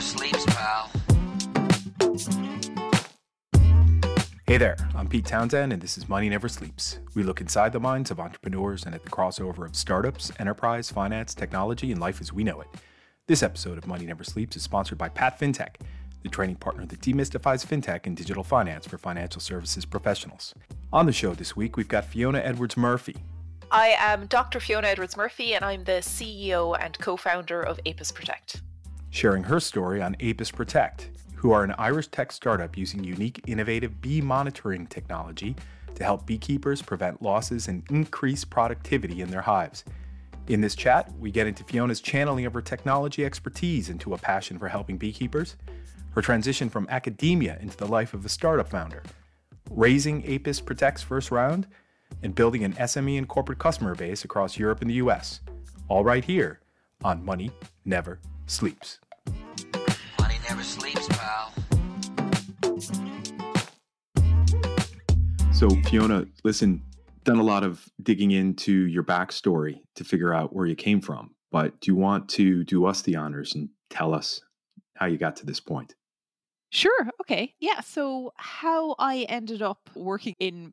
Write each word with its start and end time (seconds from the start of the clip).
never 0.00 0.18
sleeps, 0.18 0.46
pal. 0.46 0.90
Hey 4.46 4.56
there, 4.56 4.76
I'm 4.94 5.08
Pete 5.08 5.26
Townsend, 5.26 5.72
and 5.72 5.80
this 5.80 5.98
is 5.98 6.08
Money 6.08 6.28
Never 6.28 6.48
Sleeps. 6.48 6.98
We 7.14 7.22
look 7.22 7.40
inside 7.40 7.72
the 7.72 7.80
minds 7.80 8.10
of 8.10 8.18
entrepreneurs 8.18 8.84
and 8.84 8.94
at 8.94 9.04
the 9.04 9.10
crossover 9.10 9.66
of 9.66 9.76
startups, 9.76 10.32
enterprise, 10.38 10.90
finance, 10.90 11.34
technology, 11.34 11.92
and 11.92 12.00
life 12.00 12.20
as 12.20 12.32
we 12.32 12.44
know 12.44 12.60
it. 12.60 12.68
This 13.26 13.42
episode 13.42 13.78
of 13.78 13.86
Money 13.86 14.06
Never 14.06 14.24
Sleeps 14.24 14.56
is 14.56 14.62
sponsored 14.62 14.98
by 14.98 15.08
Pat 15.10 15.38
FinTech, 15.38 15.76
the 16.22 16.28
training 16.28 16.56
partner 16.56 16.86
that 16.86 17.00
demystifies 17.00 17.64
fintech 17.64 18.06
and 18.06 18.16
digital 18.16 18.42
finance 18.42 18.86
for 18.86 18.98
financial 18.98 19.40
services 19.40 19.84
professionals. 19.84 20.54
On 20.92 21.06
the 21.06 21.12
show 21.12 21.34
this 21.34 21.54
week, 21.54 21.76
we've 21.76 21.88
got 21.88 22.04
Fiona 22.04 22.38
Edwards 22.38 22.76
Murphy. 22.76 23.16
I 23.70 23.94
am 23.98 24.26
Dr. 24.26 24.60
Fiona 24.60 24.88
Edwards 24.88 25.16
Murphy, 25.16 25.54
and 25.54 25.64
I'm 25.64 25.84
the 25.84 26.00
CEO 26.00 26.76
and 26.80 26.98
co 26.98 27.16
founder 27.16 27.60
of 27.60 27.78
Apis 27.86 28.10
Protect. 28.10 28.62
Sharing 29.12 29.42
her 29.42 29.58
story 29.58 30.00
on 30.00 30.14
Apis 30.20 30.52
Protect, 30.52 31.10
who 31.34 31.50
are 31.50 31.64
an 31.64 31.74
Irish 31.78 32.06
tech 32.08 32.30
startup 32.30 32.78
using 32.78 33.02
unique, 33.02 33.40
innovative 33.46 34.00
bee 34.00 34.20
monitoring 34.20 34.86
technology 34.86 35.56
to 35.96 36.04
help 36.04 36.26
beekeepers 36.26 36.80
prevent 36.80 37.20
losses 37.20 37.66
and 37.66 37.82
increase 37.90 38.44
productivity 38.44 39.20
in 39.20 39.30
their 39.30 39.40
hives. 39.40 39.84
In 40.46 40.60
this 40.60 40.76
chat, 40.76 41.12
we 41.18 41.32
get 41.32 41.48
into 41.48 41.64
Fiona's 41.64 42.00
channeling 42.00 42.46
of 42.46 42.54
her 42.54 42.62
technology 42.62 43.24
expertise 43.24 43.88
into 43.88 44.14
a 44.14 44.18
passion 44.18 44.60
for 44.60 44.68
helping 44.68 44.96
beekeepers, 44.96 45.56
her 46.12 46.22
transition 46.22 46.68
from 46.70 46.86
academia 46.88 47.58
into 47.60 47.76
the 47.76 47.88
life 47.88 48.14
of 48.14 48.24
a 48.24 48.28
startup 48.28 48.68
founder, 48.68 49.02
raising 49.70 50.24
Apis 50.24 50.60
Protect's 50.60 51.02
first 51.02 51.32
round, 51.32 51.66
and 52.22 52.34
building 52.36 52.62
an 52.62 52.74
SME 52.74 53.18
and 53.18 53.28
corporate 53.28 53.58
customer 53.58 53.96
base 53.96 54.24
across 54.24 54.56
Europe 54.56 54.82
and 54.82 54.90
the 54.90 54.94
US. 54.94 55.40
All 55.88 56.04
right 56.04 56.24
here 56.24 56.60
on 57.02 57.24
Money 57.24 57.50
Never 57.84 58.20
Sleeps. 58.50 58.98
Money 60.18 60.34
never 60.48 60.64
sleeps, 60.64 61.06
pal. 61.06 61.52
So, 65.52 65.68
Fiona, 65.88 66.26
listen, 66.42 66.82
done 67.22 67.38
a 67.38 67.44
lot 67.44 67.62
of 67.62 67.88
digging 68.02 68.32
into 68.32 68.88
your 68.88 69.04
backstory 69.04 69.78
to 69.94 70.02
figure 70.02 70.34
out 70.34 70.52
where 70.52 70.66
you 70.66 70.74
came 70.74 71.00
from, 71.00 71.30
but 71.52 71.80
do 71.80 71.92
you 71.92 71.94
want 71.94 72.28
to 72.30 72.64
do 72.64 72.86
us 72.86 73.02
the 73.02 73.14
honors 73.14 73.54
and 73.54 73.68
tell 73.88 74.12
us 74.12 74.40
how 74.96 75.06
you 75.06 75.16
got 75.16 75.36
to 75.36 75.46
this 75.46 75.60
point? 75.60 75.94
Sure. 76.70 77.08
Okay. 77.20 77.54
Yeah. 77.60 77.78
So, 77.82 78.32
how 78.34 78.96
I 78.98 79.26
ended 79.28 79.62
up 79.62 79.90
working 79.94 80.34
in 80.40 80.72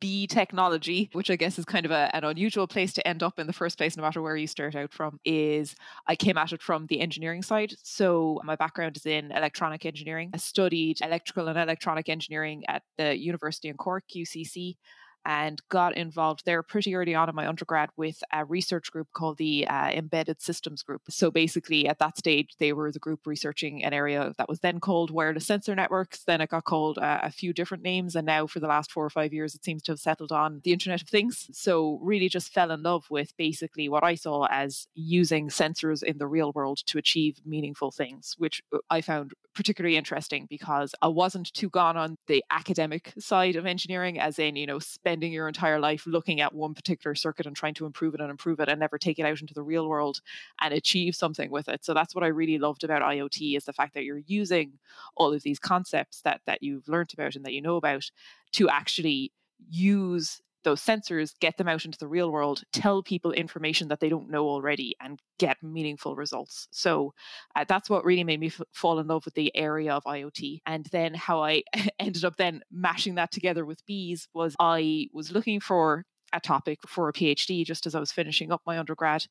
bee 0.00 0.26
technology, 0.26 1.10
which 1.12 1.30
I 1.30 1.36
guess 1.36 1.58
is 1.58 1.64
kind 1.64 1.86
of 1.86 1.92
a, 1.92 2.14
an 2.14 2.24
unusual 2.24 2.66
place 2.66 2.92
to 2.94 3.06
end 3.06 3.22
up 3.22 3.38
in 3.38 3.46
the 3.46 3.52
first 3.52 3.78
place, 3.78 3.96
no 3.96 4.02
matter 4.02 4.22
where 4.22 4.36
you 4.36 4.46
start 4.46 4.74
out 4.74 4.92
from, 4.92 5.18
is 5.24 5.74
I 6.06 6.16
came 6.16 6.38
at 6.38 6.52
it 6.52 6.62
from 6.62 6.86
the 6.86 7.00
engineering 7.00 7.42
side. 7.42 7.74
So 7.82 8.40
my 8.44 8.56
background 8.56 8.96
is 8.96 9.06
in 9.06 9.32
electronic 9.32 9.86
engineering. 9.86 10.30
I 10.34 10.38
studied 10.38 11.00
electrical 11.02 11.48
and 11.48 11.58
electronic 11.58 12.08
engineering 12.08 12.64
at 12.68 12.82
the 12.96 13.16
University 13.16 13.68
in 13.68 13.76
Cork, 13.76 14.04
UCC 14.14 14.76
and 15.24 15.60
got 15.68 15.96
involved 15.96 16.44
there 16.44 16.62
pretty 16.62 16.94
early 16.94 17.14
on 17.14 17.28
in 17.28 17.34
my 17.34 17.46
undergrad 17.46 17.90
with 17.96 18.22
a 18.32 18.44
research 18.44 18.90
group 18.90 19.08
called 19.12 19.38
the 19.38 19.66
uh, 19.66 19.90
Embedded 19.90 20.40
Systems 20.40 20.82
Group. 20.82 21.02
So 21.10 21.30
basically, 21.30 21.86
at 21.88 21.98
that 21.98 22.18
stage, 22.18 22.54
they 22.58 22.72
were 22.72 22.92
the 22.92 22.98
group 22.98 23.26
researching 23.26 23.84
an 23.84 23.92
area 23.92 24.32
that 24.38 24.48
was 24.48 24.60
then 24.60 24.80
called 24.80 25.10
wireless 25.10 25.46
sensor 25.46 25.74
networks. 25.74 26.24
Then 26.24 26.40
it 26.40 26.50
got 26.50 26.64
called 26.64 26.98
uh, 26.98 27.20
a 27.22 27.30
few 27.30 27.52
different 27.52 27.82
names, 27.82 28.16
and 28.16 28.26
now 28.26 28.46
for 28.46 28.60
the 28.60 28.66
last 28.66 28.90
four 28.90 29.04
or 29.04 29.10
five 29.10 29.32
years, 29.32 29.54
it 29.54 29.64
seems 29.64 29.82
to 29.82 29.92
have 29.92 30.00
settled 30.00 30.32
on 30.32 30.60
the 30.64 30.72
Internet 30.72 31.02
of 31.02 31.08
Things. 31.08 31.48
So 31.52 31.98
really, 32.02 32.28
just 32.28 32.52
fell 32.52 32.70
in 32.70 32.82
love 32.82 33.06
with 33.10 33.36
basically 33.36 33.88
what 33.88 34.04
I 34.04 34.14
saw 34.14 34.46
as 34.50 34.88
using 34.94 35.48
sensors 35.48 36.02
in 36.02 36.18
the 36.18 36.26
real 36.26 36.52
world 36.52 36.78
to 36.86 36.98
achieve 36.98 37.40
meaningful 37.44 37.90
things, 37.90 38.34
which 38.38 38.62
uh, 38.72 38.78
I 38.90 39.00
found 39.00 39.32
particularly 39.54 39.96
interesting 39.96 40.46
because 40.48 40.94
I 41.02 41.08
wasn't 41.08 41.52
too 41.52 41.68
gone 41.68 41.96
on 41.96 42.16
the 42.28 42.44
academic 42.50 43.12
side 43.18 43.56
of 43.56 43.66
engineering, 43.66 44.18
as 44.20 44.38
in, 44.38 44.54
you 44.54 44.66
know, 44.66 44.78
spending 45.08 45.32
your 45.32 45.48
entire 45.48 45.80
life 45.80 46.06
looking 46.06 46.42
at 46.42 46.54
one 46.54 46.74
particular 46.74 47.14
circuit 47.14 47.46
and 47.46 47.56
trying 47.56 47.72
to 47.72 47.86
improve 47.86 48.14
it 48.14 48.20
and 48.20 48.30
improve 48.30 48.60
it 48.60 48.68
and 48.68 48.78
never 48.78 48.98
take 48.98 49.18
it 49.18 49.24
out 49.24 49.40
into 49.40 49.54
the 49.54 49.62
real 49.62 49.88
world 49.88 50.20
and 50.60 50.74
achieve 50.74 51.16
something 51.16 51.50
with 51.50 51.66
it. 51.66 51.82
So 51.82 51.94
that's 51.94 52.14
what 52.14 52.24
I 52.24 52.26
really 52.26 52.58
loved 52.58 52.84
about 52.84 53.00
IoT 53.00 53.56
is 53.56 53.64
the 53.64 53.72
fact 53.72 53.94
that 53.94 54.04
you're 54.04 54.20
using 54.26 54.72
all 55.16 55.32
of 55.32 55.42
these 55.42 55.58
concepts 55.58 56.20
that 56.22 56.42
that 56.44 56.62
you've 56.62 56.86
learned 56.88 57.14
about 57.14 57.36
and 57.36 57.44
that 57.46 57.54
you 57.54 57.62
know 57.62 57.76
about 57.76 58.10
to 58.52 58.68
actually 58.68 59.32
use 59.70 60.42
those 60.64 60.82
sensors, 60.82 61.32
get 61.40 61.56
them 61.56 61.68
out 61.68 61.84
into 61.84 61.98
the 61.98 62.08
real 62.08 62.30
world, 62.30 62.62
tell 62.72 63.02
people 63.02 63.32
information 63.32 63.88
that 63.88 64.00
they 64.00 64.08
don't 64.08 64.30
know 64.30 64.48
already, 64.48 64.96
and 65.00 65.20
get 65.38 65.62
meaningful 65.62 66.16
results. 66.16 66.68
So 66.72 67.14
uh, 67.56 67.64
that's 67.68 67.88
what 67.88 68.04
really 68.04 68.24
made 68.24 68.40
me 68.40 68.48
f- 68.48 68.60
fall 68.72 68.98
in 68.98 69.06
love 69.06 69.24
with 69.24 69.34
the 69.34 69.54
area 69.56 69.92
of 69.92 70.04
IoT. 70.04 70.60
And 70.66 70.86
then 70.86 71.14
how 71.14 71.42
I 71.42 71.62
ended 71.98 72.24
up 72.24 72.36
then 72.36 72.62
mashing 72.70 73.16
that 73.16 73.32
together 73.32 73.64
with 73.64 73.84
bees 73.86 74.28
was 74.34 74.54
I 74.58 75.08
was 75.12 75.32
looking 75.32 75.60
for 75.60 76.04
a 76.32 76.40
topic 76.40 76.80
for 76.86 77.08
a 77.08 77.12
PhD 77.12 77.64
just 77.64 77.86
as 77.86 77.94
I 77.94 78.00
was 78.00 78.12
finishing 78.12 78.52
up 78.52 78.60
my 78.66 78.78
undergrad. 78.78 79.24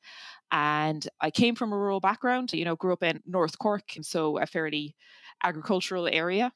And 0.50 1.06
I 1.20 1.30
came 1.30 1.54
from 1.54 1.72
a 1.72 1.78
rural 1.78 2.00
background, 2.00 2.52
you 2.52 2.64
know, 2.64 2.76
grew 2.76 2.92
up 2.92 3.02
in 3.02 3.20
North 3.26 3.58
Cork, 3.58 3.84
so 4.02 4.38
a 4.38 4.46
fairly 4.46 4.96
agricultural 5.44 6.08
area 6.10 6.52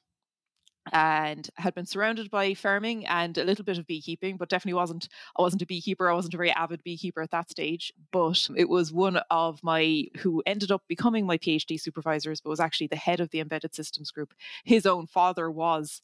and 0.91 1.49
had 1.57 1.75
been 1.75 1.87
surrounded 1.87 2.31
by 2.31 2.55
farming 2.55 3.07
and 3.07 3.39
a 3.39 3.45
little 3.45 3.65
bit 3.65 3.79
of 3.79 3.87
beekeeping, 3.87 4.37
but 4.37 4.49
definitely 4.49 4.75
wasn't 4.75 5.09
I 5.39 5.43
wasn't 5.43 5.63
a 5.63 5.67
beekeeper. 5.67 6.11
I 6.11 6.15
wasn't 6.15 6.35
a 6.35 6.39
very 6.39 6.51
avid 6.51 6.83
beekeeper 6.83 7.23
at 7.23 7.31
that 7.31 7.51
stage. 7.51 7.93
But 8.11 8.49
it 8.57 8.69
was 8.69 8.93
one 8.93 9.19
of 9.31 9.63
my 9.63 10.07
who 10.19 10.43
ended 10.47 10.71
up 10.73 10.83
becoming 10.89 11.27
my 11.27 11.39
PhD 11.39 11.81
supervisors, 11.81 12.41
but 12.41 12.51
was 12.51 12.61
actually 12.61 12.89
the 12.89 12.97
head 12.97 13.21
of 13.21 13.31
the 13.31 13.41
embedded 13.41 13.75
systems 13.75 14.11
group. 14.11 14.35
His 14.65 14.87
own 14.87 15.07
father 15.07 15.51
was 15.51 16.03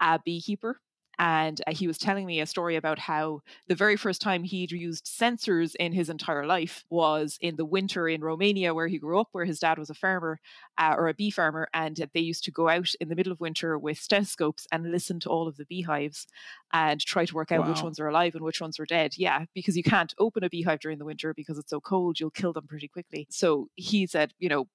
a 0.00 0.18
beekeeper 0.24 0.80
and 1.18 1.60
uh, 1.66 1.72
he 1.72 1.86
was 1.86 1.98
telling 1.98 2.26
me 2.26 2.40
a 2.40 2.46
story 2.46 2.76
about 2.76 2.98
how 2.98 3.40
the 3.68 3.74
very 3.74 3.96
first 3.96 4.20
time 4.20 4.44
he'd 4.44 4.72
used 4.72 5.06
sensors 5.06 5.74
in 5.76 5.92
his 5.92 6.10
entire 6.10 6.46
life 6.46 6.84
was 6.90 7.38
in 7.40 7.56
the 7.56 7.64
winter 7.64 8.08
in 8.08 8.20
Romania, 8.20 8.74
where 8.74 8.88
he 8.88 8.98
grew 8.98 9.18
up, 9.18 9.28
where 9.32 9.44
his 9.44 9.58
dad 9.58 9.78
was 9.78 9.88
a 9.88 9.94
farmer 9.94 10.38
uh, 10.78 10.94
or 10.96 11.08
a 11.08 11.14
bee 11.14 11.30
farmer. 11.30 11.68
And 11.72 12.08
they 12.12 12.20
used 12.20 12.44
to 12.44 12.50
go 12.50 12.68
out 12.68 12.92
in 13.00 13.08
the 13.08 13.16
middle 13.16 13.32
of 13.32 13.40
winter 13.40 13.78
with 13.78 13.98
stethoscopes 13.98 14.66
and 14.70 14.90
listen 14.90 15.18
to 15.20 15.30
all 15.30 15.48
of 15.48 15.56
the 15.56 15.64
beehives 15.64 16.26
and 16.72 17.00
try 17.00 17.24
to 17.24 17.34
work 17.34 17.50
out 17.50 17.60
wow. 17.60 17.70
which 17.70 17.82
ones 17.82 17.98
are 17.98 18.08
alive 18.08 18.34
and 18.34 18.44
which 18.44 18.60
ones 18.60 18.78
are 18.78 18.86
dead. 18.86 19.14
Yeah, 19.16 19.46
because 19.54 19.76
you 19.76 19.82
can't 19.82 20.14
open 20.18 20.44
a 20.44 20.50
beehive 20.50 20.80
during 20.80 20.98
the 20.98 21.04
winter 21.04 21.32
because 21.32 21.58
it's 21.58 21.70
so 21.70 21.80
cold, 21.80 22.20
you'll 22.20 22.30
kill 22.30 22.52
them 22.52 22.66
pretty 22.66 22.88
quickly. 22.88 23.26
So 23.30 23.68
he 23.74 24.06
said, 24.06 24.34
you 24.38 24.48
know, 24.48 24.68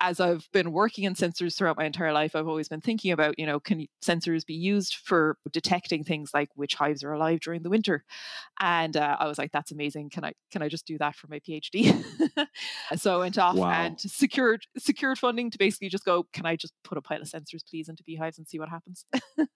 as 0.00 0.20
I've 0.20 0.48
been 0.52 0.72
working 0.72 1.04
in 1.04 1.14
sensors 1.14 1.56
throughout 1.56 1.76
my 1.76 1.84
entire 1.84 2.12
life, 2.12 2.34
I've 2.34 2.48
always 2.48 2.68
been 2.68 2.80
thinking 2.80 3.12
about, 3.12 3.38
you 3.38 3.46
know, 3.46 3.60
can 3.60 3.86
sensors 4.04 4.44
be 4.44 4.54
used 4.54 4.96
for 4.96 5.38
detecting 5.52 6.04
things 6.04 6.30
like 6.34 6.48
which 6.54 6.74
hives 6.74 7.04
are 7.04 7.12
alive 7.12 7.40
during 7.40 7.62
the 7.62 7.70
winter? 7.70 8.04
And 8.60 8.96
uh, 8.96 9.16
I 9.18 9.26
was 9.28 9.38
like, 9.38 9.52
that's 9.52 9.72
amazing. 9.72 10.10
Can 10.10 10.24
I 10.24 10.32
can 10.50 10.62
I 10.62 10.68
just 10.68 10.86
do 10.86 10.98
that 10.98 11.14
for 11.14 11.28
my 11.28 11.38
PhD? 11.40 12.04
so 12.96 13.14
I 13.14 13.18
went 13.18 13.38
off 13.38 13.56
wow. 13.56 13.70
and 13.70 14.00
secured 14.00 14.62
secured 14.78 15.18
funding 15.18 15.50
to 15.50 15.58
basically 15.58 15.88
just 15.88 16.04
go, 16.04 16.26
can 16.32 16.46
I 16.46 16.56
just 16.56 16.74
put 16.82 16.98
a 16.98 17.02
pile 17.02 17.22
of 17.22 17.28
sensors, 17.28 17.64
please, 17.68 17.88
into 17.88 18.02
beehives 18.04 18.38
and 18.38 18.48
see 18.48 18.58
what 18.58 18.68
happens? 18.68 19.04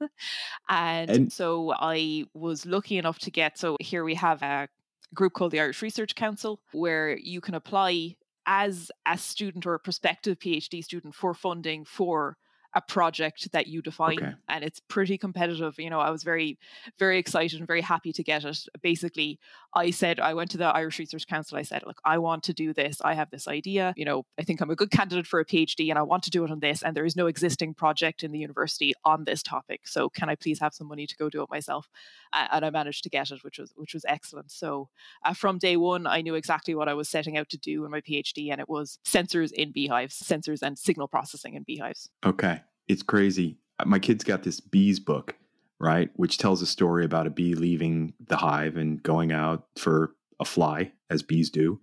and, 0.69 1.10
and 1.10 1.32
so 1.32 1.72
I 1.76 2.25
was 2.34 2.65
lucky 2.65 2.99
enough 2.99 3.19
to 3.20 3.31
get. 3.31 3.59
So 3.59 3.76
here 3.81 4.05
we 4.05 4.15
have 4.15 4.43
a 4.43 4.69
group 5.15 5.32
called 5.32 5.53
the 5.53 5.60
Irish 5.60 5.82
Research 5.82 6.15
Council, 6.15 6.60
where 6.72 7.16
you 7.16 7.41
can 7.41 7.55
apply 7.55 8.16
as 8.48 8.91
a 9.06 9.19
student 9.19 9.66
or 9.66 9.75
a 9.75 9.78
prospective 9.78 10.38
PhD 10.38 10.82
student 10.82 11.14
for 11.14 11.34
funding 11.34 11.84
for 11.84 12.38
a 12.75 12.81
project 12.81 13.50
that 13.53 13.66
you 13.66 13.81
define 13.81 14.19
okay. 14.19 14.32
and 14.48 14.62
it's 14.62 14.78
pretty 14.88 15.16
competitive 15.16 15.78
you 15.78 15.88
know 15.88 16.00
i 16.00 16.10
was 16.10 16.22
very 16.22 16.58
very 16.98 17.19
excited 17.19 17.58
and 17.58 17.66
very 17.66 17.81
happy 17.81 18.12
to 18.12 18.22
get 18.22 18.44
it 18.44 18.58
basically 18.82 19.38
i 19.74 19.90
said 19.90 20.20
i 20.20 20.34
went 20.34 20.50
to 20.50 20.58
the 20.58 20.64
irish 20.64 20.98
research 20.98 21.26
council 21.26 21.58
i 21.58 21.62
said 21.62 21.82
look 21.86 22.00
i 22.04 22.18
want 22.18 22.42
to 22.42 22.52
do 22.52 22.72
this. 22.72 23.00
I 23.02 23.14
have 23.14 23.30
this 23.30 23.48
idea. 23.48 23.94
You 23.96 24.04
know 24.04 24.24
i 24.38 24.42
think 24.42 24.60
i'm 24.60 24.70
a 24.70 24.76
good 24.76 24.90
candidate 24.90 25.26
for 25.26 25.40
a 25.40 25.44
phd 25.44 25.88
and 25.88 25.98
i 25.98 26.02
want 26.02 26.22
to 26.25 26.31
do 26.31 26.44
it 26.44 26.50
on 26.50 26.60
this 26.60 26.82
and 26.82 26.96
there 26.96 27.04
is 27.04 27.16
no 27.16 27.26
existing 27.26 27.75
project 27.75 28.22
in 28.22 28.32
the 28.32 28.38
university 28.38 28.93
on 29.04 29.25
this 29.25 29.43
topic. 29.43 29.87
So 29.87 30.08
can 30.08 30.28
i 30.28 30.34
please 30.34 30.60
have 30.60 30.75
some 30.75 30.88
money 30.88 31.06
to 31.06 31.16
go 31.16 31.28
do 31.28 31.43
it 31.43 31.50
myself? 31.50 31.88
Uh, 32.32 32.48
and 32.52 32.64
i 32.64 32.70
managed 32.70 33.04
to 33.04 33.10
get 33.10 33.31
it 33.31 33.44
which 33.44 33.58
was 33.58 33.72
which 33.76 33.94
was 33.94 34.04
excellent. 34.08 34.50
So 34.50 34.88
uh, 35.25 35.34
from 35.34 35.58
day 35.58 35.76
one 35.76 36.06
i 36.06 36.20
knew 36.20 36.34
exactly 36.34 36.75
what 36.75 36.88
i 36.88 36.94
was 36.94 37.08
setting 37.08 37.37
out 37.37 37.48
to 37.50 37.58
do 37.58 37.84
in 37.84 37.90
my 37.90 38.00
phd 38.00 38.50
and 38.50 38.60
it 38.60 38.69
was 38.69 38.98
sensors 39.04 39.52
in 39.52 39.72
beehives 39.72 40.19
sensors 40.20 40.62
and 40.62 40.78
signal 40.78 41.08
processing 41.08 41.54
in 41.54 41.62
beehives. 41.62 42.08
Okay. 42.25 42.60
It's 42.88 43.02
crazy. 43.02 43.58
Uh, 43.78 43.84
my 43.87 43.98
kids 43.98 44.25
got 44.25 44.43
this 44.43 44.60
bees 44.60 44.98
book, 44.98 45.37
right, 45.80 46.10
which 46.14 46.38
tells 46.38 46.62
a 46.62 46.66
story 46.66 47.04
about 47.04 47.26
a 47.26 47.30
bee 47.30 47.54
leaving 47.54 48.14
the 48.26 48.36
hive 48.36 48.76
and 48.76 49.02
going 49.02 49.32
out 49.32 49.66
for 49.76 50.12
a 50.40 50.44
fly, 50.44 50.92
as 51.10 51.22
bees 51.22 51.50
do, 51.50 51.80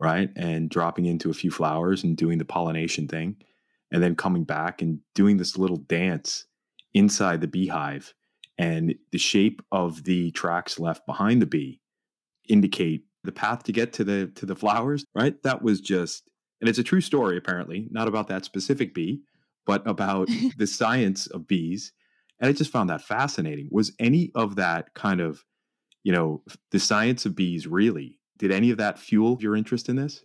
right, 0.00 0.30
and 0.36 0.70
dropping 0.70 1.06
into 1.06 1.30
a 1.30 1.34
few 1.34 1.50
flowers 1.50 2.04
and 2.04 2.16
doing 2.16 2.38
the 2.38 2.44
pollination 2.44 3.08
thing, 3.08 3.36
and 3.92 4.02
then 4.02 4.14
coming 4.14 4.44
back 4.44 4.82
and 4.82 5.00
doing 5.14 5.36
this 5.36 5.56
little 5.56 5.76
dance 5.76 6.46
inside 6.94 7.40
the 7.40 7.46
beehive. 7.46 8.14
And 8.58 8.94
the 9.12 9.18
shape 9.18 9.62
of 9.70 10.04
the 10.04 10.32
tracks 10.32 10.78
left 10.78 11.06
behind 11.06 11.40
the 11.40 11.46
bee 11.46 11.80
indicate 12.48 13.04
the 13.24 13.32
path 13.32 13.62
to 13.64 13.72
get 13.72 13.92
to 13.94 14.04
the 14.04 14.26
to 14.34 14.46
the 14.46 14.56
flowers, 14.56 15.04
right? 15.14 15.40
That 15.42 15.62
was 15.62 15.80
just 15.80 16.28
And 16.60 16.68
it's 16.68 16.78
a 16.78 16.84
true 16.84 17.00
story, 17.00 17.36
apparently, 17.36 17.86
not 17.90 18.08
about 18.08 18.28
that 18.28 18.44
specific 18.44 18.94
bee, 18.94 19.22
but 19.66 19.86
about 19.86 20.28
the 20.58 20.66
science 20.66 21.26
of 21.28 21.46
bees. 21.46 21.92
And 22.40 22.48
I 22.48 22.52
just 22.52 22.72
found 22.72 22.90
that 22.90 23.02
fascinating. 23.02 23.68
Was 23.70 23.92
any 23.98 24.30
of 24.34 24.56
that 24.56 24.94
kind 24.94 25.20
of, 25.20 25.44
you 26.04 26.12
know, 26.12 26.42
the 26.70 26.78
science 26.78 27.26
of 27.26 27.34
bees 27.34 27.66
really, 27.66 28.20
did 28.38 28.52
any 28.52 28.70
of 28.70 28.78
that 28.78 28.98
fuel 28.98 29.38
your 29.40 29.56
interest 29.56 29.88
in 29.88 29.96
this? 29.96 30.24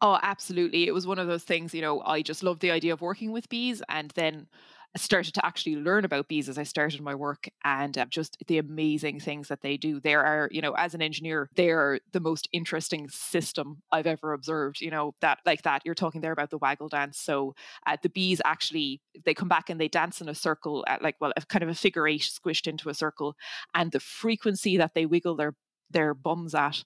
Oh, 0.00 0.18
absolutely. 0.22 0.88
It 0.88 0.92
was 0.92 1.06
one 1.06 1.20
of 1.20 1.28
those 1.28 1.44
things, 1.44 1.72
you 1.72 1.80
know, 1.80 2.00
I 2.02 2.22
just 2.22 2.42
love 2.42 2.58
the 2.58 2.72
idea 2.72 2.92
of 2.92 3.00
working 3.00 3.30
with 3.30 3.48
bees. 3.48 3.82
And 3.88 4.10
then 4.12 4.48
Started 4.94 5.32
to 5.34 5.46
actually 5.46 5.76
learn 5.76 6.04
about 6.04 6.28
bees 6.28 6.50
as 6.50 6.58
I 6.58 6.64
started 6.64 7.00
my 7.00 7.14
work 7.14 7.48
and 7.64 7.96
uh, 7.96 8.04
just 8.04 8.36
the 8.46 8.58
amazing 8.58 9.20
things 9.20 9.48
that 9.48 9.62
they 9.62 9.78
do. 9.78 10.00
There 10.00 10.22
are, 10.22 10.50
you 10.52 10.60
know, 10.60 10.72
as 10.72 10.92
an 10.92 11.00
engineer, 11.00 11.48
they're 11.56 12.00
the 12.12 12.20
most 12.20 12.46
interesting 12.52 13.08
system 13.08 13.82
I've 13.90 14.06
ever 14.06 14.34
observed. 14.34 14.82
You 14.82 14.90
know, 14.90 15.14
that 15.20 15.38
like 15.46 15.62
that, 15.62 15.82
you're 15.86 15.94
talking 15.94 16.20
there 16.20 16.32
about 16.32 16.50
the 16.50 16.58
waggle 16.58 16.90
dance. 16.90 17.18
So 17.18 17.54
uh, 17.86 17.96
the 18.02 18.10
bees 18.10 18.42
actually, 18.44 19.00
they 19.24 19.32
come 19.32 19.48
back 19.48 19.70
and 19.70 19.80
they 19.80 19.88
dance 19.88 20.20
in 20.20 20.28
a 20.28 20.34
circle, 20.34 20.84
at 20.86 21.00
like, 21.02 21.16
well, 21.20 21.32
a 21.36 21.40
kind 21.40 21.62
of 21.62 21.70
a 21.70 21.74
figure 21.74 22.06
eight 22.06 22.20
squished 22.20 22.66
into 22.66 22.90
a 22.90 22.94
circle. 22.94 23.34
And 23.74 23.92
the 23.92 24.00
frequency 24.00 24.76
that 24.76 24.92
they 24.94 25.06
wiggle 25.06 25.36
their, 25.36 25.54
their 25.90 26.12
bums 26.12 26.54
at 26.54 26.84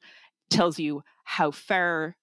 tells 0.49 0.79
you 0.79 1.03
how 1.25 1.51
far 1.51 2.17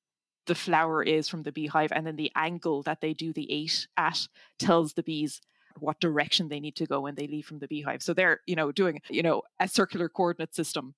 the 0.45 0.55
flower 0.55 1.03
is 1.03 1.27
from 1.29 1.43
the 1.43 1.51
beehive 1.51 1.91
and 1.93 2.05
then 2.05 2.15
the 2.15 2.31
angle 2.35 2.83
that 2.83 3.01
they 3.01 3.13
do 3.13 3.31
the 3.33 3.51
eight 3.51 3.87
at 3.97 4.27
tells 4.59 4.93
the 4.93 5.03
bees 5.03 5.41
what 5.79 5.99
direction 5.99 6.49
they 6.49 6.59
need 6.59 6.75
to 6.75 6.85
go 6.85 7.01
when 7.01 7.15
they 7.15 7.27
leave 7.27 7.45
from 7.45 7.59
the 7.59 7.67
beehive 7.67 8.01
so 8.01 8.13
they're 8.13 8.41
you 8.45 8.55
know 8.55 8.71
doing 8.71 9.01
you 9.09 9.23
know 9.23 9.41
a 9.59 9.67
circular 9.67 10.09
coordinate 10.09 10.53
system 10.55 10.93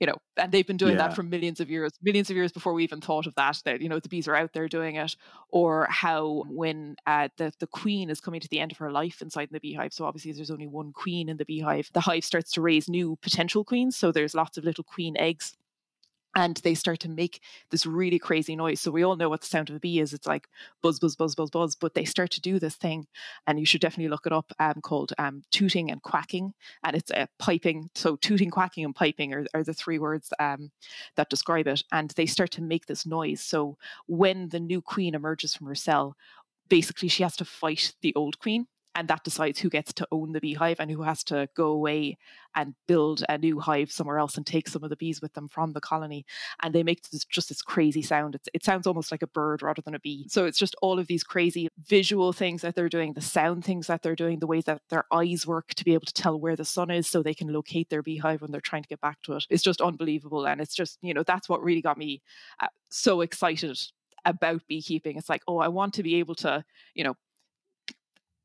you 0.00 0.06
know 0.06 0.16
and 0.36 0.50
they've 0.50 0.66
been 0.66 0.78
doing 0.78 0.92
yeah. 0.92 1.08
that 1.08 1.14
for 1.14 1.22
millions 1.22 1.60
of 1.60 1.70
years 1.70 1.92
millions 2.02 2.30
of 2.30 2.36
years 2.36 2.50
before 2.50 2.72
we 2.72 2.82
even 2.82 3.00
thought 3.00 3.26
of 3.26 3.34
that 3.34 3.60
that 3.64 3.80
you 3.80 3.88
know 3.88 4.00
the 4.00 4.08
bees 4.08 4.26
are 4.26 4.34
out 4.34 4.52
there 4.52 4.66
doing 4.66 4.96
it 4.96 5.14
or 5.50 5.86
how 5.90 6.44
when 6.48 6.96
uh, 7.06 7.28
the, 7.36 7.52
the 7.60 7.66
queen 7.66 8.10
is 8.10 8.20
coming 8.20 8.40
to 8.40 8.48
the 8.48 8.58
end 8.58 8.72
of 8.72 8.78
her 8.78 8.90
life 8.90 9.20
inside 9.20 9.48
the 9.52 9.60
beehive 9.60 9.92
so 9.92 10.04
obviously 10.04 10.32
there's 10.32 10.50
only 10.50 10.66
one 10.66 10.92
queen 10.92 11.28
in 11.28 11.36
the 11.36 11.44
beehive 11.44 11.90
the 11.92 12.00
hive 12.00 12.24
starts 12.24 12.50
to 12.50 12.60
raise 12.60 12.88
new 12.88 13.16
potential 13.22 13.62
queens 13.62 13.96
so 13.96 14.10
there's 14.10 14.34
lots 14.34 14.56
of 14.56 14.64
little 14.64 14.84
queen 14.84 15.16
eggs 15.18 15.56
and 16.34 16.56
they 16.58 16.74
start 16.74 17.00
to 17.00 17.08
make 17.08 17.42
this 17.70 17.86
really 17.86 18.18
crazy 18.18 18.54
noise. 18.54 18.80
So 18.80 18.90
we 18.90 19.02
all 19.02 19.16
know 19.16 19.28
what 19.28 19.40
the 19.40 19.46
sound 19.46 19.70
of 19.70 19.76
a 19.76 19.80
bee 19.80 20.00
is. 20.00 20.12
It's 20.12 20.26
like 20.26 20.48
buzz, 20.82 20.98
buzz, 20.98 21.16
buzz, 21.16 21.34
buzz, 21.34 21.50
buzz. 21.50 21.74
But 21.74 21.94
they 21.94 22.04
start 22.04 22.30
to 22.32 22.40
do 22.40 22.58
this 22.58 22.76
thing, 22.76 23.06
and 23.46 23.58
you 23.58 23.66
should 23.66 23.80
definitely 23.80 24.10
look 24.10 24.26
it 24.26 24.32
up. 24.32 24.52
Um, 24.58 24.80
called 24.82 25.12
um, 25.18 25.42
tooting 25.50 25.90
and 25.90 26.02
quacking, 26.02 26.54
and 26.84 26.96
it's 26.96 27.10
a 27.10 27.28
piping. 27.38 27.90
So 27.94 28.16
tooting, 28.16 28.50
quacking, 28.50 28.84
and 28.84 28.94
piping 28.94 29.34
are, 29.34 29.46
are 29.54 29.64
the 29.64 29.74
three 29.74 29.98
words 29.98 30.32
um, 30.38 30.70
that 31.16 31.30
describe 31.30 31.66
it. 31.66 31.82
And 31.92 32.10
they 32.10 32.26
start 32.26 32.50
to 32.52 32.62
make 32.62 32.86
this 32.86 33.06
noise. 33.06 33.40
So 33.40 33.76
when 34.06 34.48
the 34.50 34.60
new 34.60 34.80
queen 34.80 35.14
emerges 35.14 35.54
from 35.54 35.66
her 35.66 35.74
cell, 35.74 36.16
basically 36.68 37.08
she 37.08 37.22
has 37.22 37.36
to 37.36 37.44
fight 37.44 37.94
the 38.02 38.14
old 38.14 38.38
queen 38.38 38.66
and 38.94 39.08
that 39.08 39.24
decides 39.24 39.60
who 39.60 39.70
gets 39.70 39.92
to 39.94 40.08
own 40.10 40.32
the 40.32 40.40
beehive 40.40 40.80
and 40.80 40.90
who 40.90 41.02
has 41.02 41.22
to 41.24 41.48
go 41.54 41.66
away 41.66 42.18
and 42.56 42.74
build 42.88 43.22
a 43.28 43.38
new 43.38 43.60
hive 43.60 43.92
somewhere 43.92 44.18
else 44.18 44.36
and 44.36 44.44
take 44.44 44.68
some 44.68 44.82
of 44.82 44.90
the 44.90 44.96
bees 44.96 45.22
with 45.22 45.32
them 45.34 45.48
from 45.48 45.72
the 45.72 45.80
colony. 45.80 46.24
And 46.62 46.74
they 46.74 46.82
make 46.82 47.08
this, 47.10 47.24
just 47.24 47.48
this 47.48 47.62
crazy 47.62 48.02
sound. 48.02 48.34
It's, 48.34 48.48
it 48.52 48.64
sounds 48.64 48.86
almost 48.86 49.12
like 49.12 49.22
a 49.22 49.28
bird 49.28 49.62
rather 49.62 49.82
than 49.82 49.94
a 49.94 50.00
bee. 50.00 50.26
So 50.28 50.44
it's 50.44 50.58
just 50.58 50.74
all 50.82 50.98
of 50.98 51.06
these 51.06 51.22
crazy 51.22 51.68
visual 51.86 52.32
things 52.32 52.62
that 52.62 52.74
they're 52.74 52.88
doing, 52.88 53.12
the 53.12 53.20
sound 53.20 53.64
things 53.64 53.86
that 53.86 54.02
they're 54.02 54.16
doing, 54.16 54.40
the 54.40 54.48
ways 54.48 54.64
that 54.64 54.82
their 54.90 55.04
eyes 55.12 55.46
work 55.46 55.68
to 55.74 55.84
be 55.84 55.94
able 55.94 56.06
to 56.06 56.12
tell 56.12 56.40
where 56.40 56.56
the 56.56 56.64
sun 56.64 56.90
is 56.90 57.08
so 57.08 57.22
they 57.22 57.34
can 57.34 57.52
locate 57.52 57.90
their 57.90 58.02
beehive 58.02 58.42
when 58.42 58.50
they're 58.50 58.60
trying 58.60 58.82
to 58.82 58.88
get 58.88 59.00
back 59.00 59.22
to 59.22 59.34
it. 59.34 59.46
It's 59.50 59.62
just 59.62 59.80
unbelievable. 59.80 60.46
And 60.46 60.60
it's 60.60 60.74
just, 60.74 60.98
you 61.00 61.14
know, 61.14 61.22
that's 61.22 61.48
what 61.48 61.62
really 61.62 61.82
got 61.82 61.98
me 61.98 62.22
uh, 62.58 62.66
so 62.88 63.20
excited 63.20 63.78
about 64.24 64.66
beekeeping. 64.68 65.16
It's 65.16 65.28
like, 65.28 65.42
oh, 65.46 65.58
I 65.58 65.68
want 65.68 65.94
to 65.94 66.02
be 66.02 66.16
able 66.16 66.34
to, 66.36 66.64
you 66.94 67.04
know, 67.04 67.14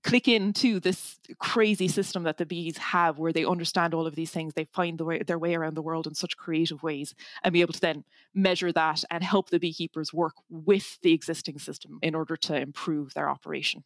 click 0.05 0.27
into 0.27 0.79
this 0.79 1.17
crazy 1.39 1.87
system 1.87 2.23
that 2.23 2.37
the 2.37 2.45
bees 2.45 2.77
have 2.77 3.17
where 3.17 3.33
they 3.33 3.43
understand 3.43 3.93
all 3.93 4.05
of 4.05 4.13
these 4.13 4.29
things 4.29 4.53
they 4.53 4.65
find 4.65 4.99
the 4.99 5.03
way, 5.03 5.17
their 5.23 5.39
way 5.39 5.55
around 5.55 5.73
the 5.73 5.81
world 5.81 6.05
in 6.05 6.13
such 6.13 6.37
creative 6.37 6.83
ways 6.83 7.15
and 7.43 7.51
be 7.51 7.61
able 7.61 7.73
to 7.73 7.81
then 7.81 8.03
measure 8.33 8.71
that 8.71 9.03
and 9.09 9.23
help 9.23 9.49
the 9.49 9.59
beekeepers 9.59 10.13
work 10.13 10.35
with 10.47 10.99
the 11.01 11.11
existing 11.11 11.57
system 11.57 11.97
in 12.03 12.13
order 12.13 12.37
to 12.37 12.55
improve 12.55 13.13
their 13.15 13.29
operation 13.29 13.83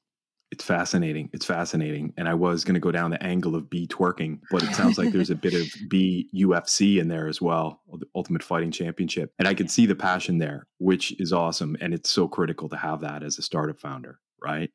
it's 0.51 0.63
fascinating. 0.63 1.29
It's 1.31 1.45
fascinating. 1.45 2.11
And 2.17 2.27
I 2.27 2.33
was 2.33 2.63
going 2.63 2.73
to 2.73 2.79
go 2.79 2.91
down 2.91 3.11
the 3.11 3.21
angle 3.21 3.55
of 3.55 3.69
bee 3.69 3.85
twerking, 3.85 4.39
but 4.49 4.63
it 4.63 4.73
sounds 4.73 4.97
like 4.97 5.11
there's 5.11 5.29
a 5.29 5.35
bit 5.35 5.53
of 5.53 5.67
bee 5.89 6.27
UFC 6.35 6.99
in 6.99 7.07
there 7.07 7.27
as 7.27 7.39
well, 7.39 7.81
the 7.99 8.07
Ultimate 8.15 8.41
Fighting 8.41 8.71
Championship. 8.71 9.31
And 9.37 9.47
I 9.47 9.53
can 9.53 9.67
see 9.67 9.85
the 9.85 9.95
passion 9.95 10.39
there, 10.39 10.65
which 10.79 11.13
is 11.19 11.31
awesome. 11.31 11.77
And 11.81 11.93
it's 11.93 12.09
so 12.09 12.27
critical 12.27 12.67
to 12.69 12.77
have 12.77 13.01
that 13.01 13.21
as 13.21 13.37
a 13.37 13.43
startup 13.43 13.79
founder, 13.79 14.19
right? 14.41 14.71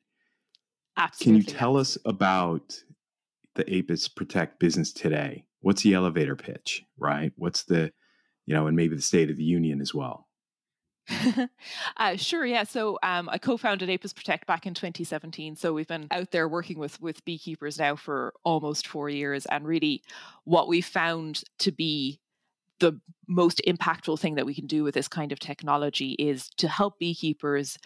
Absolutely. 0.97 1.43
Can 1.43 1.53
you 1.53 1.57
tell 1.57 1.77
us 1.77 1.97
about 2.05 2.81
the 3.55 3.77
Apis 3.77 4.07
Protect 4.07 4.59
business 4.59 4.93
today? 4.93 5.45
What's 5.61 5.83
the 5.83 5.93
elevator 5.93 6.35
pitch, 6.35 6.83
right? 6.97 7.31
What's 7.37 7.63
the, 7.63 7.91
you 8.45 8.53
know, 8.53 8.67
and 8.67 8.75
maybe 8.75 8.95
the 8.95 9.01
state 9.01 9.29
of 9.29 9.37
the 9.37 9.43
union 9.43 9.81
as 9.81 9.93
well? 9.93 10.27
uh, 11.97 12.15
sure, 12.15 12.45
yeah. 12.45 12.63
So 12.63 12.97
um, 13.03 13.29
I 13.29 13.37
co-founded 13.37 13.89
Apis 13.89 14.13
Protect 14.13 14.47
back 14.47 14.65
in 14.65 14.73
2017. 14.73 15.55
So 15.55 15.73
we've 15.73 15.87
been 15.87 16.07
out 16.11 16.31
there 16.31 16.47
working 16.47 16.79
with 16.79 16.99
with 17.01 17.23
beekeepers 17.25 17.77
now 17.77 17.95
for 17.95 18.33
almost 18.43 18.87
four 18.87 19.09
years, 19.09 19.45
and 19.47 19.65
really, 19.65 20.01
what 20.45 20.67
we 20.67 20.81
found 20.81 21.43
to 21.59 21.71
be 21.71 22.19
the 22.79 22.99
most 23.27 23.61
impactful 23.67 24.19
thing 24.19 24.35
that 24.35 24.45
we 24.45 24.55
can 24.55 24.67
do 24.67 24.83
with 24.83 24.95
this 24.95 25.07
kind 25.07 25.31
of 25.31 25.39
technology 25.39 26.11
is 26.13 26.49
to 26.57 26.67
help 26.67 26.99
beekeepers 26.99 27.77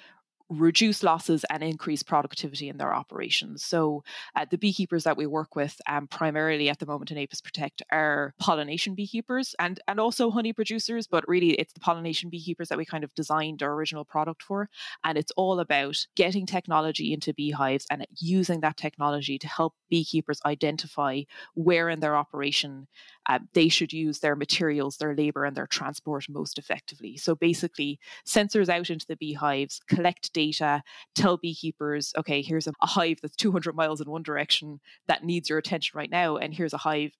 reduce 0.49 1.03
losses 1.03 1.45
and 1.49 1.63
increase 1.63 2.03
productivity 2.03 2.69
in 2.69 2.77
their 2.77 2.93
operations. 2.93 3.63
So, 3.63 4.03
uh, 4.35 4.45
the 4.49 4.57
beekeepers 4.57 5.03
that 5.03 5.17
we 5.17 5.27
work 5.27 5.55
with, 5.55 5.79
um, 5.87 6.07
primarily 6.07 6.69
at 6.69 6.79
the 6.79 6.85
moment 6.85 7.11
in 7.11 7.17
Apis 7.17 7.41
Protect, 7.41 7.81
are 7.91 8.33
pollination 8.39 8.95
beekeepers 8.95 9.55
and 9.59 9.79
and 9.87 9.99
also 9.99 10.31
honey 10.31 10.53
producers. 10.53 11.07
But 11.07 11.27
really, 11.27 11.51
it's 11.51 11.73
the 11.73 11.79
pollination 11.79 12.29
beekeepers 12.29 12.69
that 12.69 12.77
we 12.77 12.85
kind 12.85 13.03
of 13.03 13.13
designed 13.15 13.61
our 13.63 13.73
original 13.73 14.05
product 14.05 14.43
for, 14.43 14.69
and 15.03 15.17
it's 15.17 15.31
all 15.37 15.59
about 15.59 15.97
getting 16.15 16.45
technology 16.45 17.13
into 17.13 17.33
beehives 17.33 17.85
and 17.91 18.05
using 18.17 18.61
that 18.61 18.77
technology 18.77 19.37
to 19.37 19.47
help 19.47 19.73
beekeepers 19.89 20.41
identify 20.45 21.21
where 21.53 21.89
in 21.89 21.99
their 21.99 22.15
operation 22.15 22.87
uh, 23.27 23.39
they 23.53 23.69
should 23.69 23.93
use 23.93 24.19
their 24.19 24.35
materials, 24.35 24.97
their 24.97 25.15
labor, 25.15 25.45
and 25.45 25.55
their 25.55 25.67
transport 25.67 26.25
most 26.27 26.57
effectively. 26.57 27.15
So 27.15 27.35
basically, 27.35 27.99
sensors 28.25 28.69
out 28.69 28.89
into 28.89 29.05
the 29.07 29.17
beehives, 29.17 29.79
collect 29.87 30.33
data, 30.39 30.81
tell 31.15 31.37
beekeepers, 31.37 32.13
okay, 32.17 32.41
here's 32.41 32.67
a, 32.67 32.73
a 32.81 32.87
hive 32.87 33.19
that's 33.21 33.35
200 33.35 33.75
miles 33.75 33.99
in 33.99 34.09
one 34.09 34.23
direction 34.23 34.79
that 35.07 35.23
needs 35.23 35.49
your 35.49 35.57
attention 35.57 35.97
right 35.97 36.09
now, 36.09 36.37
and 36.37 36.53
here's 36.53 36.73
a 36.73 36.77
hive 36.77 37.11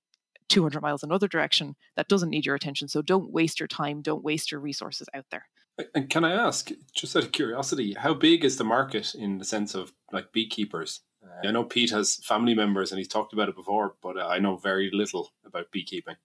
200 0.48 0.82
miles 0.82 1.04
in 1.04 1.10
another 1.10 1.28
direction 1.28 1.76
that 1.96 2.08
doesn't 2.08 2.30
need 2.30 2.46
your 2.46 2.56
attention. 2.56 2.88
So 2.88 3.02
don't 3.02 3.32
waste 3.32 3.60
your 3.60 3.68
time, 3.68 4.02
don't 4.02 4.24
waste 4.24 4.52
your 4.52 4.62
resources 4.62 5.08
out 5.14 5.26
there. 5.32 5.46
And 5.94 6.10
can 6.10 6.24
I 6.24 6.32
ask, 6.32 6.72
just 6.94 7.16
out 7.16 7.24
of 7.24 7.32
curiosity, 7.32 7.94
how 7.94 8.14
big 8.14 8.44
is 8.44 8.58
the 8.58 8.64
market 8.64 9.14
in 9.16 9.38
the 9.38 9.46
sense 9.46 9.76
of 9.76 9.94
like 10.12 10.32
beekeepers? 10.32 11.02
Uh, 11.24 11.48
I 11.48 11.52
know 11.52 11.64
Pete 11.64 11.92
has 11.92 12.16
family 12.24 12.56
members 12.56 12.92
and 12.92 12.98
he's 12.98 13.08
talked 13.08 13.34
about 13.34 13.50
it 13.50 13.56
before, 13.56 13.96
but 14.02 14.18
I 14.18 14.40
know 14.40 14.58
very 14.58 14.90
little 14.92 15.32
about 15.46 15.72
beekeeping 15.72 16.16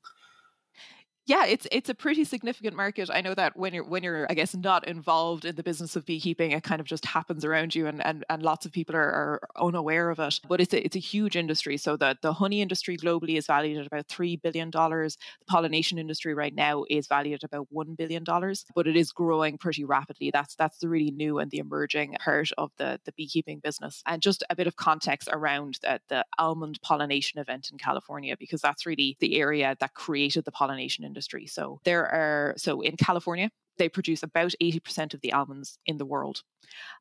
yeah, 1.26 1.46
it's 1.46 1.66
it's 1.72 1.88
a 1.88 1.94
pretty 1.94 2.24
significant 2.24 2.76
market. 2.76 3.08
I 3.10 3.22
know 3.22 3.34
that 3.34 3.56
when 3.56 3.72
you're 3.72 3.84
when 3.84 4.02
you're 4.02 4.26
I 4.28 4.34
guess 4.34 4.54
not 4.54 4.86
involved 4.86 5.46
in 5.46 5.56
the 5.56 5.62
business 5.62 5.96
of 5.96 6.04
beekeeping, 6.04 6.50
it 6.50 6.62
kind 6.62 6.82
of 6.82 6.86
just 6.86 7.06
happens 7.06 7.46
around 7.46 7.74
you, 7.74 7.86
and 7.86 8.04
and, 8.04 8.24
and 8.28 8.42
lots 8.42 8.66
of 8.66 8.72
people 8.72 8.94
are, 8.94 9.00
are 9.00 9.40
unaware 9.56 10.10
of 10.10 10.18
it. 10.18 10.38
But 10.46 10.60
it's 10.60 10.74
a 10.74 10.84
it's 10.84 10.96
a 10.96 11.00
huge 11.00 11.34
industry. 11.34 11.78
So 11.78 11.96
that 11.96 12.20
the 12.20 12.34
honey 12.34 12.60
industry 12.60 12.98
globally 12.98 13.38
is 13.38 13.46
valued 13.46 13.78
at 13.78 13.86
about 13.86 14.06
three 14.06 14.36
billion 14.36 14.68
dollars. 14.68 15.16
The 15.40 15.46
pollination 15.46 15.98
industry 15.98 16.34
right 16.34 16.54
now 16.54 16.84
is 16.90 17.06
valued 17.06 17.42
at 17.42 17.44
about 17.44 17.68
one 17.70 17.94
billion 17.94 18.22
dollars, 18.22 18.66
but 18.74 18.86
it 18.86 18.96
is 18.96 19.10
growing 19.10 19.56
pretty 19.56 19.84
rapidly. 19.84 20.30
That's 20.30 20.54
that's 20.56 20.78
the 20.78 20.90
really 20.90 21.10
new 21.10 21.38
and 21.38 21.50
the 21.50 21.58
emerging 21.58 22.16
part 22.22 22.50
of 22.58 22.70
the 22.76 23.00
the 23.06 23.12
beekeeping 23.12 23.60
business. 23.60 24.02
And 24.06 24.20
just 24.20 24.44
a 24.50 24.56
bit 24.56 24.66
of 24.66 24.76
context 24.76 25.30
around 25.32 25.78
the, 25.80 26.00
the 26.10 26.26
almond 26.38 26.80
pollination 26.82 27.40
event 27.40 27.70
in 27.72 27.78
California, 27.78 28.36
because 28.38 28.60
that's 28.60 28.84
really 28.84 29.16
the 29.20 29.36
area 29.36 29.74
that 29.80 29.94
created 29.94 30.44
the 30.44 30.52
pollination 30.52 31.02
industry 31.02 31.13
industry. 31.14 31.46
So 31.46 31.80
there 31.84 32.04
are, 32.06 32.54
so 32.56 32.80
in 32.80 32.96
California, 32.96 33.50
they 33.76 33.88
produce 33.88 34.22
about 34.22 34.54
80% 34.60 35.14
of 35.14 35.20
the 35.20 35.32
almonds 35.32 35.78
in 35.86 35.98
the 35.98 36.06
world. 36.06 36.42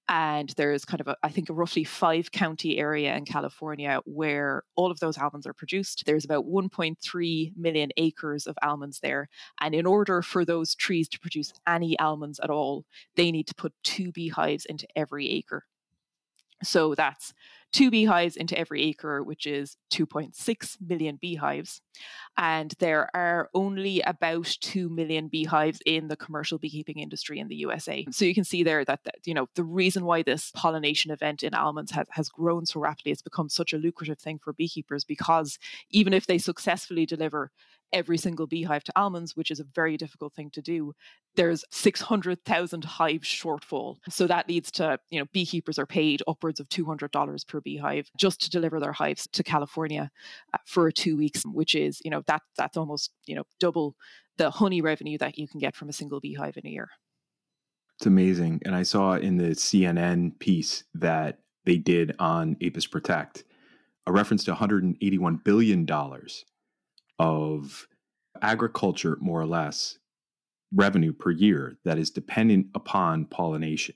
And 0.08 0.50
there's 0.58 0.86
kind 0.86 1.02
of, 1.02 1.08
a, 1.08 1.16
I 1.24 1.30
think, 1.30 1.50
a 1.50 1.54
roughly 1.54 1.84
five 1.84 2.32
county 2.32 2.78
area 2.78 3.16
in 3.16 3.26
California 3.26 4.00
where 4.06 4.64
all 4.76 4.92
of 4.92 5.00
those 5.00 5.18
almonds 5.18 5.48
are 5.48 5.54
produced. 5.54 6.04
There's 6.06 6.26
about 6.26 6.46
1.3 6.46 7.58
million 7.58 7.90
acres 7.98 8.48
of 8.48 8.56
almonds 8.62 9.00
there. 9.00 9.30
And 9.60 9.74
in 9.74 9.86
order 9.86 10.22
for 10.22 10.46
those 10.46 10.76
trees 10.76 11.08
to 11.10 11.20
produce 11.20 11.54
any 11.68 11.98
almonds 12.00 12.40
at 12.40 12.50
all, 12.50 12.86
they 13.16 13.32
need 13.32 13.48
to 13.48 13.56
put 13.56 13.74
two 13.84 14.12
beehives 14.12 14.66
into 14.66 14.88
every 14.96 15.30
acre. 15.30 15.66
So 16.64 16.96
that's 16.96 17.34
two 17.74 17.90
beehives 17.90 18.38
into 18.38 18.58
every 18.58 18.84
acre, 18.84 19.24
which 19.24 19.48
is 19.48 19.76
2.6 19.92 20.78
million 20.80 21.18
beehives. 21.20 21.82
And 22.38 22.74
there 22.80 23.10
are 23.16 23.50
only 23.54 24.02
about 24.02 24.46
2 24.62 24.90
million 24.90 25.28
beehives 25.28 25.80
in 25.86 26.08
the 26.08 26.16
commercial 26.16 26.58
beekeeping 26.58 27.00
industry 27.00 27.40
in 27.40 27.48
the 27.48 27.56
USA. 27.56 28.06
So 28.12 28.26
you 28.26 28.34
can 28.34 28.44
see 28.44 28.64
there 28.64 28.86
that, 28.86 29.02
that 29.06 29.16
you 29.26 29.34
know, 29.34 29.48
the 29.56 29.64
reason 29.64 30.06
why 30.06 30.24
this 30.24 30.52
pollination 30.56 31.12
event 31.12 31.44
in 31.44 31.54
almonds 31.54 31.92
has, 31.92 32.08
has 32.12 32.30
grown 32.30 32.66
so 32.66 32.80
rapidly, 32.80 33.12
it's 33.12 33.22
become 33.22 33.50
such 33.50 33.74
a 33.74 33.78
lucrative 33.78 34.20
thing 34.20 34.40
for 34.40 34.54
beekeepers 34.54 35.04
because 35.04 35.58
even 35.90 36.14
if 36.14 36.28
they 36.28 36.38
successfully 36.38 37.06
deliver 37.06 37.52
every 37.94 38.18
single 38.18 38.48
beehive 38.48 38.84
to 38.84 38.94
almonds, 38.96 39.36
which 39.36 39.52
is 39.52 39.60
a 39.60 39.66
very 39.76 39.96
difficult 39.96 40.34
thing 40.34 40.50
to 40.52 40.62
do, 40.62 40.94
there's 41.36 41.64
600,000 41.72 42.84
hive 42.84 43.22
shortfall. 43.22 43.98
So 44.10 44.28
that 44.28 44.50
leads 44.50 44.72
to, 44.72 45.00
you 45.10 45.20
know, 45.20 45.26
beekeepers 45.32 45.80
are 45.80 45.86
paid 45.86 46.22
upwards 46.28 46.60
of 46.60 46.70
$200 46.70 47.48
per 47.48 47.62
beehive 47.62 48.10
just 48.18 48.42
to 48.42 48.50
deliver 48.50 48.80
their 48.80 48.94
hives 48.94 49.28
to 49.34 49.44
California 49.44 50.12
uh, 50.54 50.58
for 50.66 50.92
two 50.92 51.16
weeks, 51.16 51.44
which 51.46 51.76
is, 51.76 52.02
you 52.04 52.12
know, 52.12 52.24
that 52.28 52.42
that's 52.58 52.78
almost, 52.78 53.12
you 53.26 53.36
know, 53.36 53.44
double 53.60 53.96
the 54.38 54.50
honey 54.50 54.82
revenue 54.82 55.18
that 55.20 55.38
you 55.38 55.48
can 55.48 55.60
get 55.60 55.76
from 55.76 55.90
a 55.90 55.94
single 55.94 56.20
beehive 56.20 56.58
in 56.58 56.68
a 56.68 56.70
year. 56.70 56.90
It's 57.98 58.08
amazing. 58.08 58.62
And 58.66 58.76
I 58.76 58.84
saw 58.84 59.14
in 59.14 59.38
the 59.38 59.52
CNN 59.52 60.40
piece 60.40 60.84
that 60.96 61.40
they 61.66 61.78
did 61.78 62.16
on 62.20 62.58
Apis 62.62 62.88
Protect 62.88 63.44
a 64.06 64.12
reference 64.12 64.44
to 64.46 64.54
$181 64.54 65.44
billion 65.44 65.86
of 67.20 67.88
agriculture, 68.42 69.18
more 69.22 69.42
or 69.42 69.46
less, 69.46 69.98
revenue 70.74 71.14
per 71.14 71.32
year 71.32 71.78
that 71.86 71.98
is 71.98 72.10
dependent 72.10 72.68
upon 72.74 73.26
pollination, 73.26 73.96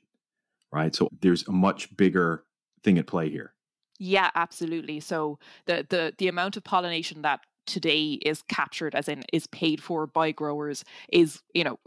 right? 0.72 0.96
So 0.96 1.10
there's 1.22 1.48
a 1.48 1.52
much 1.52 1.96
bigger 1.98 2.44
thing 2.84 2.98
at 2.98 3.08
play 3.08 3.30
here. 3.30 3.54
Yeah, 4.00 4.30
absolutely. 4.36 5.00
So 5.00 5.40
the 5.66 5.86
the 5.90 6.14
the 6.18 6.28
amount 6.28 6.56
of 6.56 6.64
pollination 6.64 7.24
that 7.24 7.42
today 7.66 8.14
is 8.26 8.44
captured 8.44 8.96
as 8.96 9.08
in 9.08 9.24
is 9.34 9.48
paid 9.48 9.82
for 9.82 10.08
by 10.08 10.32
growers 10.32 10.86
is 11.12 11.42
you 11.54 11.64
know 11.64 11.80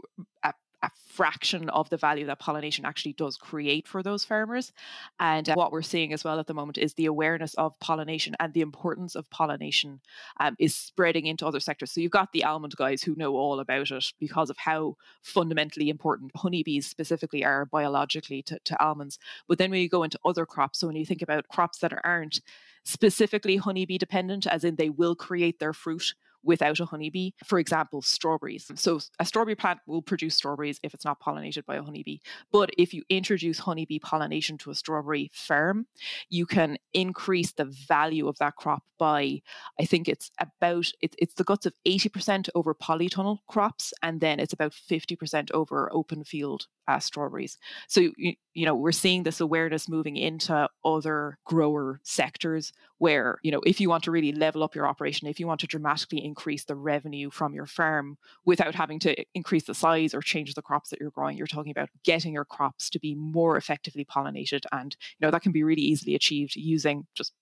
a 0.83 0.89
fraction 1.07 1.69
of 1.69 1.89
the 1.89 1.97
value 1.97 2.25
that 2.25 2.39
pollination 2.39 2.85
actually 2.85 3.13
does 3.13 3.37
create 3.37 3.87
for 3.87 4.01
those 4.01 4.25
farmers. 4.25 4.71
And 5.19 5.47
uh, 5.49 5.53
what 5.55 5.71
we're 5.71 5.81
seeing 5.81 6.13
as 6.13 6.23
well 6.23 6.39
at 6.39 6.47
the 6.47 6.53
moment 6.53 6.77
is 6.77 6.93
the 6.93 7.05
awareness 7.05 7.53
of 7.55 7.79
pollination 7.79 8.35
and 8.39 8.53
the 8.53 8.61
importance 8.61 9.15
of 9.15 9.29
pollination 9.29 10.01
um, 10.39 10.55
is 10.59 10.75
spreading 10.75 11.27
into 11.27 11.45
other 11.45 11.59
sectors. 11.59 11.91
So 11.91 12.01
you've 12.01 12.11
got 12.11 12.31
the 12.31 12.43
almond 12.43 12.75
guys 12.75 13.03
who 13.03 13.15
know 13.15 13.35
all 13.35 13.59
about 13.59 13.91
it 13.91 14.13
because 14.19 14.49
of 14.49 14.57
how 14.57 14.95
fundamentally 15.21 15.89
important 15.89 16.31
honeybees 16.35 16.87
specifically 16.87 17.43
are 17.43 17.65
biologically 17.65 18.41
to, 18.43 18.59
to 18.65 18.83
almonds. 18.83 19.19
But 19.47 19.57
then 19.57 19.71
when 19.71 19.81
you 19.81 19.89
go 19.89 20.03
into 20.03 20.19
other 20.25 20.45
crops, 20.45 20.79
so 20.79 20.87
when 20.87 20.95
you 20.95 21.05
think 21.05 21.21
about 21.21 21.47
crops 21.47 21.79
that 21.79 21.93
aren't 22.03 22.41
specifically 22.83 23.57
honeybee 23.57 23.97
dependent, 23.97 24.47
as 24.47 24.63
in 24.63 24.75
they 24.75 24.89
will 24.89 25.15
create 25.15 25.59
their 25.59 25.73
fruit 25.73 26.15
without 26.43 26.79
a 26.79 26.85
honeybee. 26.85 27.31
For 27.45 27.59
example, 27.59 28.01
strawberries. 28.01 28.71
So 28.75 28.99
a 29.19 29.25
strawberry 29.25 29.55
plant 29.55 29.79
will 29.87 30.01
produce 30.01 30.35
strawberries 30.35 30.79
if 30.83 30.93
it's 30.93 31.05
not 31.05 31.21
pollinated 31.21 31.65
by 31.65 31.75
a 31.75 31.83
honeybee. 31.83 32.19
But 32.51 32.71
if 32.77 32.93
you 32.93 33.03
introduce 33.09 33.59
honeybee 33.59 33.99
pollination 33.99 34.57
to 34.59 34.71
a 34.71 34.75
strawberry 34.75 35.31
farm, 35.33 35.87
you 36.29 36.45
can 36.45 36.77
increase 36.93 37.51
the 37.53 37.65
value 37.65 38.27
of 38.27 38.37
that 38.39 38.55
crop 38.55 38.83
by, 38.97 39.41
I 39.79 39.85
think 39.85 40.07
it's 40.07 40.29
about, 40.39 40.91
it, 41.01 41.15
it's 41.17 41.33
the 41.33 41.43
guts 41.43 41.65
of 41.65 41.73
80% 41.87 42.49
over 42.53 42.75
polytunnel 42.75 43.39
crops, 43.47 43.93
and 44.03 44.21
then 44.21 44.39
it's 44.39 44.53
about 44.53 44.73
50% 44.73 45.51
over 45.53 45.89
open 45.91 46.23
field 46.23 46.67
uh, 46.91 46.99
strawberries. 46.99 47.57
So, 47.87 48.11
you, 48.17 48.33
you 48.53 48.65
know, 48.65 48.75
we're 48.75 48.91
seeing 48.91 49.23
this 49.23 49.39
awareness 49.39 49.87
moving 49.87 50.17
into 50.17 50.67
other 50.83 51.37
grower 51.45 52.01
sectors 52.03 52.73
where, 52.97 53.37
you 53.43 53.51
know, 53.51 53.61
if 53.65 53.79
you 53.79 53.89
want 53.89 54.03
to 54.03 54.11
really 54.11 54.33
level 54.33 54.61
up 54.63 54.75
your 54.75 54.87
operation, 54.87 55.27
if 55.27 55.39
you 55.39 55.47
want 55.47 55.61
to 55.61 55.67
dramatically 55.67 56.23
increase 56.23 56.65
the 56.65 56.75
revenue 56.75 57.29
from 57.29 57.53
your 57.53 57.65
farm 57.65 58.17
without 58.45 58.75
having 58.75 58.99
to 58.99 59.15
increase 59.33 59.63
the 59.63 59.73
size 59.73 60.13
or 60.13 60.21
change 60.21 60.53
the 60.53 60.61
crops 60.61 60.89
that 60.89 60.99
you're 60.99 61.11
growing, 61.11 61.37
you're 61.37 61.47
talking 61.47 61.71
about 61.71 61.89
getting 62.03 62.33
your 62.33 62.45
crops 62.45 62.89
to 62.89 62.99
be 62.99 63.15
more 63.15 63.55
effectively 63.55 64.05
pollinated. 64.05 64.65
And, 64.71 64.95
you 65.17 65.25
know, 65.25 65.31
that 65.31 65.41
can 65.41 65.53
be 65.53 65.63
really 65.63 65.81
easily 65.81 66.13
achieved 66.13 66.55
using 66.55 67.07
just 67.15 67.33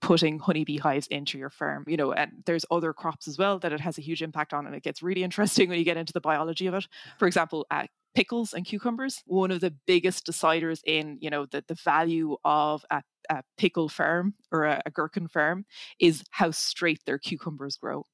putting 0.00 0.38
honeybee 0.38 0.78
hives 0.78 1.06
into 1.06 1.38
your 1.38 1.50
farm 1.50 1.84
you 1.86 1.96
know 1.96 2.12
and 2.12 2.30
there's 2.46 2.66
other 2.70 2.92
crops 2.92 3.26
as 3.26 3.38
well 3.38 3.58
that 3.58 3.72
it 3.72 3.80
has 3.80 3.98
a 3.98 4.02
huge 4.02 4.22
impact 4.22 4.52
on 4.52 4.66
and 4.66 4.74
it 4.74 4.82
gets 4.82 5.02
really 5.02 5.22
interesting 5.28 5.68
when 5.68 5.78
you 5.78 5.84
get 5.84 5.96
into 5.96 6.12
the 6.12 6.20
biology 6.20 6.66
of 6.66 6.74
it. 6.74 6.86
For 7.18 7.26
example 7.26 7.66
uh, 7.70 7.86
pickles 8.14 8.52
and 8.54 8.64
cucumbers 8.64 9.22
one 9.26 9.50
of 9.50 9.60
the 9.60 9.74
biggest 9.86 10.26
deciders 10.26 10.80
in 10.86 11.18
you 11.20 11.30
know 11.30 11.46
the, 11.46 11.64
the 11.66 11.74
value 11.74 12.36
of 12.44 12.84
a 12.90 13.02
a 13.30 13.42
pickle 13.56 13.88
farm 13.88 14.34
or 14.54 14.64
a, 14.64 14.80
a 14.86 14.90
gherkin 14.90 15.26
farm 15.26 15.66
is 15.98 16.22
how 16.30 16.52
straight 16.52 17.00
their 17.04 17.18
cucumbers 17.18 17.76
grow. 17.76 18.06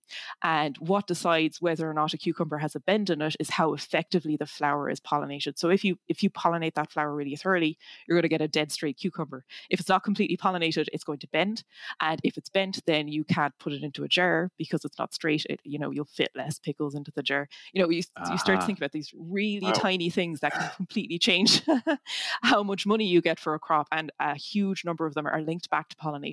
And 0.42 0.76
what 0.78 1.06
decides 1.06 1.60
whether 1.60 1.88
or 1.88 1.94
not 1.94 2.14
a 2.14 2.18
cucumber 2.18 2.58
has 2.58 2.74
a 2.74 2.80
bend 2.80 3.10
in 3.10 3.20
it 3.22 3.36
is 3.38 3.50
how 3.50 3.74
effectively 3.74 4.36
the 4.36 4.46
flower 4.46 4.88
is 4.88 5.00
pollinated. 5.00 5.58
So 5.58 5.68
if 5.68 5.84
you 5.84 5.98
if 6.08 6.22
you 6.22 6.30
pollinate 6.30 6.74
that 6.74 6.90
flower 6.90 7.14
really 7.14 7.36
thoroughly, 7.36 7.78
you're 8.06 8.16
going 8.16 8.22
to 8.22 8.28
get 8.28 8.40
a 8.40 8.48
dead 8.48 8.72
straight 8.72 8.96
cucumber. 8.96 9.44
If 9.68 9.78
it's 9.78 9.88
not 9.88 10.02
completely 10.02 10.36
pollinated, 10.36 10.88
it's 10.92 11.04
going 11.04 11.18
to 11.20 11.28
bend. 11.28 11.62
And 12.00 12.20
if 12.24 12.36
it's 12.36 12.48
bent, 12.48 12.80
then 12.86 13.06
you 13.08 13.22
can't 13.24 13.56
put 13.58 13.72
it 13.72 13.82
into 13.82 14.02
a 14.02 14.08
jar 14.08 14.50
because 14.56 14.84
it's 14.84 14.98
not 14.98 15.14
straight. 15.14 15.44
It, 15.48 15.60
you 15.62 15.78
know, 15.78 15.90
you'll 15.90 16.06
fit 16.06 16.30
less 16.34 16.58
pickles 16.58 16.94
into 16.94 17.12
the 17.14 17.22
jar. 17.22 17.48
You 17.72 17.82
know, 17.82 17.90
you, 17.90 18.02
uh-huh. 18.16 18.32
you 18.32 18.38
start 18.38 18.60
to 18.60 18.64
ah. 18.64 18.66
think 18.66 18.78
about 18.78 18.92
these 18.92 19.12
really 19.16 19.60
wow. 19.60 19.72
tiny 19.72 20.10
things 20.10 20.40
that 20.40 20.52
can 20.52 20.70
completely 20.76 21.18
change 21.18 21.62
how 22.42 22.62
much 22.62 22.86
money 22.86 23.06
you 23.06 23.20
get 23.20 23.38
for 23.38 23.54
a 23.54 23.58
crop. 23.58 23.86
And 23.92 24.10
a 24.18 24.34
huge 24.34 24.84
number 24.84 25.06
of 25.06 25.14
them 25.14 25.26
are 25.26 25.42
linked 25.42 25.70
back 25.70 25.88
to 25.90 25.96
pollination. 25.96 26.29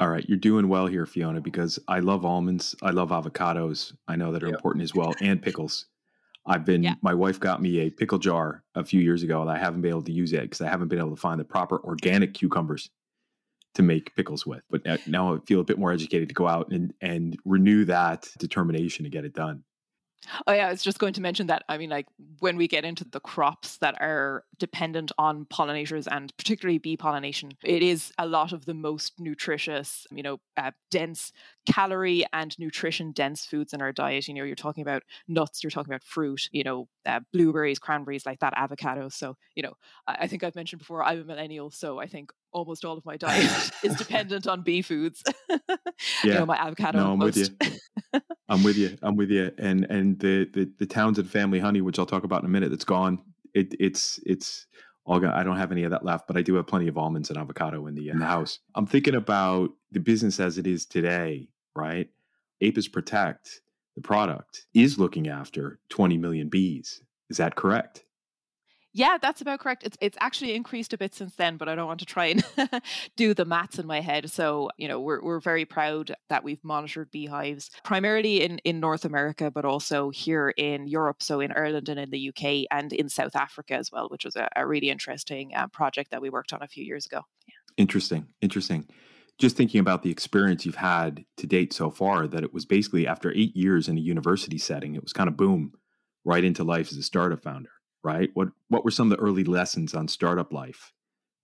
All 0.00 0.08
right, 0.08 0.24
you're 0.28 0.38
doing 0.38 0.68
well 0.68 0.86
here, 0.86 1.06
Fiona, 1.06 1.40
because 1.40 1.78
I 1.86 2.00
love 2.00 2.24
almonds. 2.24 2.74
I 2.82 2.90
love 2.90 3.10
avocados. 3.10 3.92
I 4.08 4.16
know 4.16 4.32
that 4.32 4.42
are 4.42 4.48
yep. 4.48 4.56
important 4.56 4.82
as 4.82 4.94
well, 4.94 5.14
and 5.20 5.40
pickles. 5.40 5.86
I've 6.44 6.64
been, 6.64 6.82
yeah. 6.82 6.94
my 7.02 7.14
wife 7.14 7.38
got 7.38 7.62
me 7.62 7.80
a 7.80 7.90
pickle 7.90 8.18
jar 8.18 8.64
a 8.74 8.84
few 8.84 9.00
years 9.00 9.22
ago, 9.22 9.42
and 9.42 9.50
I 9.50 9.58
haven't 9.58 9.80
been 9.80 9.90
able 9.90 10.02
to 10.02 10.12
use 10.12 10.32
it 10.32 10.42
because 10.42 10.60
I 10.60 10.68
haven't 10.68 10.88
been 10.88 10.98
able 10.98 11.14
to 11.14 11.20
find 11.20 11.38
the 11.38 11.44
proper 11.44 11.78
organic 11.84 12.34
cucumbers 12.34 12.90
to 13.74 13.82
make 13.82 14.14
pickles 14.16 14.44
with. 14.44 14.62
But 14.68 14.82
now 15.06 15.34
I 15.34 15.38
feel 15.46 15.60
a 15.60 15.64
bit 15.64 15.78
more 15.78 15.92
educated 15.92 16.28
to 16.28 16.34
go 16.34 16.48
out 16.48 16.72
and, 16.72 16.92
and 17.00 17.38
renew 17.44 17.84
that 17.84 18.28
determination 18.38 19.04
to 19.04 19.10
get 19.10 19.24
it 19.24 19.34
done. 19.34 19.62
Oh 20.46 20.52
yeah, 20.52 20.68
I 20.68 20.70
was 20.70 20.82
just 20.82 20.98
going 20.98 21.12
to 21.14 21.20
mention 21.20 21.48
that. 21.48 21.64
I 21.68 21.78
mean, 21.78 21.90
like 21.90 22.06
when 22.38 22.56
we 22.56 22.68
get 22.68 22.84
into 22.84 23.04
the 23.04 23.20
crops 23.20 23.78
that 23.78 23.96
are 24.00 24.44
dependent 24.58 25.10
on 25.18 25.46
pollinators 25.46 26.06
and 26.10 26.34
particularly 26.36 26.78
bee 26.78 26.96
pollination, 26.96 27.52
it 27.64 27.82
is 27.82 28.12
a 28.18 28.26
lot 28.26 28.52
of 28.52 28.64
the 28.64 28.74
most 28.74 29.14
nutritious, 29.18 30.06
you 30.10 30.22
know, 30.22 30.38
uh, 30.56 30.70
dense 30.90 31.32
calorie 31.66 32.24
and 32.32 32.56
nutrition 32.58 33.12
dense 33.12 33.44
foods 33.44 33.72
in 33.72 33.82
our 33.82 33.92
diet. 33.92 34.28
You 34.28 34.34
know, 34.34 34.44
you're 34.44 34.54
talking 34.54 34.82
about 34.82 35.02
nuts, 35.26 35.62
you're 35.62 35.70
talking 35.70 35.92
about 35.92 36.04
fruit, 36.04 36.48
you 36.52 36.62
know, 36.62 36.88
uh, 37.04 37.20
blueberries, 37.32 37.78
cranberries, 37.78 38.26
like 38.26 38.40
that, 38.40 38.54
avocados. 38.54 39.14
So, 39.14 39.36
you 39.54 39.62
know, 39.62 39.74
I, 40.06 40.18
I 40.20 40.26
think 40.28 40.44
I've 40.44 40.54
mentioned 40.54 40.80
before, 40.80 41.04
I'm 41.04 41.20
a 41.20 41.24
millennial, 41.24 41.70
so 41.70 41.98
I 41.98 42.06
think 42.06 42.32
almost 42.52 42.84
all 42.84 42.96
of 42.96 43.04
my 43.04 43.16
diet 43.16 43.70
is 43.82 43.96
dependent 43.96 44.46
on 44.46 44.62
bee 44.62 44.82
foods. 44.82 45.22
yeah, 45.48 45.66
you 46.22 46.34
know, 46.34 46.46
my 46.46 46.56
avocado. 46.56 46.98
No, 46.98 47.12
I'm 47.12 47.18
with 47.18 47.36
you. 47.36 47.46
I'm 48.48 48.62
with 48.62 48.76
you. 48.76 48.96
I'm 49.02 49.16
with 49.16 49.30
you. 49.30 49.52
And 49.58 49.84
and 49.84 50.18
the 50.18 50.48
the 50.52 50.70
the 50.78 50.86
Townsend 50.86 51.30
family 51.30 51.58
honey, 51.58 51.80
which 51.80 51.98
I'll 51.98 52.06
talk 52.06 52.24
about 52.24 52.42
in 52.42 52.46
a 52.46 52.50
minute, 52.50 52.70
that's 52.70 52.84
gone. 52.84 53.18
It 53.54 53.74
it's 53.80 54.20
it's 54.24 54.66
all 55.04 55.20
gone. 55.20 55.32
I 55.32 55.42
don't 55.42 55.56
have 55.56 55.72
any 55.72 55.84
of 55.84 55.90
that 55.90 56.04
left, 56.04 56.26
but 56.26 56.36
I 56.36 56.42
do 56.42 56.54
have 56.54 56.66
plenty 56.66 56.88
of 56.88 56.98
almonds 56.98 57.30
and 57.30 57.38
avocado 57.38 57.86
in 57.86 57.94
the 57.94 58.10
in 58.10 58.18
the 58.18 58.26
house. 58.36 58.58
I'm 58.74 58.86
thinking 58.86 59.14
about 59.14 59.70
the 59.90 60.00
business 60.00 60.40
as 60.40 60.58
it 60.58 60.66
is 60.66 60.86
today, 60.86 61.48
right? 61.74 62.08
Apis 62.62 62.88
Protect, 62.88 63.60
the 63.96 64.02
product, 64.02 64.66
is 64.74 64.98
looking 64.98 65.28
after 65.28 65.80
20 65.90 66.16
million 66.16 66.48
bees. 66.48 67.02
Is 67.30 67.38
that 67.38 67.56
correct? 67.56 68.04
Yeah, 68.94 69.16
that's 69.20 69.40
about 69.40 69.60
correct. 69.60 69.84
It's 69.84 69.96
it's 70.02 70.18
actually 70.20 70.54
increased 70.54 70.92
a 70.92 70.98
bit 70.98 71.14
since 71.14 71.34
then, 71.36 71.56
but 71.56 71.66
I 71.66 71.74
don't 71.74 71.86
want 71.86 72.00
to 72.00 72.06
try 72.06 72.26
and 72.26 72.44
do 73.16 73.32
the 73.32 73.46
maths 73.46 73.78
in 73.78 73.86
my 73.86 74.00
head. 74.00 74.30
So, 74.30 74.68
you 74.76 74.86
know, 74.86 75.00
we're 75.00 75.22
we're 75.22 75.40
very 75.40 75.64
proud 75.64 76.14
that 76.28 76.44
we've 76.44 76.62
monitored 76.62 77.10
beehives 77.10 77.70
primarily 77.84 78.42
in, 78.42 78.58
in 78.58 78.80
North 78.80 79.06
America, 79.06 79.50
but 79.50 79.64
also 79.64 80.10
here 80.10 80.50
in 80.50 80.86
Europe, 80.86 81.22
so 81.22 81.40
in 81.40 81.52
Ireland 81.52 81.88
and 81.88 81.98
in 81.98 82.10
the 82.10 82.28
UK 82.28 82.66
and 82.70 82.92
in 82.92 83.08
South 83.08 83.34
Africa 83.34 83.74
as 83.74 83.90
well, 83.90 84.08
which 84.10 84.26
was 84.26 84.36
a, 84.36 84.48
a 84.56 84.66
really 84.66 84.90
interesting 84.90 85.52
uh, 85.54 85.68
project 85.68 86.10
that 86.10 86.20
we 86.20 86.28
worked 86.28 86.52
on 86.52 86.62
a 86.62 86.68
few 86.68 86.84
years 86.84 87.06
ago. 87.06 87.22
Yeah. 87.48 87.54
Interesting. 87.78 88.26
Interesting. 88.42 88.86
Just 89.38 89.56
thinking 89.56 89.80
about 89.80 90.02
the 90.02 90.10
experience 90.10 90.66
you've 90.66 90.74
had 90.74 91.24
to 91.38 91.46
date 91.46 91.72
so 91.72 91.90
far, 91.90 92.26
that 92.26 92.44
it 92.44 92.52
was 92.52 92.66
basically 92.66 93.06
after 93.06 93.32
eight 93.32 93.56
years 93.56 93.88
in 93.88 93.96
a 93.96 94.02
university 94.02 94.58
setting, 94.58 94.94
it 94.94 95.02
was 95.02 95.14
kind 95.14 95.28
of 95.28 95.38
boom, 95.38 95.72
right 96.26 96.44
into 96.44 96.62
life 96.62 96.92
as 96.92 96.98
a 96.98 97.02
startup 97.02 97.42
founder 97.42 97.70
right? 98.04 98.30
What 98.34 98.48
what 98.68 98.84
were 98.84 98.90
some 98.90 99.10
of 99.10 99.18
the 99.18 99.22
early 99.22 99.44
lessons 99.44 99.94
on 99.94 100.08
startup 100.08 100.52
life? 100.52 100.92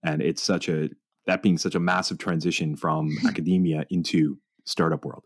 And 0.03 0.21
it's 0.21 0.41
such 0.41 0.69
a 0.69 0.89
that 1.25 1.43
being 1.43 1.57
such 1.57 1.75
a 1.75 1.79
massive 1.79 2.17
transition 2.17 2.75
from 2.75 3.15
academia 3.27 3.85
into 3.89 4.37
startup 4.65 5.05
world. 5.05 5.23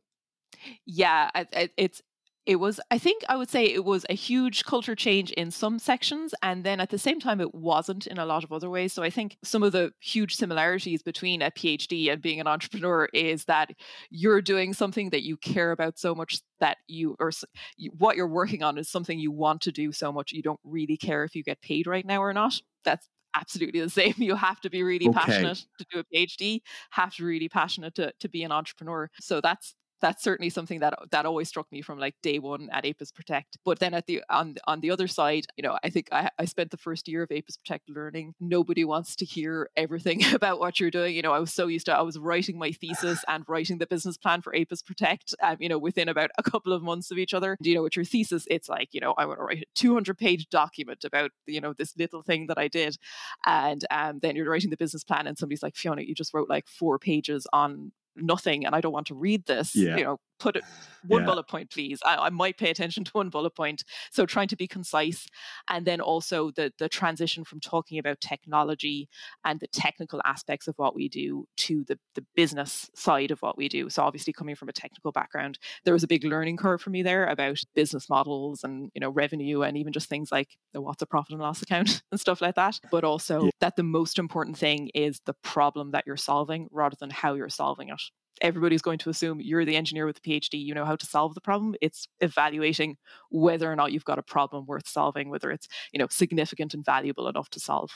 Yeah, 0.85 1.29
it's 1.77 2.01
it 2.45 2.57
was 2.57 2.79
i 2.91 2.97
think 2.97 3.23
i 3.29 3.35
would 3.35 3.49
say 3.49 3.65
it 3.65 3.85
was 3.85 4.05
a 4.09 4.13
huge 4.13 4.63
culture 4.65 4.95
change 4.95 5.31
in 5.31 5.49
some 5.51 5.79
sections 5.79 6.33
and 6.41 6.63
then 6.63 6.79
at 6.79 6.89
the 6.89 6.97
same 6.97 7.19
time 7.19 7.39
it 7.39 7.53
wasn't 7.55 8.07
in 8.07 8.17
a 8.17 8.25
lot 8.25 8.43
of 8.43 8.51
other 8.51 8.69
ways 8.69 8.91
so 8.93 9.03
i 9.03 9.09
think 9.09 9.37
some 9.43 9.63
of 9.63 9.71
the 9.71 9.91
huge 9.99 10.35
similarities 10.35 11.01
between 11.01 11.41
a 11.41 11.51
phd 11.51 12.11
and 12.11 12.21
being 12.21 12.39
an 12.39 12.47
entrepreneur 12.47 13.07
is 13.13 13.45
that 13.45 13.71
you're 14.09 14.41
doing 14.41 14.73
something 14.73 15.09
that 15.09 15.23
you 15.23 15.37
care 15.37 15.71
about 15.71 15.97
so 15.97 16.13
much 16.13 16.41
that 16.59 16.77
you 16.87 17.15
or 17.19 17.31
you, 17.77 17.91
what 17.97 18.15
you're 18.15 18.27
working 18.27 18.63
on 18.63 18.77
is 18.77 18.89
something 18.89 19.19
you 19.19 19.31
want 19.31 19.61
to 19.61 19.71
do 19.71 19.91
so 19.91 20.11
much 20.11 20.31
you 20.31 20.41
don't 20.41 20.59
really 20.63 20.97
care 20.97 21.23
if 21.23 21.35
you 21.35 21.43
get 21.43 21.61
paid 21.61 21.87
right 21.87 22.05
now 22.05 22.21
or 22.21 22.33
not 22.33 22.59
that's 22.83 23.07
absolutely 23.35 23.79
the 23.79 23.89
same. 24.01 24.13
You 24.17 24.35
have 24.35 24.61
to 24.61 24.69
be 24.69 24.83
really 24.83 25.07
okay. 25.07 25.17
passionate 25.17 25.65
to 25.79 25.85
do 25.91 25.99
a 25.99 26.03
PhD, 26.03 26.61
have 26.91 27.13
to 27.15 27.23
be 27.23 27.27
really 27.27 27.49
passionate 27.49 27.95
to, 27.95 28.13
to 28.19 28.29
be 28.29 28.43
an 28.43 28.51
entrepreneur. 28.51 29.09
So 29.19 29.41
that's 29.41 29.75
that's 30.03 30.21
certainly 30.21 30.49
something 30.49 30.81
that 30.81 30.93
that 31.11 31.25
always 31.25 31.47
struck 31.47 31.71
me 31.71 31.81
from 31.81 31.97
like 31.97 32.15
day 32.21 32.37
one 32.37 32.69
at 32.73 32.85
APIS 32.85 33.09
Protect. 33.09 33.57
But 33.63 33.79
then 33.79 33.93
at 33.93 34.05
the 34.05 34.21
on 34.29 34.55
on 34.67 34.81
the 34.81 34.91
other 34.91 35.07
side, 35.07 35.45
you 35.55 35.63
know, 35.63 35.77
I 35.81 35.89
think 35.89 36.09
I, 36.11 36.29
I 36.37 36.43
spent 36.43 36.71
the 36.71 36.77
first 36.77 37.07
year 37.07 37.23
of 37.23 37.31
APIS 37.31 37.55
Protect 37.55 37.89
learning. 37.89 38.33
Nobody 38.41 38.83
wants 38.83 39.15
to 39.15 39.25
hear 39.25 39.69
everything 39.77 40.21
about 40.33 40.59
what 40.59 40.77
you're 40.77 40.91
doing. 40.91 41.15
You 41.15 41.21
know, 41.21 41.31
I 41.31 41.39
was 41.39 41.53
so 41.53 41.67
used 41.67 41.85
to 41.85 41.95
I 41.95 42.01
was 42.01 42.19
writing 42.19 42.59
my 42.59 42.73
thesis 42.73 43.23
and 43.29 43.45
writing 43.47 43.77
the 43.77 43.87
business 43.87 44.17
plan 44.17 44.41
for 44.41 44.53
APIS 44.53 44.81
Protect. 44.81 45.33
Um, 45.41 45.55
you 45.61 45.69
know, 45.69 45.77
within 45.77 46.09
about 46.09 46.31
a 46.37 46.43
couple 46.43 46.73
of 46.73 46.83
months 46.83 47.09
of 47.09 47.17
each 47.17 47.33
other. 47.33 47.57
do 47.61 47.69
You 47.69 47.77
know, 47.77 47.83
with 47.83 47.95
your 47.95 48.05
thesis, 48.05 48.45
it's 48.51 48.67
like 48.67 48.89
you 48.91 48.99
know 48.99 49.13
I 49.17 49.25
want 49.25 49.39
to 49.39 49.45
write 49.45 49.61
a 49.61 49.65
200 49.75 50.17
page 50.17 50.49
document 50.49 51.05
about 51.05 51.31
you 51.47 51.61
know 51.61 51.71
this 51.71 51.95
little 51.97 52.23
thing 52.23 52.47
that 52.47 52.57
I 52.57 52.67
did, 52.67 52.97
and 53.45 53.85
um, 53.89 54.19
then 54.21 54.35
you're 54.35 54.49
writing 54.49 54.69
the 54.69 54.77
business 54.77 55.05
plan, 55.05 55.27
and 55.27 55.37
somebody's 55.37 55.63
like 55.63 55.77
Fiona, 55.77 56.01
you 56.01 56.13
just 56.13 56.33
wrote 56.33 56.49
like 56.49 56.67
four 56.67 56.99
pages 56.99 57.47
on 57.53 57.93
nothing 58.15 58.65
and 58.65 58.75
I 58.75 58.81
don't 58.81 58.93
want 58.93 59.07
to 59.07 59.15
read 59.15 59.45
this, 59.45 59.75
yeah. 59.75 59.97
you 59.97 60.03
know, 60.03 60.19
put 60.39 60.55
it 60.55 60.63
one 61.05 61.21
yeah. 61.21 61.25
bullet 61.25 61.47
point, 61.47 61.69
please. 61.69 61.99
I, 62.05 62.15
I, 62.15 62.29
might 62.29 62.57
pay 62.57 62.69
attention 62.69 63.03
to 63.03 63.11
one 63.11 63.29
bullet 63.29 63.55
point. 63.55 63.83
So 64.11 64.25
trying 64.25 64.47
to 64.49 64.55
be 64.55 64.67
concise, 64.67 65.27
and 65.69 65.85
then 65.85 66.01
also 66.01 66.51
the 66.51 66.71
the 66.79 66.89
transition 66.89 67.43
from 67.43 67.59
talking 67.59 67.99
about 67.99 68.21
technology 68.21 69.09
and 69.43 69.59
the 69.59 69.67
technical 69.67 70.21
aspects 70.25 70.67
of 70.67 70.75
what 70.77 70.95
we 70.95 71.09
do 71.09 71.45
to 71.57 71.83
the 71.87 71.99
the 72.15 72.25
business 72.35 72.89
side 72.95 73.31
of 73.31 73.41
what 73.41 73.57
we 73.57 73.67
do. 73.67 73.89
So 73.89 74.03
obviously, 74.03 74.33
coming 74.33 74.55
from 74.55 74.69
a 74.69 74.73
technical 74.73 75.11
background, 75.11 75.59
there 75.85 75.93
was 75.93 76.03
a 76.03 76.07
big 76.07 76.23
learning 76.23 76.57
curve 76.57 76.81
for 76.81 76.89
me 76.89 77.03
there 77.03 77.25
about 77.25 77.59
business 77.75 78.09
models 78.09 78.63
and 78.63 78.89
you 78.93 79.01
know 79.01 79.09
revenue 79.09 79.61
and 79.61 79.77
even 79.77 79.93
just 79.93 80.09
things 80.09 80.31
like 80.31 80.57
the 80.73 80.81
what's 80.81 81.01
a 81.01 81.05
profit 81.05 81.33
and 81.33 81.41
loss 81.41 81.61
account 81.61 82.01
and 82.11 82.19
stuff 82.19 82.41
like 82.41 82.55
that. 82.55 82.79
But 82.91 83.03
also 83.03 83.45
yeah. 83.45 83.51
that 83.59 83.75
the 83.75 83.83
most 83.83 84.19
important 84.19 84.57
thing 84.57 84.89
is 84.93 85.21
the 85.25 85.35
problem 85.43 85.91
that 85.91 86.05
you're 86.05 86.17
solving 86.17 86.67
rather 86.71 86.95
than 86.99 87.09
how 87.09 87.33
you're 87.33 87.49
solving 87.49 87.89
it 87.89 88.01
everybody's 88.41 88.81
going 88.81 88.99
to 88.99 89.09
assume 89.09 89.41
you're 89.41 89.65
the 89.65 89.75
engineer 89.75 90.05
with 90.05 90.17
a 90.17 90.21
PhD, 90.21 90.63
you 90.63 90.73
know 90.73 90.85
how 90.85 90.95
to 90.95 91.05
solve 91.05 91.33
the 91.35 91.41
problem. 91.41 91.75
It's 91.81 92.07
evaluating 92.21 92.97
whether 93.29 93.71
or 93.71 93.75
not 93.75 93.91
you've 93.91 94.05
got 94.05 94.19
a 94.19 94.23
problem 94.23 94.65
worth 94.65 94.87
solving, 94.87 95.29
whether 95.29 95.51
it's, 95.51 95.67
you 95.91 95.99
know, 95.99 96.07
significant 96.09 96.73
and 96.73 96.85
valuable 96.85 97.27
enough 97.27 97.49
to 97.51 97.59
solve. 97.59 97.91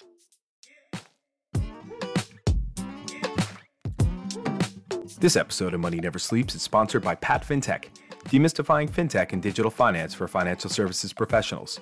This 5.19 5.35
episode 5.35 5.73
of 5.73 5.79
Money 5.79 5.97
Never 5.97 6.19
Sleeps 6.19 6.53
is 6.53 6.61
sponsored 6.61 7.03
by 7.03 7.15
Pat 7.15 7.43
FinTech, 7.43 7.85
demystifying 8.25 8.87
fintech 8.87 9.33
and 9.33 9.41
digital 9.41 9.71
finance 9.71 10.13
for 10.13 10.27
financial 10.27 10.69
services 10.69 11.11
professionals. 11.11 11.79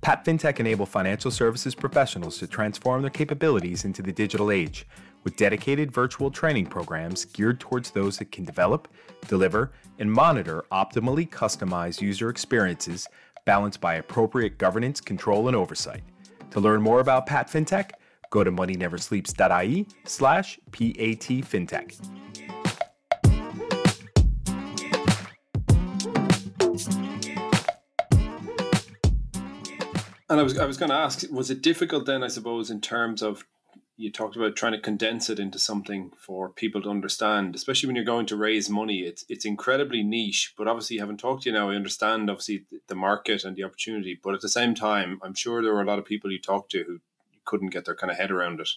Pat 0.00 0.24
FinTech 0.24 0.58
enable 0.58 0.84
financial 0.84 1.30
services 1.30 1.74
professionals 1.74 2.36
to 2.38 2.46
transform 2.48 3.02
their 3.02 3.10
capabilities 3.10 3.84
into 3.84 4.02
the 4.02 4.12
digital 4.12 4.50
age 4.50 4.86
with 5.24 5.36
dedicated 5.36 5.90
virtual 5.90 6.30
training 6.30 6.66
programs 6.66 7.24
geared 7.24 7.58
towards 7.58 7.90
those 7.90 8.18
that 8.18 8.30
can 8.30 8.44
develop, 8.44 8.88
deliver, 9.26 9.72
and 9.98 10.12
monitor 10.12 10.64
optimally 10.70 11.28
customized 11.28 12.00
user 12.00 12.28
experiences 12.28 13.08
balanced 13.44 13.80
by 13.80 13.94
appropriate 13.94 14.58
governance, 14.58 15.00
control, 15.00 15.48
and 15.48 15.56
oversight. 15.56 16.02
To 16.50 16.60
learn 16.60 16.82
more 16.82 17.00
about 17.00 17.26
Pat 17.26 17.50
FinTech, 17.50 17.90
go 18.30 18.44
to 18.44 18.52
moneyneversleeps.ie 18.52 19.86
slash 20.04 20.58
PAT 20.70 21.30
And 30.30 30.40
I 30.40 30.42
was 30.42 30.58
I 30.58 30.66
was 30.66 30.76
going 30.76 30.88
to 30.88 30.96
ask, 30.96 31.22
was 31.30 31.50
it 31.50 31.62
difficult 31.62 32.06
then? 32.06 32.24
I 32.24 32.28
suppose 32.28 32.70
in 32.70 32.80
terms 32.80 33.22
of 33.22 33.44
you 33.96 34.10
talked 34.10 34.34
about 34.34 34.56
trying 34.56 34.72
to 34.72 34.80
condense 34.80 35.30
it 35.30 35.38
into 35.38 35.58
something 35.58 36.10
for 36.16 36.48
people 36.48 36.82
to 36.82 36.90
understand, 36.90 37.54
especially 37.54 37.86
when 37.86 37.96
you're 37.96 38.04
going 38.04 38.26
to 38.26 38.36
raise 38.36 38.68
money. 38.68 39.00
It's 39.00 39.24
it's 39.28 39.44
incredibly 39.44 40.02
niche, 40.02 40.54
but 40.58 40.66
obviously, 40.66 40.98
having 40.98 41.16
talked 41.16 41.42
to 41.42 41.50
you 41.50 41.54
now, 41.54 41.70
I 41.70 41.76
understand 41.76 42.28
obviously 42.28 42.64
the 42.88 42.94
market 42.94 43.44
and 43.44 43.56
the 43.56 43.64
opportunity. 43.64 44.18
But 44.20 44.34
at 44.34 44.40
the 44.40 44.48
same 44.48 44.74
time, 44.74 45.20
I'm 45.22 45.34
sure 45.34 45.62
there 45.62 45.74
were 45.74 45.82
a 45.82 45.86
lot 45.86 45.98
of 45.98 46.04
people 46.04 46.32
you 46.32 46.40
talked 46.40 46.72
to 46.72 46.84
who 46.84 47.00
couldn't 47.44 47.70
get 47.70 47.84
their 47.84 47.94
kind 47.94 48.10
of 48.10 48.16
head 48.16 48.30
around 48.30 48.60
it. 48.60 48.70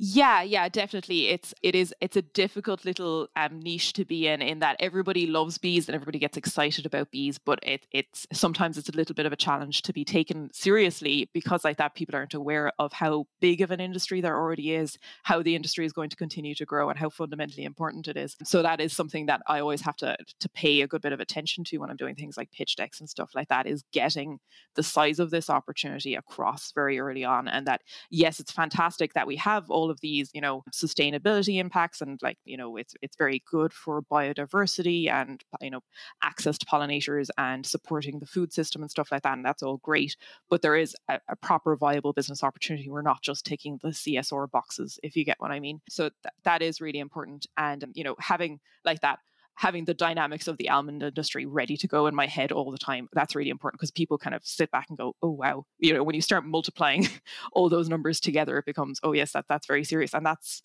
Yeah, 0.00 0.42
yeah, 0.42 0.68
definitely. 0.68 1.26
It's 1.26 1.52
it 1.60 1.74
is 1.74 1.92
it's 2.00 2.16
a 2.16 2.22
difficult 2.22 2.84
little 2.84 3.26
um, 3.34 3.58
niche 3.58 3.94
to 3.94 4.04
be 4.04 4.28
in. 4.28 4.40
In 4.42 4.60
that 4.60 4.76
everybody 4.78 5.26
loves 5.26 5.58
bees 5.58 5.88
and 5.88 5.96
everybody 5.96 6.20
gets 6.20 6.36
excited 6.36 6.86
about 6.86 7.10
bees, 7.10 7.36
but 7.36 7.58
it 7.64 7.84
it's 7.90 8.24
sometimes 8.32 8.78
it's 8.78 8.88
a 8.88 8.92
little 8.92 9.16
bit 9.16 9.26
of 9.26 9.32
a 9.32 9.36
challenge 9.36 9.82
to 9.82 9.92
be 9.92 10.04
taken 10.04 10.50
seriously 10.52 11.28
because 11.34 11.64
like 11.64 11.78
that 11.78 11.96
people 11.96 12.14
aren't 12.14 12.34
aware 12.34 12.70
of 12.78 12.92
how 12.92 13.26
big 13.40 13.60
of 13.60 13.72
an 13.72 13.80
industry 13.80 14.20
there 14.20 14.36
already 14.36 14.72
is, 14.72 14.98
how 15.24 15.42
the 15.42 15.56
industry 15.56 15.84
is 15.84 15.92
going 15.92 16.10
to 16.10 16.16
continue 16.16 16.54
to 16.54 16.64
grow, 16.64 16.88
and 16.90 16.98
how 16.98 17.08
fundamentally 17.08 17.64
important 17.64 18.06
it 18.06 18.16
is. 18.16 18.36
So 18.44 18.62
that 18.62 18.80
is 18.80 18.92
something 18.92 19.26
that 19.26 19.42
I 19.48 19.58
always 19.58 19.80
have 19.80 19.96
to 19.96 20.16
to 20.38 20.48
pay 20.50 20.80
a 20.82 20.86
good 20.86 21.02
bit 21.02 21.12
of 21.12 21.18
attention 21.18 21.64
to 21.64 21.78
when 21.78 21.90
I'm 21.90 21.96
doing 21.96 22.14
things 22.14 22.36
like 22.36 22.52
pitch 22.52 22.76
decks 22.76 23.00
and 23.00 23.10
stuff 23.10 23.32
like 23.34 23.48
that. 23.48 23.66
Is 23.66 23.82
getting 23.92 24.38
the 24.76 24.84
size 24.84 25.18
of 25.18 25.32
this 25.32 25.50
opportunity 25.50 26.14
across 26.14 26.70
very 26.70 27.00
early 27.00 27.24
on, 27.24 27.48
and 27.48 27.66
that 27.66 27.80
yes, 28.10 28.38
it's 28.38 28.52
fantastic 28.52 29.14
that 29.14 29.26
we 29.26 29.34
have 29.34 29.68
all 29.68 29.87
of 29.90 30.00
these, 30.00 30.30
you 30.34 30.40
know, 30.40 30.64
sustainability 30.72 31.58
impacts 31.58 32.00
and 32.00 32.18
like, 32.22 32.38
you 32.44 32.56
know, 32.56 32.76
it's 32.76 32.94
it's 33.02 33.16
very 33.16 33.42
good 33.50 33.72
for 33.72 34.02
biodiversity 34.02 35.10
and 35.10 35.42
you 35.60 35.70
know, 35.70 35.80
access 36.22 36.58
to 36.58 36.66
pollinators 36.66 37.28
and 37.36 37.66
supporting 37.66 38.18
the 38.18 38.26
food 38.26 38.52
system 38.52 38.82
and 38.82 38.90
stuff 38.90 39.10
like 39.12 39.22
that. 39.22 39.36
And 39.36 39.44
that's 39.44 39.62
all 39.62 39.78
great. 39.78 40.16
But 40.48 40.62
there 40.62 40.76
is 40.76 40.96
a, 41.08 41.20
a 41.28 41.36
proper 41.36 41.76
viable 41.76 42.12
business 42.12 42.42
opportunity. 42.42 42.88
We're 42.88 43.02
not 43.02 43.22
just 43.22 43.44
taking 43.44 43.78
the 43.82 43.88
CSR 43.88 44.50
boxes, 44.50 44.98
if 45.02 45.16
you 45.16 45.24
get 45.24 45.40
what 45.40 45.50
I 45.50 45.60
mean. 45.60 45.80
So 45.88 46.10
th- 46.22 46.34
that 46.44 46.62
is 46.62 46.80
really 46.80 46.98
important. 46.98 47.46
And 47.56 47.84
um, 47.84 47.92
you 47.94 48.04
know, 48.04 48.16
having 48.18 48.60
like 48.84 49.00
that 49.00 49.18
having 49.58 49.84
the 49.84 49.94
dynamics 49.94 50.46
of 50.46 50.56
the 50.56 50.70
almond 50.70 51.02
industry 51.02 51.44
ready 51.44 51.76
to 51.76 51.88
go 51.88 52.06
in 52.06 52.14
my 52.14 52.26
head 52.26 52.52
all 52.52 52.70
the 52.70 52.78
time 52.78 53.08
that's 53.12 53.34
really 53.34 53.50
important 53.50 53.80
because 53.80 53.90
people 53.90 54.16
kind 54.16 54.36
of 54.36 54.40
sit 54.44 54.70
back 54.70 54.86
and 54.88 54.96
go 54.96 55.16
oh 55.20 55.30
wow. 55.30 55.64
You 55.80 55.94
know 55.94 56.04
when 56.04 56.14
you 56.14 56.22
start 56.22 56.46
multiplying 56.46 57.08
all 57.52 57.68
those 57.68 57.88
numbers 57.88 58.20
together 58.20 58.56
it 58.58 58.66
becomes 58.66 59.00
oh 59.02 59.12
yes 59.12 59.32
that 59.32 59.46
that's 59.48 59.66
very 59.66 59.82
serious. 59.82 60.14
And 60.14 60.24
that's 60.24 60.62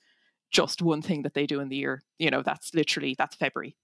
just 0.52 0.84
one 0.84 1.02
thing 1.02 1.24
that 1.24 1.34
they 1.34 1.48
do 1.48 1.60
in 1.60 1.70
the 1.70 1.76
year 1.76 2.04
you 2.20 2.30
know 2.30 2.44
that's 2.44 2.74
literally 2.76 3.16
that's 3.18 3.36
february. 3.36 3.76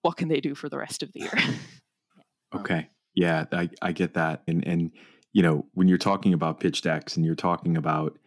What 0.00 0.16
can 0.16 0.28
they 0.28 0.40
do 0.40 0.54
for 0.54 0.70
the 0.70 0.78
rest 0.78 1.02
of 1.02 1.12
the 1.12 1.20
year? 1.20 1.34
Okay. 2.54 2.88
Yeah 3.14 3.46
i, 3.52 3.68
I 3.80 3.92
get 3.92 4.14
that. 4.14 4.42
And 4.46 4.66
and 4.66 4.92
you 5.32 5.42
know 5.42 5.66
when 5.74 5.88
you're 5.88 5.98
talking 5.98 6.32
about 6.32 6.60
pitch 6.60 6.80
decks 6.80 7.16
and 7.16 7.24
you're 7.26 7.34
talking 7.34 7.76
about 7.76 8.18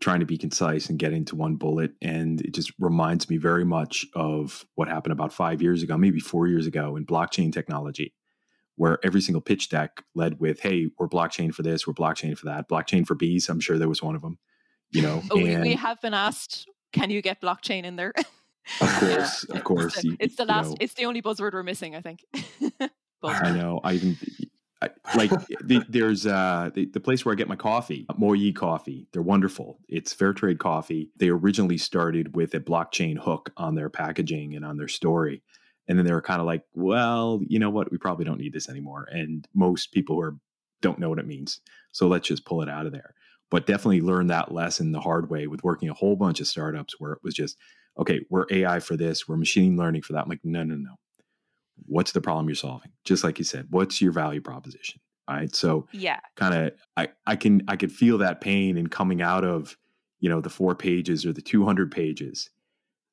trying 0.00 0.20
to 0.20 0.26
be 0.26 0.36
concise 0.36 0.88
and 0.88 0.98
get 0.98 1.12
into 1.12 1.36
one 1.36 1.56
bullet. 1.56 1.92
And 2.02 2.40
it 2.42 2.54
just 2.54 2.72
reminds 2.78 3.30
me 3.30 3.36
very 3.36 3.64
much 3.64 4.04
of 4.14 4.66
what 4.74 4.88
happened 4.88 5.12
about 5.12 5.32
five 5.32 5.62
years 5.62 5.82
ago, 5.82 5.96
maybe 5.96 6.20
four 6.20 6.46
years 6.46 6.66
ago 6.66 6.96
in 6.96 7.06
blockchain 7.06 7.52
technology, 7.52 8.14
where 8.76 8.98
every 9.04 9.20
single 9.20 9.40
pitch 9.40 9.68
deck 9.68 10.02
led 10.14 10.40
with, 10.40 10.60
hey, 10.60 10.90
we're 10.98 11.08
blockchain 11.08 11.54
for 11.54 11.62
this, 11.62 11.86
we're 11.86 11.94
blockchain 11.94 12.36
for 12.36 12.46
that, 12.46 12.68
blockchain 12.68 13.06
for 13.06 13.14
bees. 13.14 13.48
I'm 13.48 13.60
sure 13.60 13.78
there 13.78 13.88
was 13.88 14.02
one 14.02 14.14
of 14.14 14.22
them, 14.22 14.38
you 14.90 15.02
know. 15.02 15.22
oh, 15.30 15.44
and, 15.44 15.62
we 15.62 15.74
have 15.74 16.00
been 16.00 16.14
asked, 16.14 16.68
can 16.92 17.10
you 17.10 17.22
get 17.22 17.40
blockchain 17.40 17.84
in 17.84 17.96
there? 17.96 18.12
of 18.80 18.90
course, 19.00 19.44
of 19.44 19.64
course. 19.64 19.96
It's 19.96 20.02
the, 20.02 20.16
it's 20.18 20.36
the 20.36 20.44
last, 20.44 20.70
know, 20.70 20.76
it's 20.80 20.94
the 20.94 21.04
only 21.06 21.22
buzzword 21.22 21.52
we're 21.52 21.62
missing, 21.62 21.94
I 21.94 22.00
think. 22.00 22.24
I 23.22 23.52
know. 23.52 23.80
I 23.82 23.94
even 23.94 24.18
like 25.14 25.30
the, 25.60 25.84
there's 25.88 26.26
uh, 26.26 26.70
the, 26.74 26.86
the, 26.86 27.00
place 27.00 27.24
where 27.24 27.32
I 27.32 27.36
get 27.36 27.48
my 27.48 27.56
coffee, 27.56 28.06
Moyee 28.12 28.54
Coffee. 28.54 29.06
They're 29.12 29.22
wonderful. 29.22 29.78
It's 29.88 30.12
fair 30.12 30.32
trade 30.32 30.58
coffee. 30.58 31.10
They 31.16 31.28
originally 31.28 31.78
started 31.78 32.34
with 32.34 32.54
a 32.54 32.60
blockchain 32.60 33.18
hook 33.18 33.50
on 33.56 33.74
their 33.74 33.90
packaging 33.90 34.54
and 34.54 34.64
on 34.64 34.76
their 34.76 34.88
story. 34.88 35.42
And 35.88 35.98
then 35.98 36.06
they 36.06 36.12
were 36.12 36.22
kind 36.22 36.40
of 36.40 36.46
like, 36.46 36.64
well, 36.74 37.40
you 37.46 37.58
know 37.58 37.70
what? 37.70 37.90
We 37.90 37.98
probably 37.98 38.24
don't 38.24 38.40
need 38.40 38.52
this 38.52 38.68
anymore. 38.68 39.06
And 39.10 39.46
most 39.54 39.92
people 39.92 40.16
who 40.16 40.22
are, 40.22 40.36
don't 40.80 40.98
know 40.98 41.10
what 41.10 41.18
it 41.18 41.26
means. 41.26 41.60
So 41.92 42.08
let's 42.08 42.28
just 42.28 42.46
pull 42.46 42.62
it 42.62 42.68
out 42.68 42.86
of 42.86 42.92
there. 42.92 43.14
But 43.50 43.66
definitely 43.66 44.00
learn 44.00 44.28
that 44.28 44.52
lesson 44.52 44.92
the 44.92 45.00
hard 45.00 45.30
way 45.30 45.46
with 45.46 45.62
working 45.62 45.88
a 45.90 45.94
whole 45.94 46.16
bunch 46.16 46.40
of 46.40 46.46
startups 46.46 46.98
where 46.98 47.12
it 47.12 47.20
was 47.22 47.34
just, 47.34 47.56
okay, 47.98 48.20
we're 48.30 48.46
AI 48.50 48.80
for 48.80 48.96
this, 48.96 49.28
we're 49.28 49.36
machine 49.36 49.76
learning 49.76 50.02
for 50.02 50.14
that. 50.14 50.22
I'm 50.22 50.28
like, 50.28 50.40
no, 50.42 50.64
no, 50.64 50.74
no 50.76 50.96
what's 51.86 52.12
the 52.12 52.20
problem 52.20 52.48
you're 52.48 52.54
solving? 52.54 52.90
Just 53.04 53.24
like 53.24 53.38
you 53.38 53.44
said 53.44 53.66
what's 53.70 54.00
your 54.00 54.12
value 54.12 54.40
proposition 54.40 55.00
right? 55.28 55.54
So 55.54 55.86
yeah. 55.92 56.20
kind 56.36 56.54
of 56.54 56.72
i 56.98 57.08
i 57.26 57.34
can 57.34 57.62
i 57.66 57.76
could 57.76 57.90
feel 57.90 58.18
that 58.18 58.42
pain 58.42 58.76
in 58.76 58.88
coming 58.88 59.22
out 59.22 59.42
of 59.42 59.74
you 60.24 60.30
know 60.30 60.40
the 60.40 60.48
four 60.48 60.74
pages 60.74 61.26
or 61.26 61.34
the 61.34 61.42
200 61.42 61.90
pages. 61.90 62.48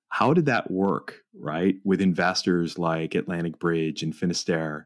How 0.08 0.34
did 0.34 0.46
that 0.46 0.72
work, 0.72 1.22
right, 1.34 1.76
with 1.84 2.00
investors 2.00 2.78
like 2.78 3.16
Atlantic 3.16 3.60
Bridge 3.60 4.02
and 4.02 4.14
Finistere 4.14 4.86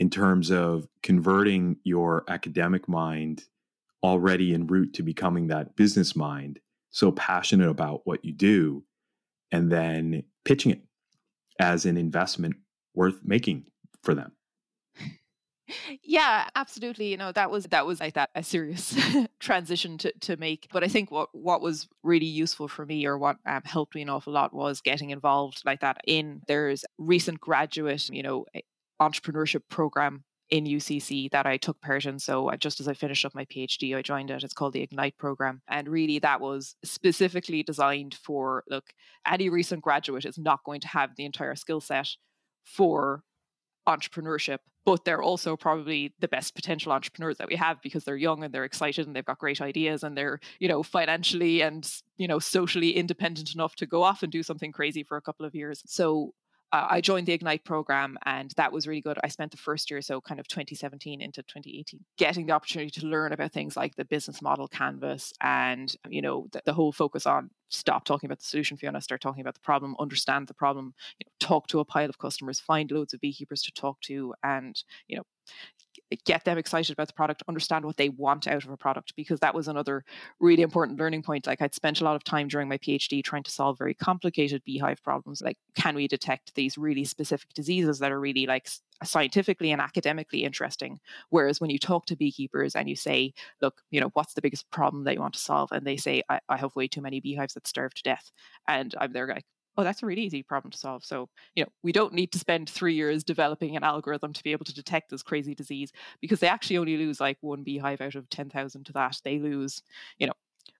in 0.00 0.10
terms 0.10 0.50
of 0.50 0.88
converting 1.02 1.76
your 1.84 2.24
academic 2.28 2.88
mind 2.88 3.44
already 4.02 4.52
en 4.52 4.66
route 4.66 4.92
to 4.94 5.04
becoming 5.04 5.46
that 5.46 5.76
business 5.76 6.16
mind, 6.16 6.58
so 6.90 7.12
passionate 7.12 7.68
about 7.68 8.02
what 8.04 8.24
you 8.24 8.32
do, 8.32 8.84
and 9.52 9.70
then 9.70 10.24
pitching 10.44 10.72
it 10.72 10.82
as 11.60 11.86
an 11.86 11.96
investment 11.96 12.56
worth 12.94 13.20
making 13.24 13.64
for 14.02 14.14
them? 14.14 14.32
yeah 16.02 16.46
absolutely 16.54 17.08
you 17.10 17.16
know 17.16 17.32
that 17.32 17.50
was 17.50 17.64
that 17.64 17.86
was 17.86 17.98
like 17.98 18.14
that 18.14 18.28
a 18.34 18.42
serious 18.42 18.94
transition 19.40 19.96
to, 19.96 20.12
to 20.20 20.36
make 20.36 20.68
but 20.72 20.84
i 20.84 20.88
think 20.88 21.10
what 21.10 21.28
what 21.32 21.62
was 21.62 21.88
really 22.02 22.26
useful 22.26 22.68
for 22.68 22.84
me 22.84 23.06
or 23.06 23.16
what 23.16 23.36
um, 23.46 23.62
helped 23.64 23.94
me 23.94 24.02
an 24.02 24.10
awful 24.10 24.32
lot 24.32 24.52
was 24.52 24.82
getting 24.82 25.10
involved 25.10 25.62
like 25.64 25.80
that 25.80 25.96
in 26.06 26.42
there's 26.48 26.84
recent 26.98 27.40
graduate 27.40 28.08
you 28.10 28.22
know 28.22 28.44
entrepreneurship 29.00 29.62
program 29.70 30.24
in 30.50 30.64
UCC 30.66 31.30
that 31.30 31.46
I 31.46 31.56
took 31.56 31.80
part 31.80 32.04
in. 32.04 32.18
So 32.18 32.50
just 32.58 32.78
as 32.78 32.86
I 32.86 32.94
finished 32.94 33.24
up 33.24 33.34
my 33.34 33.46
PhD, 33.46 33.96
I 33.96 34.02
joined 34.02 34.30
it. 34.30 34.44
It's 34.44 34.52
called 34.52 34.74
the 34.74 34.82
Ignite 34.82 35.16
program. 35.18 35.62
And 35.68 35.88
really 35.88 36.18
that 36.20 36.40
was 36.40 36.76
specifically 36.84 37.62
designed 37.62 38.14
for 38.14 38.62
look, 38.68 38.92
any 39.26 39.48
recent 39.48 39.82
graduate 39.82 40.24
is 40.26 40.38
not 40.38 40.62
going 40.64 40.80
to 40.82 40.88
have 40.88 41.16
the 41.16 41.24
entire 41.24 41.56
skill 41.56 41.80
set 41.80 42.08
for 42.64 43.22
entrepreneurship, 43.88 44.58
but 44.84 45.04
they're 45.04 45.22
also 45.22 45.56
probably 45.56 46.14
the 46.20 46.28
best 46.28 46.54
potential 46.54 46.92
entrepreneurs 46.92 47.38
that 47.38 47.48
we 47.48 47.56
have 47.56 47.80
because 47.82 48.04
they're 48.04 48.16
young 48.16 48.44
and 48.44 48.52
they're 48.52 48.64
excited 48.64 49.06
and 49.06 49.14
they've 49.14 49.24
got 49.24 49.38
great 49.38 49.60
ideas 49.60 50.02
and 50.02 50.16
they're, 50.16 50.40
you 50.58 50.68
know, 50.68 50.82
financially 50.82 51.62
and, 51.62 51.90
you 52.16 52.28
know, 52.28 52.38
socially 52.38 52.90
independent 52.90 53.54
enough 53.54 53.74
to 53.76 53.86
go 53.86 54.02
off 54.02 54.22
and 54.22 54.32
do 54.32 54.42
something 54.42 54.72
crazy 54.72 55.02
for 55.02 55.16
a 55.16 55.22
couple 55.22 55.46
of 55.46 55.54
years. 55.54 55.82
So 55.86 56.32
uh, 56.72 56.86
I 56.90 57.00
joined 57.00 57.26
the 57.26 57.32
Ignite 57.32 57.64
program 57.64 58.16
and 58.24 58.52
that 58.56 58.72
was 58.72 58.88
really 58.88 59.00
good. 59.00 59.18
I 59.22 59.28
spent 59.28 59.50
the 59.50 59.56
first 59.56 59.90
year, 59.90 60.02
so 60.02 60.20
kind 60.20 60.40
of 60.40 60.48
2017 60.48 61.20
into 61.20 61.42
2018, 61.42 62.00
getting 62.18 62.46
the 62.46 62.52
opportunity 62.52 62.90
to 63.00 63.06
learn 63.06 63.32
about 63.32 63.52
things 63.52 63.76
like 63.76 63.94
the 63.94 64.04
business 64.04 64.42
model 64.42 64.68
canvas 64.68 65.32
and, 65.40 65.94
you 66.08 66.22
know, 66.22 66.48
the, 66.52 66.62
the 66.64 66.72
whole 66.72 66.92
focus 66.92 67.26
on 67.26 67.50
stop 67.70 68.04
talking 68.04 68.28
about 68.28 68.38
the 68.38 68.44
solution, 68.44 68.76
Fiona, 68.76 69.00
start 69.00 69.20
talking 69.20 69.40
about 69.40 69.54
the 69.54 69.60
problem, 69.60 69.96
understand 69.98 70.46
the 70.46 70.54
problem, 70.54 70.94
you 71.18 71.26
know, 71.26 71.46
talk 71.46 71.66
to 71.68 71.80
a 71.80 71.84
pile 71.84 72.08
of 72.08 72.18
customers, 72.18 72.60
find 72.60 72.90
loads 72.90 73.14
of 73.14 73.20
beekeepers 73.20 73.62
to 73.62 73.72
talk 73.72 74.00
to 74.02 74.34
and, 74.42 74.82
you 75.08 75.16
know, 75.16 75.24
get 76.24 76.44
them 76.44 76.58
excited 76.58 76.92
about 76.92 77.08
the 77.08 77.14
product, 77.14 77.42
understand 77.48 77.84
what 77.84 77.96
they 77.96 78.08
want 78.08 78.46
out 78.46 78.64
of 78.64 78.70
a 78.70 78.76
product, 78.76 79.14
because 79.16 79.40
that 79.40 79.54
was 79.54 79.68
another 79.68 80.04
really 80.40 80.62
important 80.62 80.98
learning 80.98 81.22
point. 81.22 81.46
Like 81.46 81.62
I'd 81.62 81.74
spent 81.74 82.00
a 82.00 82.04
lot 82.04 82.16
of 82.16 82.24
time 82.24 82.48
during 82.48 82.68
my 82.68 82.78
PhD 82.78 83.22
trying 83.22 83.42
to 83.44 83.50
solve 83.50 83.78
very 83.78 83.94
complicated 83.94 84.62
beehive 84.64 85.02
problems. 85.02 85.42
Like, 85.42 85.58
can 85.74 85.94
we 85.94 86.08
detect 86.08 86.54
these 86.54 86.78
really 86.78 87.04
specific 87.04 87.52
diseases 87.54 87.98
that 87.98 88.12
are 88.12 88.20
really 88.20 88.46
like 88.46 88.68
scientifically 89.02 89.72
and 89.72 89.80
academically 89.80 90.44
interesting? 90.44 91.00
Whereas 91.30 91.60
when 91.60 91.70
you 91.70 91.78
talk 91.78 92.06
to 92.06 92.16
beekeepers 92.16 92.76
and 92.76 92.88
you 92.88 92.96
say, 92.96 93.32
look, 93.60 93.82
you 93.90 94.00
know, 94.00 94.10
what's 94.14 94.34
the 94.34 94.42
biggest 94.42 94.70
problem 94.70 95.04
that 95.04 95.14
you 95.14 95.20
want 95.20 95.34
to 95.34 95.40
solve? 95.40 95.72
And 95.72 95.86
they 95.86 95.96
say, 95.96 96.22
I, 96.28 96.40
I 96.48 96.56
have 96.56 96.76
way 96.76 96.88
too 96.88 97.02
many 97.02 97.20
beehives 97.20 97.54
that 97.54 97.66
starve 97.66 97.94
to 97.94 98.02
death. 98.02 98.30
And 98.68 98.94
I'm 99.00 99.12
there 99.12 99.28
like, 99.28 99.44
oh, 99.76 99.84
that's 99.84 100.02
a 100.02 100.06
really 100.06 100.22
easy 100.22 100.42
problem 100.42 100.70
to 100.70 100.78
solve. 100.78 101.04
So, 101.04 101.28
you 101.54 101.64
know, 101.64 101.70
we 101.82 101.92
don't 101.92 102.12
need 102.12 102.32
to 102.32 102.38
spend 102.38 102.68
three 102.68 102.94
years 102.94 103.24
developing 103.24 103.76
an 103.76 103.84
algorithm 103.84 104.32
to 104.32 104.42
be 104.42 104.52
able 104.52 104.64
to 104.66 104.74
detect 104.74 105.10
this 105.10 105.22
crazy 105.22 105.54
disease 105.54 105.92
because 106.20 106.40
they 106.40 106.48
actually 106.48 106.78
only 106.78 106.96
lose 106.96 107.20
like 107.20 107.38
one 107.40 107.62
beehive 107.62 108.00
out 108.00 108.14
of 108.14 108.28
10,000 108.30 108.84
to 108.84 108.92
that. 108.92 109.16
They 109.24 109.38
lose, 109.38 109.82
you 110.18 110.26
know, 110.26 110.34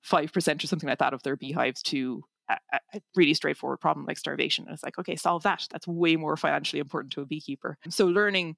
5% 0.08 0.64
or 0.64 0.66
something 0.66 0.88
like 0.88 0.98
that 0.98 1.14
of 1.14 1.22
their 1.22 1.36
beehives 1.36 1.82
to 1.84 2.22
a, 2.48 2.56
a, 2.72 3.00
really 3.16 3.34
straightforward 3.34 3.80
problem 3.80 4.06
like 4.06 4.18
starvation. 4.18 4.66
And 4.66 4.74
it's 4.74 4.82
like, 4.82 4.98
okay, 4.98 5.16
solve 5.16 5.42
that. 5.44 5.66
That's 5.70 5.86
way 5.86 6.16
more 6.16 6.36
financially 6.36 6.80
important 6.80 7.12
to 7.14 7.22
a 7.22 7.26
beekeeper. 7.26 7.78
So 7.88 8.06
learning 8.06 8.56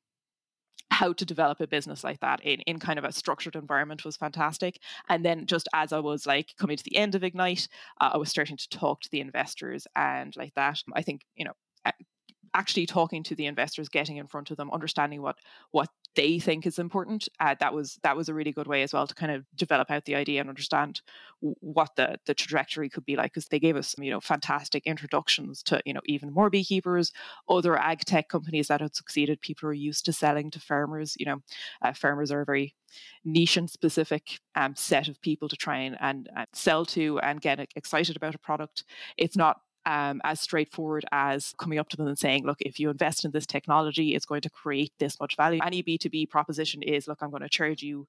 how 0.90 1.12
to 1.12 1.24
develop 1.24 1.60
a 1.60 1.66
business 1.66 2.04
like 2.04 2.20
that 2.20 2.40
in, 2.42 2.60
in 2.60 2.78
kind 2.78 2.98
of 2.98 3.04
a 3.04 3.12
structured 3.12 3.56
environment 3.56 4.04
was 4.04 4.16
fantastic. 4.16 4.78
And 5.08 5.24
then 5.24 5.46
just 5.46 5.68
as 5.74 5.92
I 5.92 5.98
was 5.98 6.26
like 6.26 6.54
coming 6.58 6.76
to 6.76 6.84
the 6.84 6.96
end 6.96 7.14
of 7.14 7.24
Ignite, 7.24 7.68
uh, 8.00 8.10
I 8.14 8.16
was 8.16 8.30
starting 8.30 8.56
to 8.56 8.68
talk 8.68 9.00
to 9.02 9.10
the 9.10 9.20
investors 9.20 9.86
and 9.94 10.34
like 10.36 10.54
that. 10.54 10.82
I 10.94 11.02
think, 11.02 11.22
you 11.34 11.44
know, 11.44 11.52
actually 12.54 12.86
talking 12.86 13.22
to 13.24 13.34
the 13.34 13.46
investors, 13.46 13.88
getting 13.88 14.16
in 14.16 14.26
front 14.26 14.50
of 14.50 14.56
them, 14.56 14.70
understanding 14.72 15.22
what 15.22 15.36
what 15.72 15.88
they 16.16 16.38
think 16.38 16.66
is 16.66 16.78
important. 16.78 17.28
Uh, 17.38 17.54
that 17.60 17.72
was 17.72 17.98
that 18.02 18.16
was 18.16 18.28
a 18.28 18.34
really 18.34 18.50
good 18.50 18.66
way 18.66 18.82
as 18.82 18.92
well 18.92 19.06
to 19.06 19.14
kind 19.14 19.30
of 19.30 19.44
develop 19.54 19.90
out 19.90 20.04
the 20.06 20.14
idea 20.14 20.40
and 20.40 20.48
understand 20.48 21.02
what 21.40 21.90
the 21.96 22.16
the 22.26 22.34
trajectory 22.34 22.88
could 22.88 23.04
be 23.04 23.16
like. 23.16 23.32
Because 23.32 23.48
they 23.48 23.60
gave 23.60 23.76
us 23.76 23.94
you 23.98 24.10
know 24.10 24.20
fantastic 24.20 24.86
introductions 24.86 25.62
to 25.64 25.80
you 25.84 25.92
know 25.92 26.00
even 26.06 26.32
more 26.32 26.50
beekeepers, 26.50 27.12
other 27.48 27.78
ag 27.78 28.00
tech 28.00 28.28
companies 28.28 28.68
that 28.68 28.80
had 28.80 28.96
succeeded. 28.96 29.40
People 29.40 29.68
are 29.68 29.74
used 29.74 30.04
to 30.06 30.12
selling 30.12 30.50
to 30.50 30.60
farmers. 30.60 31.14
You 31.18 31.26
know, 31.26 31.38
uh, 31.82 31.92
farmers 31.92 32.32
are 32.32 32.40
a 32.40 32.46
very 32.46 32.74
niche 33.24 33.56
and 33.56 33.68
specific 33.68 34.40
um, 34.54 34.74
set 34.74 35.08
of 35.08 35.20
people 35.20 35.48
to 35.48 35.56
try 35.56 35.78
and, 35.78 35.96
and, 36.00 36.28
and 36.34 36.46
sell 36.52 36.86
to 36.86 37.18
and 37.20 37.40
get 37.40 37.60
excited 37.76 38.16
about 38.16 38.34
a 38.34 38.38
product. 38.38 38.84
It's 39.16 39.36
not 39.36 39.60
um, 39.86 40.20
as 40.24 40.40
straightforward 40.40 41.06
as 41.12 41.54
coming 41.58 41.78
up 41.78 41.88
to 41.90 41.96
them 41.96 42.08
and 42.08 42.18
saying, 42.18 42.44
look, 42.44 42.60
if 42.60 42.78
you 42.78 42.90
invest 42.90 43.24
in 43.24 43.30
this 43.30 43.46
technology, 43.46 44.14
it's 44.14 44.26
going 44.26 44.42
to 44.42 44.50
create 44.50 44.92
this 44.98 45.18
much 45.20 45.36
value. 45.36 45.60
Any 45.64 45.82
B2B 45.82 46.28
proposition 46.28 46.82
is, 46.82 47.06
look, 47.06 47.22
I'm 47.22 47.30
going 47.30 47.42
to 47.42 47.48
charge 47.48 47.82
you 47.82 48.08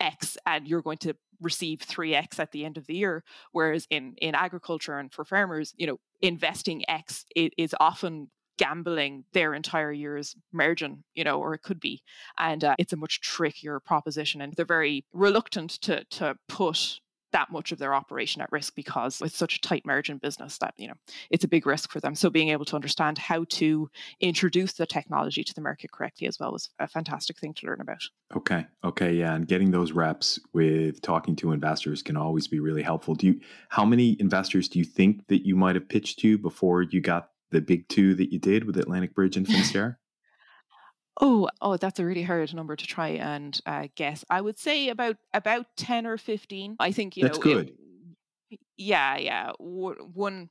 X 0.00 0.36
and 0.44 0.66
you're 0.66 0.82
going 0.82 0.98
to 0.98 1.14
receive 1.40 1.78
3X 1.78 2.40
at 2.40 2.50
the 2.50 2.64
end 2.64 2.76
of 2.76 2.86
the 2.86 2.96
year. 2.96 3.22
Whereas 3.52 3.86
in, 3.90 4.14
in 4.20 4.34
agriculture 4.34 4.98
and 4.98 5.12
for 5.12 5.24
farmers, 5.24 5.72
you 5.76 5.86
know, 5.86 6.00
investing 6.20 6.84
X 6.90 7.24
is 7.34 7.74
often 7.78 8.30
gambling 8.58 9.24
their 9.32 9.54
entire 9.54 9.92
year's 9.92 10.34
margin, 10.52 11.04
you 11.14 11.22
know, 11.22 11.40
or 11.40 11.54
it 11.54 11.62
could 11.62 11.78
be. 11.78 12.02
And 12.38 12.64
uh, 12.64 12.74
it's 12.76 12.92
a 12.92 12.96
much 12.96 13.20
trickier 13.20 13.78
proposition. 13.78 14.40
And 14.40 14.52
they're 14.54 14.64
very 14.64 15.04
reluctant 15.12 15.70
to, 15.82 16.02
to 16.04 16.36
put 16.48 16.98
that 17.32 17.50
much 17.50 17.72
of 17.72 17.78
their 17.78 17.94
operation 17.94 18.42
at 18.42 18.50
risk 18.52 18.74
because 18.74 19.20
it's 19.20 19.36
such 19.36 19.56
a 19.56 19.60
tight 19.60 19.84
margin 19.84 20.18
business 20.18 20.58
that 20.58 20.74
you 20.76 20.88
know 20.88 20.94
it's 21.30 21.44
a 21.44 21.48
big 21.48 21.66
risk 21.66 21.90
for 21.90 22.00
them. 22.00 22.14
So 22.14 22.30
being 22.30 22.48
able 22.50 22.64
to 22.66 22.76
understand 22.76 23.18
how 23.18 23.44
to 23.50 23.90
introduce 24.20 24.74
the 24.74 24.86
technology 24.86 25.44
to 25.44 25.54
the 25.54 25.60
market 25.60 25.92
correctly 25.92 26.26
as 26.26 26.38
well 26.38 26.52
was 26.52 26.70
a 26.78 26.88
fantastic 26.88 27.38
thing 27.38 27.54
to 27.54 27.66
learn 27.66 27.80
about. 27.80 28.02
Okay. 28.36 28.66
Okay 28.84 29.14
yeah 29.14 29.34
and 29.34 29.46
getting 29.46 29.70
those 29.70 29.92
reps 29.92 30.38
with 30.52 31.00
talking 31.02 31.36
to 31.36 31.52
investors 31.52 32.02
can 32.02 32.16
always 32.16 32.48
be 32.48 32.60
really 32.60 32.82
helpful. 32.82 33.14
Do 33.14 33.26
you 33.26 33.40
how 33.68 33.84
many 33.84 34.16
investors 34.20 34.68
do 34.68 34.78
you 34.78 34.84
think 34.84 35.26
that 35.28 35.46
you 35.46 35.56
might 35.56 35.74
have 35.74 35.88
pitched 35.88 36.18
to 36.20 36.38
before 36.38 36.82
you 36.82 37.00
got 37.00 37.30
the 37.50 37.60
big 37.60 37.88
two 37.88 38.14
that 38.14 38.32
you 38.32 38.38
did 38.38 38.64
with 38.64 38.76
atlantic 38.76 39.14
bridge 39.14 39.36
and 39.36 39.46
finistere 39.48 39.96
Oh, 41.20 41.48
oh, 41.60 41.76
that's 41.76 41.98
a 41.98 42.04
really 42.04 42.22
hard 42.22 42.54
number 42.54 42.76
to 42.76 42.86
try 42.86 43.08
and 43.08 43.58
uh, 43.66 43.88
guess. 43.96 44.24
I 44.30 44.40
would 44.40 44.58
say 44.58 44.88
about 44.88 45.16
about 45.34 45.66
ten 45.76 46.06
or 46.06 46.16
fifteen. 46.16 46.76
I 46.78 46.92
think 46.92 47.16
you 47.16 47.24
that's 47.24 47.38
know. 47.38 47.42
good. 47.42 47.72
It, 48.50 48.60
yeah, 48.76 49.16
yeah. 49.16 49.52
W- 49.58 50.10
one 50.14 50.50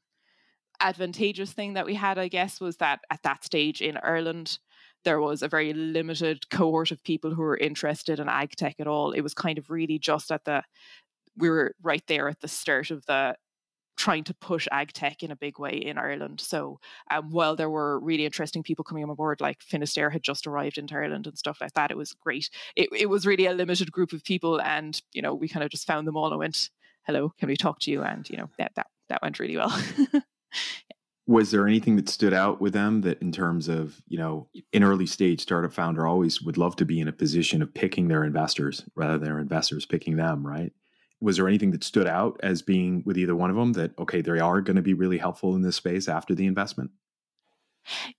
advantageous 0.79 1.53
thing 1.53 1.73
that 1.73 1.85
we 1.85 1.95
had, 1.95 2.19
I 2.19 2.27
guess, 2.27 2.59
was 2.59 2.77
that 2.77 2.99
at 3.09 3.23
that 3.23 3.43
stage 3.43 3.81
in 3.81 3.97
Ireland, 3.97 4.59
there 5.03 5.19
was 5.21 5.41
a 5.41 5.47
very 5.47 5.73
limited 5.73 6.49
cohort 6.49 6.91
of 6.91 7.03
people 7.03 7.33
who 7.33 7.41
were 7.41 7.57
interested 7.57 8.19
in 8.19 8.27
ag 8.27 8.51
tech 8.57 8.75
at 8.79 8.87
all. 8.87 9.11
It 9.11 9.21
was 9.21 9.33
kind 9.33 9.57
of 9.57 9.69
really 9.69 9.99
just 9.99 10.31
at 10.31 10.43
the 10.45 10.63
we 11.37 11.49
were 11.49 11.75
right 11.81 12.03
there 12.07 12.27
at 12.27 12.41
the 12.41 12.47
start 12.47 12.91
of 12.91 13.05
the 13.05 13.35
trying 13.97 14.23
to 14.23 14.33
push 14.35 14.67
ag 14.71 14.93
tech 14.93 15.23
in 15.23 15.31
a 15.31 15.35
big 15.35 15.59
way 15.59 15.71
in 15.71 15.97
Ireland. 15.97 16.39
So 16.39 16.79
um, 17.11 17.31
while 17.31 17.55
there 17.55 17.69
were 17.69 17.99
really 17.99 18.25
interesting 18.25 18.63
people 18.63 18.85
coming 18.85 19.03
on 19.03 19.13
board, 19.15 19.41
like 19.41 19.59
Finistere 19.59 20.11
had 20.11 20.23
just 20.23 20.45
arrived 20.47 20.77
into 20.77 20.95
Ireland 20.95 21.27
and 21.27 21.37
stuff 21.37 21.57
like 21.59 21.73
that, 21.73 21.91
it 21.91 21.97
was 21.97 22.13
great. 22.13 22.49
It, 22.75 22.89
it 22.97 23.07
was 23.07 23.25
really 23.25 23.47
a 23.47 23.53
limited 23.53 23.91
group 23.91 24.13
of 24.13 24.23
people, 24.23 24.61
and 24.61 25.01
you 25.13 25.21
know 25.21 25.33
we 25.33 25.49
kind 25.49 25.63
of 25.63 25.71
just 25.71 25.87
found 25.87 26.07
them 26.07 26.15
all 26.15 26.29
and 26.29 26.39
went, 26.39 26.69
"Hello, 27.05 27.33
can 27.39 27.47
we 27.49 27.57
talk 27.57 27.79
to 27.81 27.91
you?" 27.91 28.03
And 28.03 28.29
you 28.29 28.37
know 28.37 28.49
that 28.59 28.71
that 28.75 28.87
that 29.09 29.21
went 29.21 29.39
really 29.39 29.57
well. 29.57 29.75
yeah. 30.13 30.19
Was 31.29 31.51
there 31.51 31.67
anything 31.67 31.97
that 31.97 32.07
stood 32.07 32.33
out 32.33 32.61
with 32.61 32.71
them 32.71 33.01
that, 33.01 33.21
in 33.21 33.33
terms 33.33 33.67
of 33.67 34.01
you 34.07 34.17
know, 34.17 34.47
an 34.71 34.83
early 34.83 35.05
stage 35.05 35.41
startup 35.41 35.73
founder 35.73 36.07
always 36.07 36.41
would 36.41 36.57
love 36.57 36.77
to 36.77 36.85
be 36.85 37.01
in 37.01 37.09
a 37.09 37.11
position 37.11 37.61
of 37.61 37.73
picking 37.73 38.07
their 38.07 38.23
investors 38.23 38.85
rather 38.95 39.17
than 39.17 39.23
their 39.23 39.39
investors 39.39 39.85
picking 39.85 40.15
them, 40.15 40.47
right? 40.47 40.71
Was 41.19 41.37
there 41.37 41.47
anything 41.47 41.71
that 41.71 41.83
stood 41.83 42.07
out 42.07 42.39
as 42.43 42.61
being 42.61 43.03
with 43.05 43.17
either 43.17 43.35
one 43.35 43.49
of 43.49 43.55
them 43.55 43.73
that 43.73 43.97
okay 43.97 44.21
they 44.21 44.39
are 44.39 44.61
going 44.61 44.75
to 44.75 44.81
be 44.81 44.93
really 44.93 45.17
helpful 45.17 45.55
in 45.55 45.61
this 45.61 45.75
space 45.75 46.07
after 46.07 46.35
the 46.35 46.45
investment? 46.45 46.91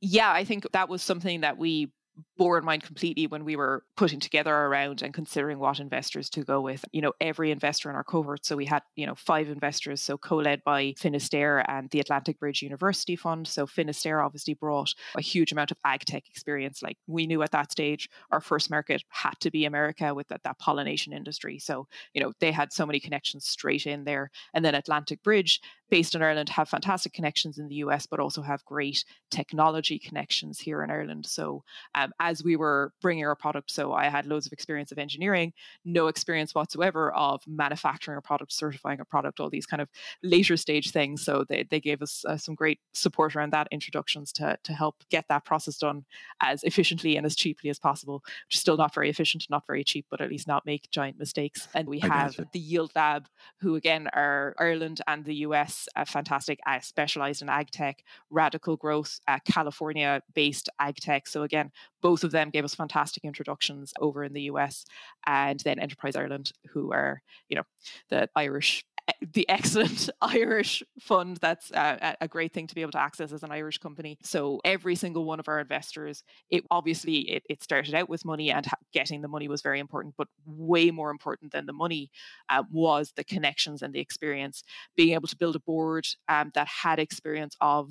Yeah 0.00 0.32
i 0.32 0.44
think 0.44 0.66
that 0.72 0.88
was 0.88 1.02
something 1.02 1.42
that 1.42 1.58
we 1.58 1.92
bore 2.36 2.58
in 2.58 2.64
mind 2.64 2.82
completely 2.82 3.26
when 3.26 3.44
we 3.44 3.56
were 3.56 3.84
putting 3.96 4.20
together 4.20 4.54
our 4.54 4.68
round 4.68 5.02
and 5.02 5.12
considering 5.12 5.58
what 5.58 5.80
investors 5.80 6.30
to 6.30 6.44
go 6.44 6.60
with. 6.60 6.84
You 6.92 7.02
know, 7.02 7.12
every 7.20 7.50
investor 7.50 7.90
in 7.90 7.96
our 7.96 8.04
cohort. 8.04 8.46
So 8.46 8.56
we 8.56 8.64
had, 8.64 8.82
you 8.96 9.06
know, 9.06 9.14
five 9.14 9.48
investors, 9.48 10.02
so 10.02 10.18
co-led 10.18 10.62
by 10.64 10.94
Finistere 10.98 11.64
and 11.68 11.90
the 11.90 12.00
Atlantic 12.00 12.38
Bridge 12.38 12.62
University 12.62 13.16
Fund. 13.16 13.46
So 13.46 13.66
Finistere 13.66 14.24
obviously 14.24 14.54
brought 14.54 14.94
a 15.16 15.20
huge 15.20 15.52
amount 15.52 15.70
of 15.70 15.78
ag 15.84 16.04
tech 16.04 16.28
experience. 16.28 16.82
Like 16.82 16.96
we 17.06 17.26
knew 17.26 17.42
at 17.42 17.52
that 17.52 17.72
stage 17.72 18.08
our 18.30 18.40
first 18.40 18.70
market 18.70 19.02
had 19.08 19.34
to 19.40 19.50
be 19.50 19.64
America 19.64 20.14
with 20.14 20.28
that, 20.28 20.42
that 20.44 20.58
pollination 20.58 21.12
industry. 21.12 21.58
So, 21.58 21.86
you 22.14 22.22
know, 22.22 22.32
they 22.40 22.52
had 22.52 22.72
so 22.72 22.86
many 22.86 23.00
connections 23.00 23.46
straight 23.46 23.86
in 23.86 24.04
there. 24.04 24.30
And 24.54 24.64
then 24.64 24.74
Atlantic 24.74 25.22
Bridge, 25.22 25.60
based 25.90 26.14
in 26.14 26.22
Ireland 26.22 26.48
have 26.50 26.68
fantastic 26.68 27.12
connections 27.12 27.58
in 27.58 27.68
the 27.68 27.76
US, 27.76 28.06
but 28.06 28.20
also 28.20 28.42
have 28.42 28.64
great 28.64 29.04
technology 29.30 29.98
connections 29.98 30.60
here 30.60 30.82
in 30.82 30.90
Ireland. 30.90 31.26
So, 31.26 31.64
um, 31.94 32.12
as 32.20 32.42
we 32.44 32.56
were 32.56 32.92
bringing 33.00 33.24
our 33.24 33.36
product, 33.36 33.70
so 33.70 33.92
I 33.92 34.08
had 34.08 34.26
loads 34.26 34.46
of 34.46 34.52
experience 34.52 34.92
of 34.92 34.98
engineering, 34.98 35.52
no 35.84 36.08
experience 36.08 36.54
whatsoever 36.54 37.12
of 37.12 37.42
manufacturing 37.46 38.18
a 38.18 38.22
product, 38.22 38.52
certifying 38.52 39.00
a 39.00 39.04
product, 39.04 39.40
all 39.40 39.50
these 39.50 39.66
kind 39.66 39.80
of 39.80 39.88
later 40.22 40.56
stage 40.56 40.90
things. 40.90 41.24
So, 41.24 41.44
they, 41.48 41.66
they 41.68 41.80
gave 41.80 42.02
us 42.02 42.24
uh, 42.26 42.36
some 42.36 42.54
great 42.54 42.80
support 42.92 43.34
around 43.34 43.52
that 43.52 43.68
introductions 43.70 44.32
to, 44.32 44.58
to 44.64 44.72
help 44.72 44.96
get 45.10 45.26
that 45.28 45.44
process 45.44 45.78
done 45.78 46.04
as 46.40 46.62
efficiently 46.64 47.16
and 47.16 47.24
as 47.26 47.36
cheaply 47.36 47.70
as 47.70 47.78
possible, 47.78 48.22
which 48.46 48.56
is 48.56 48.60
still 48.60 48.76
not 48.76 48.94
very 48.94 49.10
efficient, 49.10 49.46
not 49.50 49.66
very 49.66 49.84
cheap, 49.84 50.06
but 50.10 50.20
at 50.20 50.30
least 50.30 50.46
not 50.46 50.66
make 50.66 50.90
giant 50.90 51.18
mistakes. 51.18 51.68
And 51.74 51.88
we 51.88 52.00
have 52.00 52.36
the 52.52 52.58
Yield 52.58 52.92
Lab, 52.94 53.26
who 53.60 53.76
again 53.76 54.08
are 54.12 54.54
Ireland 54.58 55.00
and 55.06 55.24
the 55.24 55.36
US, 55.36 55.77
uh, 55.94 56.04
fantastic, 56.04 56.58
uh, 56.66 56.80
specialized 56.80 57.42
in 57.42 57.48
ag 57.48 57.70
tech, 57.70 58.02
radical 58.30 58.76
growth, 58.76 59.20
uh, 59.28 59.38
California 59.44 60.22
based 60.34 60.68
ag 60.80 60.96
tech. 60.96 61.26
So 61.26 61.42
again, 61.42 61.70
both 62.00 62.24
of 62.24 62.30
them 62.30 62.50
gave 62.50 62.64
us 62.64 62.74
fantastic 62.74 63.24
introductions 63.24 63.92
over 64.00 64.24
in 64.24 64.32
the 64.32 64.42
US, 64.42 64.84
and 65.26 65.60
then 65.60 65.78
Enterprise 65.78 66.16
Ireland, 66.16 66.52
who 66.70 66.92
are 66.92 67.22
you 67.48 67.56
know 67.56 67.64
the 68.08 68.28
Irish 68.34 68.84
the 69.32 69.48
excellent 69.48 70.10
Irish 70.20 70.82
fund. 71.00 71.38
That's 71.40 71.70
uh, 71.72 72.14
a 72.20 72.28
great 72.28 72.52
thing 72.52 72.66
to 72.66 72.74
be 72.74 72.82
able 72.82 72.92
to 72.92 73.00
access 73.00 73.32
as 73.32 73.42
an 73.42 73.52
Irish 73.52 73.78
company. 73.78 74.18
So 74.22 74.60
every 74.64 74.94
single 74.94 75.24
one 75.24 75.40
of 75.40 75.48
our 75.48 75.60
investors, 75.60 76.22
it 76.50 76.64
obviously 76.70 77.30
it, 77.30 77.42
it 77.48 77.62
started 77.62 77.94
out 77.94 78.08
with 78.08 78.24
money, 78.24 78.50
and 78.50 78.66
getting 78.92 79.22
the 79.22 79.28
money 79.28 79.48
was 79.48 79.62
very 79.62 79.80
important. 79.80 80.14
But 80.16 80.28
way 80.46 80.90
more 80.90 81.10
important 81.10 81.52
than 81.52 81.66
the 81.66 81.72
money 81.72 82.10
uh, 82.48 82.64
was 82.70 83.12
the 83.16 83.24
connections 83.24 83.82
and 83.82 83.92
the 83.92 84.00
experience. 84.00 84.62
Being 84.96 85.14
able 85.14 85.28
to 85.28 85.36
build 85.36 85.56
a 85.56 85.60
board 85.60 86.06
um, 86.28 86.50
that 86.54 86.68
had 86.68 86.98
experience 86.98 87.56
of 87.60 87.90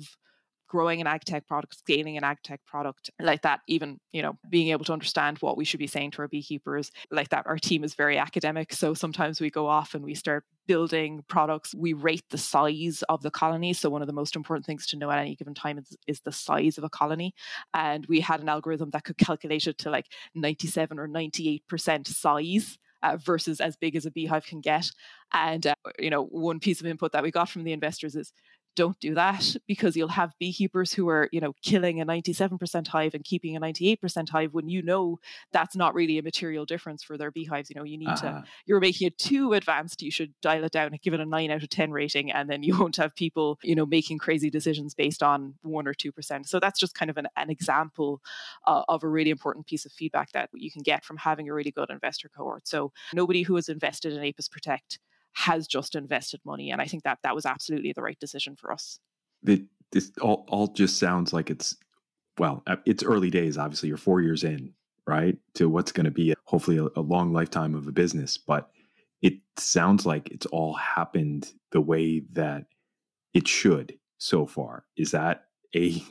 growing 0.68 1.00
an 1.00 1.06
ag 1.06 1.24
tech 1.24 1.46
product, 1.46 1.78
scaling 1.78 2.16
an 2.16 2.24
ag 2.24 2.38
tech 2.44 2.60
product 2.66 3.10
like 3.20 3.42
that, 3.42 3.60
even, 3.66 3.98
you 4.12 4.22
know, 4.22 4.38
being 4.48 4.68
able 4.68 4.84
to 4.84 4.92
understand 4.92 5.38
what 5.38 5.56
we 5.56 5.64
should 5.64 5.80
be 5.80 5.86
saying 5.86 6.10
to 6.12 6.22
our 6.22 6.28
beekeepers 6.28 6.90
like 7.10 7.30
that. 7.30 7.46
Our 7.46 7.58
team 7.58 7.84
is 7.84 7.94
very 7.94 8.18
academic. 8.18 8.72
So 8.72 8.94
sometimes 8.94 9.40
we 9.40 9.50
go 9.50 9.66
off 9.66 9.94
and 9.94 10.04
we 10.04 10.14
start 10.14 10.44
building 10.66 11.24
products. 11.28 11.74
We 11.74 11.94
rate 11.94 12.24
the 12.30 12.38
size 12.38 13.02
of 13.08 13.22
the 13.22 13.30
colony. 13.30 13.72
So 13.72 13.90
one 13.90 14.02
of 14.02 14.06
the 14.06 14.14
most 14.14 14.36
important 14.36 14.66
things 14.66 14.86
to 14.88 14.96
know 14.96 15.10
at 15.10 15.18
any 15.18 15.34
given 15.34 15.54
time 15.54 15.78
is, 15.78 15.96
is 16.06 16.20
the 16.20 16.32
size 16.32 16.78
of 16.78 16.84
a 16.84 16.90
colony. 16.90 17.34
And 17.74 18.06
we 18.06 18.20
had 18.20 18.40
an 18.40 18.48
algorithm 18.48 18.90
that 18.90 19.04
could 19.04 19.18
calculate 19.18 19.66
it 19.66 19.78
to 19.78 19.90
like 19.90 20.06
97 20.36 20.98
or 20.98 21.08
98% 21.08 22.06
size. 22.06 22.78
Uh, 23.00 23.16
versus 23.16 23.60
as 23.60 23.76
big 23.76 23.94
as 23.94 24.06
a 24.06 24.10
beehive 24.10 24.44
can 24.44 24.60
get. 24.60 24.90
And, 25.32 25.68
uh, 25.68 25.74
you 26.00 26.10
know, 26.10 26.24
one 26.24 26.58
piece 26.58 26.80
of 26.80 26.86
input 26.88 27.12
that 27.12 27.22
we 27.22 27.30
got 27.30 27.48
from 27.48 27.62
the 27.62 27.72
investors 27.72 28.16
is 28.16 28.32
don't 28.78 29.00
do 29.00 29.16
that 29.16 29.56
because 29.66 29.96
you'll 29.96 30.06
have 30.06 30.38
beekeepers 30.38 30.92
who 30.92 31.08
are, 31.08 31.28
you 31.32 31.40
know, 31.40 31.52
killing 31.62 32.00
a 32.00 32.06
97% 32.06 32.86
hive 32.86 33.12
and 33.12 33.24
keeping 33.24 33.56
a 33.56 33.60
98% 33.60 34.28
hive 34.28 34.54
when 34.54 34.68
you 34.68 34.82
know 34.82 35.18
that's 35.50 35.74
not 35.74 35.96
really 35.96 36.16
a 36.16 36.22
material 36.22 36.64
difference 36.64 37.02
for 37.02 37.18
their 37.18 37.32
beehives. 37.32 37.70
You 37.70 37.74
know, 37.74 37.82
you 37.82 37.98
need 37.98 38.06
uh-huh. 38.06 38.42
to, 38.42 38.44
you're 38.66 38.78
making 38.78 39.08
it 39.08 39.18
too 39.18 39.52
advanced. 39.54 40.00
You 40.00 40.12
should 40.12 40.32
dial 40.42 40.62
it 40.62 40.70
down 40.70 40.92
and 40.92 41.02
give 41.02 41.12
it 41.12 41.18
a 41.18 41.26
nine 41.26 41.50
out 41.50 41.64
of 41.64 41.68
10 41.68 41.90
rating. 41.90 42.30
And 42.30 42.48
then 42.48 42.62
you 42.62 42.78
won't 42.78 42.94
have 42.98 43.16
people, 43.16 43.58
you 43.64 43.74
know, 43.74 43.84
making 43.84 44.18
crazy 44.18 44.48
decisions 44.48 44.94
based 44.94 45.24
on 45.24 45.54
one 45.62 45.88
or 45.88 45.92
2%. 45.94 46.46
So 46.46 46.60
that's 46.60 46.78
just 46.78 46.94
kind 46.94 47.10
of 47.10 47.16
an, 47.16 47.26
an 47.36 47.50
example 47.50 48.22
uh, 48.64 48.84
of 48.86 49.02
a 49.02 49.08
really 49.08 49.30
important 49.30 49.66
piece 49.66 49.86
of 49.86 49.90
feedback 49.90 50.30
that 50.32 50.50
you 50.54 50.70
can 50.70 50.82
get 50.82 51.04
from 51.04 51.16
having 51.16 51.48
a 51.48 51.52
really 51.52 51.72
good 51.72 51.90
investor 51.90 52.28
cohort. 52.28 52.68
So 52.68 52.92
nobody 53.12 53.42
who 53.42 53.56
has 53.56 53.68
invested 53.68 54.12
in 54.12 54.22
Apis 54.22 54.46
Protect 54.46 55.00
has 55.32 55.66
just 55.66 55.94
invested 55.94 56.40
money. 56.44 56.70
And 56.70 56.80
I 56.80 56.86
think 56.86 57.04
that 57.04 57.18
that 57.22 57.34
was 57.34 57.46
absolutely 57.46 57.92
the 57.92 58.02
right 58.02 58.18
decision 58.18 58.56
for 58.56 58.72
us. 58.72 58.98
The, 59.42 59.66
this 59.92 60.12
all, 60.20 60.46
all 60.48 60.68
just 60.68 60.98
sounds 60.98 61.32
like 61.32 61.50
it's, 61.50 61.76
well, 62.38 62.62
uh, 62.66 62.76
it's 62.86 63.04
early 63.04 63.30
days. 63.30 63.58
Obviously, 63.58 63.88
you're 63.88 63.98
four 63.98 64.20
years 64.20 64.44
in, 64.44 64.74
right? 65.06 65.36
To 65.54 65.68
what's 65.68 65.92
going 65.92 66.06
to 66.06 66.10
be 66.10 66.32
a, 66.32 66.34
hopefully 66.44 66.78
a, 66.78 66.86
a 66.98 67.02
long 67.02 67.32
lifetime 67.32 67.74
of 67.74 67.86
a 67.86 67.92
business. 67.92 68.38
But 68.38 68.70
it 69.22 69.34
sounds 69.56 70.06
like 70.06 70.30
it's 70.30 70.46
all 70.46 70.74
happened 70.74 71.52
the 71.72 71.80
way 71.80 72.22
that 72.32 72.66
it 73.34 73.46
should 73.46 73.98
so 74.18 74.46
far. 74.46 74.84
Is 74.96 75.12
that 75.12 75.44
a 75.74 76.02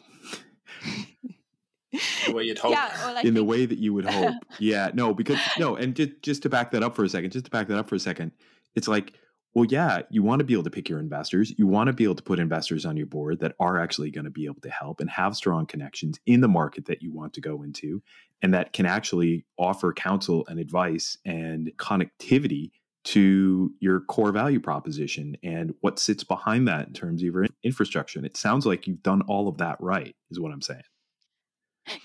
the 2.25 2.33
way 2.33 2.43
you'd 2.43 2.57
hope. 2.59 2.71
Yeah, 2.71 2.91
well, 3.05 3.25
in 3.25 3.33
the 3.33 3.43
way 3.43 3.65
that 3.65 3.77
you 3.77 3.93
would 3.93 4.05
hope. 4.05 4.35
yeah, 4.59 4.91
no, 4.93 5.13
because 5.13 5.39
no, 5.57 5.75
and 5.75 5.95
just 5.95 6.21
just 6.21 6.43
to 6.43 6.49
back 6.49 6.71
that 6.71 6.83
up 6.83 6.95
for 6.95 7.03
a 7.03 7.09
second, 7.09 7.31
just 7.31 7.45
to 7.45 7.51
back 7.51 7.67
that 7.67 7.77
up 7.77 7.89
for 7.89 7.95
a 7.95 7.99
second, 7.99 8.31
it's 8.77 8.87
like, 8.87 9.15
well, 9.55 9.65
yeah, 9.65 10.03
you 10.11 10.21
want 10.21 10.39
to 10.39 10.45
be 10.45 10.53
able 10.53 10.63
to 10.65 10.69
pick 10.69 10.87
your 10.87 10.99
investors. 10.99 11.51
You 11.57 11.65
want 11.65 11.87
to 11.87 11.93
be 11.93 12.03
able 12.03 12.13
to 12.13 12.23
put 12.23 12.37
investors 12.37 12.85
on 12.85 12.95
your 12.95 13.07
board 13.07 13.39
that 13.39 13.55
are 13.59 13.79
actually 13.79 14.11
going 14.11 14.25
to 14.25 14.31
be 14.31 14.45
able 14.45 14.61
to 14.61 14.69
help 14.69 15.01
and 15.01 15.09
have 15.09 15.35
strong 15.35 15.65
connections 15.65 16.19
in 16.27 16.41
the 16.41 16.47
market 16.47 16.85
that 16.85 17.01
you 17.01 17.11
want 17.11 17.33
to 17.33 17.41
go 17.41 17.63
into 17.63 18.03
and 18.43 18.53
that 18.53 18.73
can 18.73 18.85
actually 18.85 19.47
offer 19.57 19.91
counsel 19.93 20.45
and 20.47 20.59
advice 20.59 21.17
and 21.25 21.71
connectivity 21.77 22.69
to 23.03 23.73
your 23.79 24.01
core 24.01 24.31
value 24.31 24.59
proposition 24.59 25.35
and 25.41 25.73
what 25.81 25.97
sits 25.97 26.23
behind 26.23 26.67
that 26.67 26.87
in 26.87 26.93
terms 26.93 27.21
of 27.21 27.25
your 27.25 27.47
infrastructure. 27.63 28.19
And 28.19 28.27
it 28.27 28.37
sounds 28.37 28.67
like 28.67 28.85
you've 28.85 29.01
done 29.01 29.23
all 29.23 29.47
of 29.47 29.57
that 29.57 29.77
right, 29.79 30.15
is 30.29 30.39
what 30.39 30.51
I'm 30.51 30.61
saying. 30.61 30.83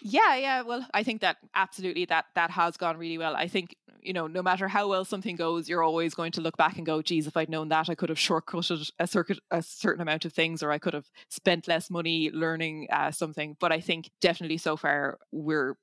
Yeah, 0.01 0.37
yeah. 0.37 0.63
Well, 0.63 0.87
I 0.95 1.03
think 1.03 1.21
that 1.23 1.39
absolutely 1.55 2.05
that 2.07 2.27
that 2.35 2.51
has 2.51 2.77
gone 2.77 2.97
really 2.97 3.19
well. 3.19 3.35
I 3.35 3.49
think 3.49 3.75
you 4.01 4.13
know, 4.13 4.27
no 4.27 4.43
matter 4.43 4.67
how 4.67 4.89
well 4.89 5.05
something 5.05 5.37
goes, 5.37 5.69
you're 5.69 5.83
always 5.83 6.15
going 6.15 6.33
to 6.33 6.41
look 6.41 6.57
back 6.57 6.77
and 6.77 6.87
go, 6.87 7.03
"Geez, 7.03 7.27
if 7.27 7.37
I'd 7.37 7.49
known 7.49 7.69
that, 7.69 7.89
I 7.89 7.95
could 7.95 8.09
have 8.09 8.19
shortcutted 8.19 8.91
a 8.99 9.07
circuit 9.07 9.39
a 9.51 9.63
certain 9.63 10.03
amount 10.03 10.25
of 10.25 10.33
things, 10.33 10.63
or 10.63 10.71
I 10.71 10.79
could 10.79 10.95
have 10.95 11.11
spent 11.29 11.69
less 11.69 11.91
money 11.91 12.31
learning 12.33 12.89
uh, 12.93 13.11
something." 13.11 13.57
But 13.61 13.73
I 13.73 13.81
think 13.81 14.11
definitely 14.21 14.59
so 14.59 14.77
far 14.77 15.19
we're 15.33 15.77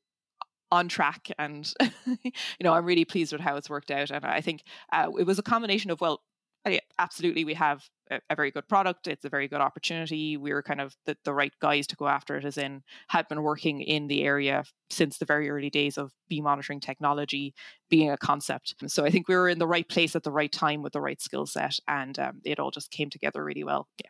on 0.72 0.88
track 0.88 1.30
and 1.40 1.74
you 2.06 2.32
know 2.64 2.74
i'm 2.74 2.86
really 2.86 3.06
pleased 3.06 3.32
with 3.32 3.42
how 3.42 3.56
it's 3.56 3.70
worked 3.70 3.90
out 3.90 4.12
and 4.12 4.24
i 4.26 4.40
think 4.42 4.62
uh, 4.94 5.10
it 5.18 5.24
was 5.26 5.40
a 5.40 5.44
combination 5.44 5.90
of 5.92 6.00
well 6.00 6.22
absolutely 6.98 7.46
we 7.46 7.54
have 7.54 7.84
a, 8.12 8.20
a, 8.30 8.36
very 8.36 8.52
good 8.52 8.68
product 8.68 9.08
it's 9.08 9.26
a 9.26 9.30
very 9.30 9.48
good 9.48 9.62
opportunity 9.62 10.36
we 10.38 10.52
were 10.52 10.62
kind 10.62 10.82
of 10.82 10.96
the, 11.06 11.16
the 11.24 11.34
right 11.34 11.54
guys 11.62 11.88
to 11.88 11.96
go 11.96 12.08
after 12.08 12.36
it 12.36 12.46
as 12.46 12.58
in 12.58 12.82
had 13.08 13.28
been 13.28 13.44
working 13.44 13.82
in 13.82 14.08
the 14.08 14.24
area 14.24 14.64
since 14.90 15.18
the 15.18 15.26
very 15.26 15.50
early 15.50 15.70
days 15.70 15.98
of 15.98 16.12
bee 16.28 16.42
monitoring 16.42 16.80
technology 16.80 17.54
being 17.90 18.12
a 18.12 18.18
concept. 18.18 18.76
So 18.88 19.06
i 19.06 19.10
think 19.10 19.28
we 19.28 19.36
were 19.36 19.50
in 19.50 19.60
the 19.60 19.68
right 19.68 19.88
place 19.88 20.16
at 20.16 20.24
the 20.24 20.32
right 20.32 20.52
time 20.52 20.82
with 20.82 20.94
the 20.94 21.02
right 21.02 21.22
skill 21.22 21.46
set 21.46 21.80
and 21.88 22.18
um, 22.20 22.42
it 22.44 22.60
all 22.60 22.72
just 22.72 22.92
came 22.92 23.10
together 23.10 23.44
really 23.44 23.64
well 23.64 23.88
yeah. 24.04 24.10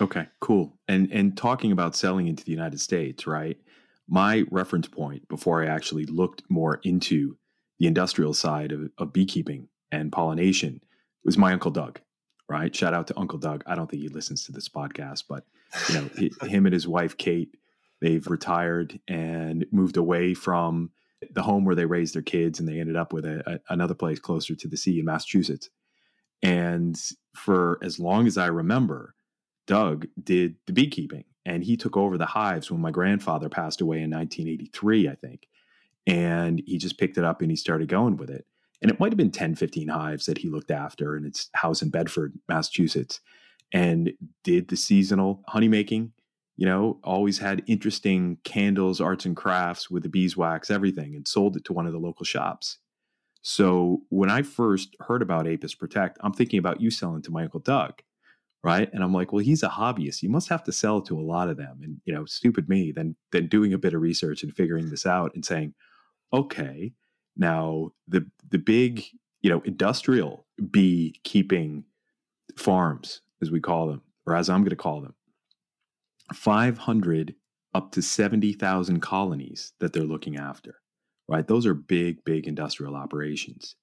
Okay 0.00 0.26
cool. 0.40 0.78
And 0.88 1.10
and 1.12 1.36
talking 1.36 1.72
about 1.72 1.96
selling 1.96 2.28
into 2.28 2.44
the 2.44 2.52
united 2.52 2.80
states 2.80 3.26
right? 3.26 3.58
My 4.08 4.44
reference 4.50 4.88
point 4.88 5.26
before 5.28 5.62
i 5.62 5.66
actually 5.66 6.06
looked 6.06 6.42
more 6.48 6.80
into 6.84 7.36
the 7.78 7.86
industrial 7.86 8.34
side 8.34 8.70
of, 8.70 8.90
of 8.98 9.12
beekeeping 9.12 9.68
and 9.90 10.12
pollination 10.12 10.80
was 11.24 11.38
my 11.38 11.52
uncle 11.52 11.70
Doug, 11.70 12.00
right? 12.48 12.74
Shout 12.74 12.94
out 12.94 13.06
to 13.08 13.18
Uncle 13.18 13.38
Doug. 13.38 13.62
I 13.66 13.74
don't 13.74 13.90
think 13.90 14.02
he 14.02 14.08
listens 14.08 14.44
to 14.44 14.52
this 14.52 14.68
podcast, 14.68 15.24
but 15.28 15.44
you 15.88 15.94
know, 15.94 16.10
he, 16.16 16.32
him 16.48 16.66
and 16.66 16.72
his 16.72 16.88
wife 16.88 17.16
Kate, 17.16 17.56
they've 18.00 18.26
retired 18.26 18.98
and 19.08 19.66
moved 19.72 19.96
away 19.96 20.34
from 20.34 20.90
the 21.30 21.42
home 21.42 21.64
where 21.64 21.76
they 21.76 21.86
raised 21.86 22.14
their 22.14 22.22
kids, 22.22 22.58
and 22.58 22.68
they 22.68 22.80
ended 22.80 22.96
up 22.96 23.12
with 23.12 23.24
a, 23.24 23.42
a, 23.46 23.72
another 23.72 23.94
place 23.94 24.18
closer 24.18 24.54
to 24.56 24.68
the 24.68 24.76
sea 24.76 24.98
in 24.98 25.04
Massachusetts. 25.04 25.70
And 26.42 27.00
for 27.36 27.78
as 27.82 28.00
long 28.00 28.26
as 28.26 28.36
I 28.36 28.46
remember, 28.46 29.14
Doug 29.68 30.06
did 30.22 30.56
the 30.66 30.72
beekeeping, 30.72 31.24
and 31.46 31.62
he 31.62 31.76
took 31.76 31.96
over 31.96 32.18
the 32.18 32.26
hives 32.26 32.70
when 32.70 32.80
my 32.80 32.90
grandfather 32.90 33.48
passed 33.48 33.80
away 33.80 34.02
in 34.02 34.10
1983, 34.10 35.08
I 35.08 35.14
think. 35.14 35.46
And 36.04 36.60
he 36.66 36.78
just 36.78 36.98
picked 36.98 37.16
it 37.16 37.24
up 37.24 37.42
and 37.42 37.50
he 37.50 37.56
started 37.56 37.88
going 37.88 38.16
with 38.16 38.28
it 38.28 38.44
and 38.82 38.90
it 38.90 38.98
might 39.00 39.12
have 39.12 39.16
been 39.16 39.30
10 39.30 39.54
15 39.54 39.88
hives 39.88 40.26
that 40.26 40.38
he 40.38 40.48
looked 40.48 40.70
after 40.70 41.16
in 41.16 41.24
its 41.24 41.48
house 41.54 41.80
in 41.80 41.88
bedford 41.88 42.34
massachusetts. 42.48 43.20
And 43.72 44.12
did 44.44 44.68
the 44.68 44.76
seasonal 44.76 45.42
honey 45.48 45.68
making 45.68 46.12
you 46.56 46.66
know 46.66 46.98
always 47.02 47.38
had 47.38 47.62
interesting 47.66 48.38
candles 48.44 49.00
arts 49.00 49.24
and 49.24 49.36
crafts 49.36 49.90
with 49.90 50.02
the 50.02 50.10
beeswax 50.10 50.70
everything 50.70 51.14
and 51.14 51.26
sold 51.26 51.56
it 51.56 51.64
to 51.64 51.72
one 51.72 51.86
of 51.86 51.92
the 51.92 51.98
local 51.98 52.24
shops. 52.24 52.78
So 53.40 54.02
when 54.10 54.30
i 54.30 54.42
first 54.42 54.96
heard 55.00 55.22
about 55.22 55.46
apis 55.46 55.74
protect 55.74 56.18
i'm 56.22 56.32
thinking 56.32 56.58
about 56.58 56.80
you 56.80 56.90
selling 56.90 57.22
to 57.22 57.30
my 57.30 57.44
uncle 57.44 57.60
doug 57.60 58.02
right? 58.64 58.90
And 58.92 59.02
i'm 59.02 59.14
like 59.14 59.32
well 59.32 59.44
he's 59.44 59.62
a 59.62 59.68
hobbyist. 59.68 60.22
You 60.22 60.28
must 60.28 60.48
have 60.48 60.62
to 60.64 60.72
sell 60.72 61.00
to 61.02 61.18
a 61.18 61.22
lot 61.22 61.48
of 61.48 61.56
them. 61.56 61.80
And 61.82 62.00
you 62.04 62.12
know 62.12 62.26
stupid 62.26 62.68
me 62.68 62.92
then 62.92 63.16
then 63.30 63.46
doing 63.48 63.72
a 63.72 63.78
bit 63.78 63.94
of 63.94 64.02
research 64.02 64.42
and 64.42 64.54
figuring 64.54 64.90
this 64.90 65.06
out 65.06 65.34
and 65.34 65.44
saying 65.44 65.74
okay 66.32 66.92
now, 67.36 67.92
the 68.08 68.26
the 68.52 68.58
big, 68.58 69.04
you 69.40 69.50
know, 69.50 69.60
industrial 69.64 70.46
beekeeping 70.70 71.84
farms, 72.56 73.22
as 73.40 73.50
we 73.50 73.60
call 73.60 73.88
them, 73.88 74.02
or 74.26 74.36
as 74.36 74.48
I'm 74.48 74.60
going 74.60 74.70
to 74.70 74.76
call 74.76 75.00
them, 75.00 75.14
500 76.32 77.34
up 77.74 77.90
to 77.92 78.02
70,000 78.02 79.00
colonies 79.00 79.72
that 79.80 79.92
they're 79.92 80.02
looking 80.02 80.36
after, 80.36 80.76
right? 81.28 81.46
Those 81.48 81.66
are 81.66 81.74
big, 81.74 82.24
big 82.24 82.46
industrial 82.46 82.94
operations. 82.94 83.74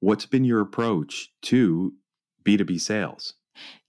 What's 0.00 0.26
been 0.26 0.44
your 0.44 0.60
approach 0.60 1.30
to 1.42 1.92
B2B 2.44 2.80
sales? 2.80 3.34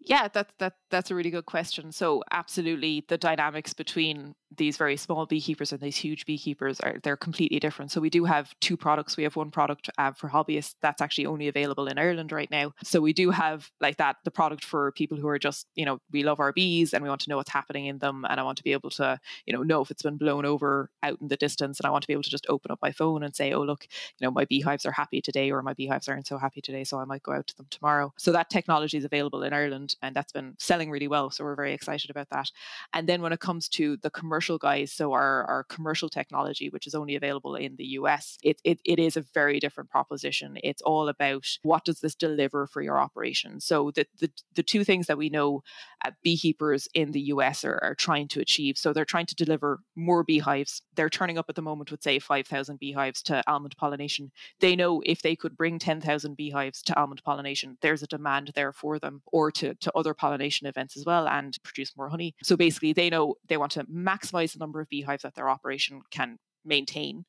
Yeah, 0.03 0.27
that 0.29 0.51
that 0.57 0.73
that's 0.89 1.11
a 1.11 1.15
really 1.15 1.29
good 1.29 1.45
question. 1.45 1.91
So 1.91 2.23
absolutely 2.31 3.05
the 3.07 3.19
dynamics 3.19 3.71
between 3.73 4.33
these 4.57 4.75
very 4.75 4.97
small 4.97 5.25
beekeepers 5.27 5.71
and 5.71 5.79
these 5.79 5.95
huge 5.95 6.25
beekeepers 6.25 6.79
are 6.79 6.97
they're 7.03 7.15
completely 7.15 7.59
different. 7.59 7.91
So 7.91 8.01
we 8.01 8.09
do 8.09 8.25
have 8.25 8.51
two 8.61 8.75
products. 8.75 9.15
We 9.15 9.23
have 9.23 9.35
one 9.35 9.51
product 9.51 9.89
uh, 9.99 10.11
for 10.13 10.27
hobbyists 10.29 10.73
that's 10.81 11.01
actually 11.03 11.27
only 11.27 11.47
available 11.47 11.87
in 11.87 11.99
Ireland 11.99 12.31
right 12.31 12.49
now. 12.49 12.73
So 12.83 12.99
we 12.99 13.13
do 13.13 13.29
have 13.29 13.69
like 13.79 13.97
that 13.97 14.17
the 14.25 14.31
product 14.31 14.65
for 14.65 14.91
people 14.93 15.17
who 15.19 15.27
are 15.27 15.37
just 15.39 15.67
you 15.75 15.85
know 15.85 15.99
we 16.11 16.23
love 16.23 16.39
our 16.39 16.51
bees 16.51 16.93
and 16.93 17.03
we 17.03 17.09
want 17.09 17.21
to 17.21 17.29
know 17.29 17.37
what's 17.37 17.51
happening 17.51 17.85
in 17.85 17.99
them 17.99 18.25
and 18.27 18.39
I 18.39 18.43
want 18.43 18.57
to 18.57 18.63
be 18.63 18.73
able 18.73 18.89
to 18.91 19.19
you 19.45 19.53
know 19.53 19.61
know 19.61 19.81
if 19.81 19.91
it's 19.91 20.01
been 20.03 20.17
blown 20.17 20.45
over 20.45 20.89
out 21.03 21.21
in 21.21 21.27
the 21.27 21.37
distance 21.37 21.79
and 21.79 21.85
I 21.85 21.91
want 21.91 22.01
to 22.03 22.07
be 22.07 22.13
able 22.13 22.23
to 22.23 22.29
just 22.31 22.47
open 22.49 22.71
up 22.71 22.79
my 22.81 22.91
phone 22.91 23.21
and 23.21 23.35
say 23.35 23.53
oh 23.53 23.61
look 23.61 23.85
you 24.19 24.25
know 24.25 24.31
my 24.31 24.45
beehives 24.45 24.85
are 24.85 24.91
happy 24.91 25.21
today 25.21 25.51
or 25.51 25.61
my 25.61 25.73
beehives 25.73 26.07
aren't 26.07 26.25
so 26.27 26.39
happy 26.39 26.59
today 26.61 26.83
so 26.83 26.97
I 26.97 27.05
might 27.05 27.21
go 27.23 27.33
out 27.33 27.45
to 27.47 27.55
them 27.57 27.67
tomorrow. 27.69 28.13
So 28.17 28.31
that 28.31 28.49
technology 28.49 28.97
is 28.97 29.05
available 29.05 29.43
in 29.43 29.53
Ireland 29.53 29.90
and 30.01 30.15
that's 30.15 30.31
been 30.31 30.55
selling 30.59 30.89
really 30.89 31.07
well. 31.07 31.29
So 31.29 31.43
we're 31.43 31.55
very 31.55 31.73
excited 31.73 32.09
about 32.09 32.29
that. 32.31 32.49
And 32.93 33.07
then 33.07 33.21
when 33.21 33.33
it 33.33 33.39
comes 33.39 33.67
to 33.69 33.97
the 33.97 34.09
commercial 34.09 34.57
guys, 34.57 34.91
so 34.91 35.13
our, 35.13 35.43
our 35.45 35.63
commercial 35.63 36.09
technology, 36.09 36.69
which 36.69 36.87
is 36.87 36.95
only 36.95 37.15
available 37.15 37.55
in 37.55 37.75
the 37.77 37.85
US, 37.99 38.37
it, 38.43 38.61
it, 38.63 38.79
it 38.85 38.99
is 38.99 39.17
a 39.17 39.25
very 39.33 39.59
different 39.59 39.89
proposition. 39.89 40.57
It's 40.63 40.81
all 40.81 41.09
about 41.09 41.45
what 41.63 41.85
does 41.85 41.99
this 41.99 42.15
deliver 42.15 42.67
for 42.67 42.81
your 42.81 42.99
operation. 42.99 43.59
So 43.59 43.91
the, 43.91 44.05
the, 44.19 44.31
the 44.55 44.63
two 44.63 44.83
things 44.83 45.07
that 45.07 45.17
we 45.17 45.29
know 45.29 45.63
uh, 46.03 46.11
beekeepers 46.23 46.87
in 46.93 47.11
the 47.11 47.21
US 47.21 47.63
are, 47.63 47.79
are 47.81 47.95
trying 47.95 48.27
to 48.29 48.39
achieve. 48.39 48.77
So 48.77 48.93
they're 48.93 49.05
trying 49.05 49.27
to 49.27 49.35
deliver 49.35 49.79
more 49.95 50.23
beehives. 50.23 50.81
They're 50.95 51.09
turning 51.09 51.37
up 51.37 51.45
at 51.49 51.55
the 51.55 51.61
moment 51.61 51.91
with, 51.91 52.03
say, 52.03 52.19
5,000 52.19 52.79
beehives 52.79 53.21
to 53.23 53.43
almond 53.47 53.75
pollination. 53.77 54.31
They 54.59 54.75
know 54.75 55.01
if 55.05 55.21
they 55.21 55.35
could 55.35 55.57
bring 55.57 55.79
10,000 55.79 56.35
beehives 56.35 56.81
to 56.83 56.99
almond 56.99 57.23
pollination, 57.23 57.77
there's 57.81 58.03
a 58.03 58.07
demand 58.07 58.51
there 58.55 58.73
for 58.73 58.99
them, 58.99 59.21
or 59.31 59.51
to, 59.51 59.75
to 59.75 59.91
other 59.95 60.13
pollination 60.13 60.67
events 60.67 60.97
as 60.97 61.05
well, 61.05 61.27
and 61.27 61.57
produce 61.63 61.95
more 61.95 62.09
honey. 62.09 62.35
So 62.43 62.55
basically, 62.55 62.93
they 62.93 63.09
know 63.09 63.35
they 63.47 63.57
want 63.57 63.71
to 63.73 63.83
maximize 63.85 64.53
the 64.53 64.59
number 64.59 64.81
of 64.81 64.89
beehives 64.89 65.23
that 65.23 65.35
their 65.35 65.49
operation 65.49 66.01
can 66.11 66.37
maintain 66.65 67.25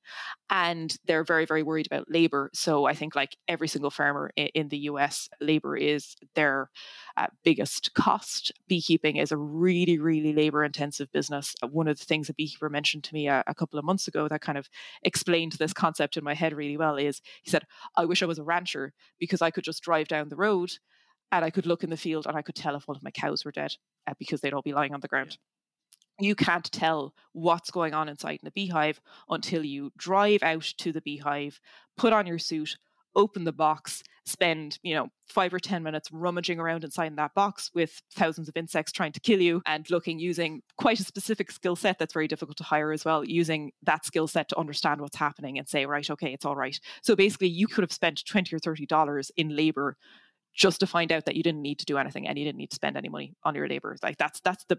and 0.50 0.96
they're 1.06 1.24
very 1.24 1.46
very 1.46 1.62
worried 1.62 1.86
about 1.86 2.10
labor. 2.10 2.50
So 2.54 2.86
i 2.86 2.94
think 2.94 3.14
like 3.14 3.36
every 3.48 3.68
single 3.68 3.90
farmer 3.90 4.30
in, 4.36 4.68
the 4.68 4.78
us 4.78 5.28
labor 5.40 5.76
is 5.76 6.16
their 6.34 6.70
uh, 7.16 7.26
biggest 7.44 7.94
cost. 7.94 8.52
Beekeeping 8.68 9.16
is 9.16 9.32
a 9.32 9.36
really 9.36 9.98
really 9.98 10.32
labor 10.32 10.64
intensive 10.64 11.10
business. 11.12 11.54
Uh, 11.62 11.68
one 11.68 11.88
of 11.88 11.98
the 11.98 12.04
things 12.04 12.28
a 12.28 12.34
beekeeper 12.34 12.68
mentioned 12.68 13.04
to 13.04 13.14
me 13.14 13.28
a, 13.28 13.42
a 13.46 13.54
couple 13.54 13.78
of 13.78 13.84
months 13.84 14.08
ago 14.08 14.28
that 14.28 14.40
kind 14.40 14.58
of 14.58 14.68
explained 15.02 15.52
this 15.52 15.72
concept 15.72 16.16
in 16.16 16.24
my 16.24 16.34
head 16.34 16.52
really 16.54 16.76
well 16.76 16.96
is 16.96 17.20
he 17.42 17.50
said 17.50 17.64
i 17.96 18.04
wish 18.04 18.22
i 18.22 18.26
was 18.26 18.38
a 18.38 18.44
rancher 18.44 18.92
because 19.18 19.42
i 19.42 19.50
could 19.50 19.64
just 19.64 19.82
drive 19.82 20.08
down 20.08 20.28
the 20.28 20.36
road 20.36 20.72
and 21.30 21.44
i 21.44 21.50
could 21.50 21.66
look 21.66 21.84
in 21.84 21.90
the 21.90 21.96
field 21.96 22.26
and 22.26 22.36
i 22.36 22.42
could 22.42 22.54
tell 22.54 22.76
if 22.76 22.86
one 22.88 22.96
of 22.96 23.02
my 23.02 23.10
cows 23.10 23.44
were 23.44 23.52
dead 23.52 23.74
uh, 24.06 24.14
because 24.18 24.40
they'd 24.40 24.54
all 24.54 24.62
be 24.62 24.72
lying 24.72 24.94
on 24.94 25.00
the 25.00 25.08
ground 25.08 25.38
you 26.18 26.34
can't 26.34 26.70
tell 26.70 27.14
what's 27.32 27.70
going 27.70 27.94
on 27.94 28.08
inside 28.08 28.40
in 28.42 28.44
the 28.44 28.50
beehive 28.50 29.00
until 29.28 29.64
you 29.64 29.92
drive 29.96 30.42
out 30.42 30.72
to 30.78 30.92
the 30.92 31.00
beehive, 31.00 31.60
put 31.96 32.12
on 32.12 32.26
your 32.26 32.38
suit, 32.38 32.76
open 33.14 33.44
the 33.44 33.52
box, 33.52 34.02
spend, 34.24 34.78
you 34.82 34.94
know, 34.94 35.08
five 35.28 35.52
or 35.52 35.58
10 35.58 35.82
minutes 35.82 36.10
rummaging 36.12 36.60
around 36.60 36.84
inside 36.84 37.14
that 37.16 37.34
box 37.34 37.70
with 37.74 38.00
thousands 38.14 38.48
of 38.48 38.56
insects 38.56 38.92
trying 38.92 39.12
to 39.12 39.20
kill 39.20 39.40
you 39.40 39.60
and 39.66 39.90
looking 39.90 40.18
using 40.18 40.62
quite 40.78 41.00
a 41.00 41.04
specific 41.04 41.50
skill 41.50 41.76
set 41.76 41.98
that's 41.98 42.12
very 42.12 42.28
difficult 42.28 42.56
to 42.56 42.64
hire 42.64 42.92
as 42.92 43.04
well, 43.04 43.24
using 43.24 43.72
that 43.82 44.04
skill 44.04 44.28
set 44.28 44.48
to 44.48 44.58
understand 44.58 45.00
what's 45.00 45.16
happening 45.16 45.58
and 45.58 45.68
say, 45.68 45.86
right, 45.86 46.08
okay, 46.08 46.32
it's 46.32 46.44
all 46.44 46.56
right. 46.56 46.78
So 47.02 47.16
basically, 47.16 47.48
you 47.48 47.66
could 47.66 47.82
have 47.82 47.92
spent 47.92 48.24
20 48.24 48.54
or 48.54 48.58
$30 48.58 49.30
in 49.36 49.54
labor 49.54 49.96
just 50.54 50.80
to 50.80 50.86
find 50.86 51.10
out 51.12 51.24
that 51.24 51.36
you 51.36 51.42
didn't 51.42 51.62
need 51.62 51.78
to 51.78 51.86
do 51.86 51.96
anything 51.98 52.26
and 52.26 52.38
you 52.38 52.44
didn't 52.44 52.58
need 52.58 52.70
to 52.70 52.76
spend 52.76 52.96
any 52.96 53.08
money 53.08 53.34
on 53.42 53.54
your 53.54 53.68
labor. 53.68 53.96
Like 54.02 54.18
that's 54.18 54.40
that's 54.40 54.64
the 54.64 54.78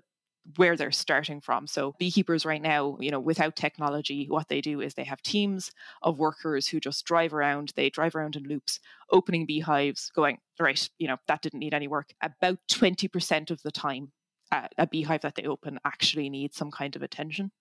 where 0.57 0.75
they're 0.75 0.91
starting 0.91 1.39
from. 1.39 1.67
So 1.67 1.95
beekeepers 1.99 2.45
right 2.45 2.61
now, 2.61 2.97
you 2.99 3.11
know, 3.11 3.19
without 3.19 3.55
technology, 3.55 4.27
what 4.29 4.49
they 4.49 4.61
do 4.61 4.81
is 4.81 4.93
they 4.93 5.03
have 5.05 5.21
teams 5.21 5.71
of 6.01 6.19
workers 6.19 6.67
who 6.67 6.79
just 6.79 7.05
drive 7.05 7.33
around, 7.33 7.71
they 7.75 7.89
drive 7.89 8.15
around 8.15 8.35
in 8.35 8.43
loops, 8.43 8.79
opening 9.11 9.45
beehives, 9.45 10.11
going, 10.13 10.39
right, 10.59 10.89
you 10.97 11.07
know, 11.07 11.17
that 11.27 11.41
didn't 11.41 11.59
need 11.59 11.73
any 11.73 11.87
work. 11.87 12.13
About 12.21 12.57
20% 12.71 13.51
of 13.51 13.61
the 13.63 13.71
time, 13.71 14.11
uh, 14.51 14.67
a 14.77 14.85
beehive 14.85 15.21
that 15.21 15.35
they 15.35 15.45
open 15.45 15.79
actually 15.85 16.29
needs 16.29 16.57
some 16.57 16.69
kind 16.69 16.95
of 16.95 17.01
attention. 17.01 17.51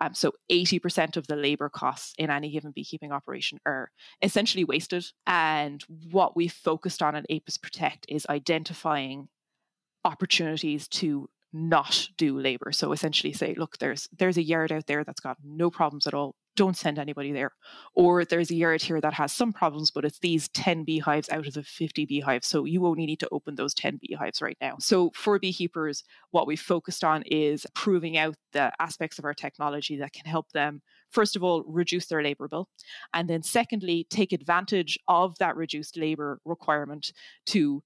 Um, 0.00 0.12
so 0.12 0.32
80% 0.50 1.16
of 1.16 1.26
the 1.26 1.36
labor 1.36 1.68
costs 1.68 2.12
in 2.18 2.28
any 2.28 2.50
given 2.50 2.72
beekeeping 2.72 3.12
operation 3.12 3.58
are 3.64 3.90
essentially 4.20 4.64
wasted. 4.64 5.06
And 5.26 5.82
what 6.10 6.36
we 6.36 6.48
focused 6.48 7.02
on 7.02 7.14
at 7.14 7.24
Apis 7.30 7.56
Protect 7.56 8.04
is 8.08 8.26
identifying 8.28 9.28
opportunities 10.04 10.88
to 10.88 11.28
not 11.52 12.08
do 12.16 12.38
labor. 12.38 12.72
So 12.72 12.92
essentially 12.92 13.32
say, 13.32 13.54
look, 13.56 13.78
there's 13.78 14.08
there's 14.16 14.38
a 14.38 14.42
yard 14.42 14.72
out 14.72 14.86
there 14.86 15.04
that's 15.04 15.20
got 15.20 15.36
no 15.44 15.70
problems 15.70 16.06
at 16.06 16.14
all. 16.14 16.34
Don't 16.54 16.76
send 16.76 16.98
anybody 16.98 17.32
there. 17.32 17.52
Or 17.94 18.24
there's 18.24 18.50
a 18.50 18.54
yard 18.54 18.82
here 18.82 19.00
that 19.00 19.14
has 19.14 19.32
some 19.32 19.52
problems, 19.52 19.90
but 19.90 20.04
it's 20.04 20.18
these 20.18 20.48
10 20.50 20.84
beehives 20.84 21.30
out 21.30 21.46
of 21.46 21.54
the 21.54 21.62
50 21.62 22.04
beehives. 22.04 22.46
So 22.46 22.64
you 22.64 22.86
only 22.86 23.06
need 23.06 23.20
to 23.20 23.28
open 23.32 23.54
those 23.54 23.72
10 23.74 23.98
beehives 24.02 24.42
right 24.42 24.56
now. 24.60 24.76
So 24.78 25.10
for 25.14 25.38
beekeepers, 25.38 26.04
what 26.30 26.46
we 26.46 26.56
focused 26.56 27.04
on 27.04 27.22
is 27.26 27.66
proving 27.74 28.18
out 28.18 28.36
the 28.52 28.70
aspects 28.78 29.18
of 29.18 29.24
our 29.24 29.34
technology 29.34 29.96
that 29.96 30.12
can 30.12 30.26
help 30.26 30.52
them, 30.52 30.82
first 31.10 31.36
of 31.36 31.42
all, 31.42 31.64
reduce 31.66 32.06
their 32.06 32.22
labor 32.22 32.48
bill. 32.48 32.68
And 33.14 33.30
then 33.30 33.42
secondly, 33.42 34.06
take 34.10 34.32
advantage 34.32 34.98
of 35.08 35.38
that 35.38 35.56
reduced 35.56 35.96
labor 35.96 36.38
requirement 36.44 37.12
to 37.46 37.82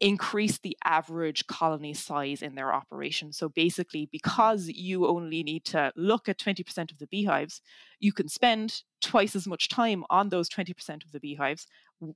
increase 0.00 0.58
the 0.58 0.76
average 0.84 1.46
colony 1.46 1.94
size 1.94 2.42
in 2.42 2.54
their 2.54 2.72
operation. 2.72 3.32
So 3.32 3.48
basically, 3.48 4.08
because 4.10 4.68
you 4.68 5.06
only 5.06 5.42
need 5.42 5.64
to 5.66 5.92
look 5.96 6.28
at 6.28 6.38
20% 6.38 6.90
of 6.90 6.98
the 6.98 7.06
beehives, 7.06 7.60
you 8.00 8.12
can 8.12 8.28
spend 8.28 8.82
twice 9.00 9.36
as 9.36 9.46
much 9.46 9.68
time 9.68 10.04
on 10.10 10.28
those 10.28 10.48
20% 10.48 11.04
of 11.04 11.12
the 11.12 11.20
beehives, 11.20 11.66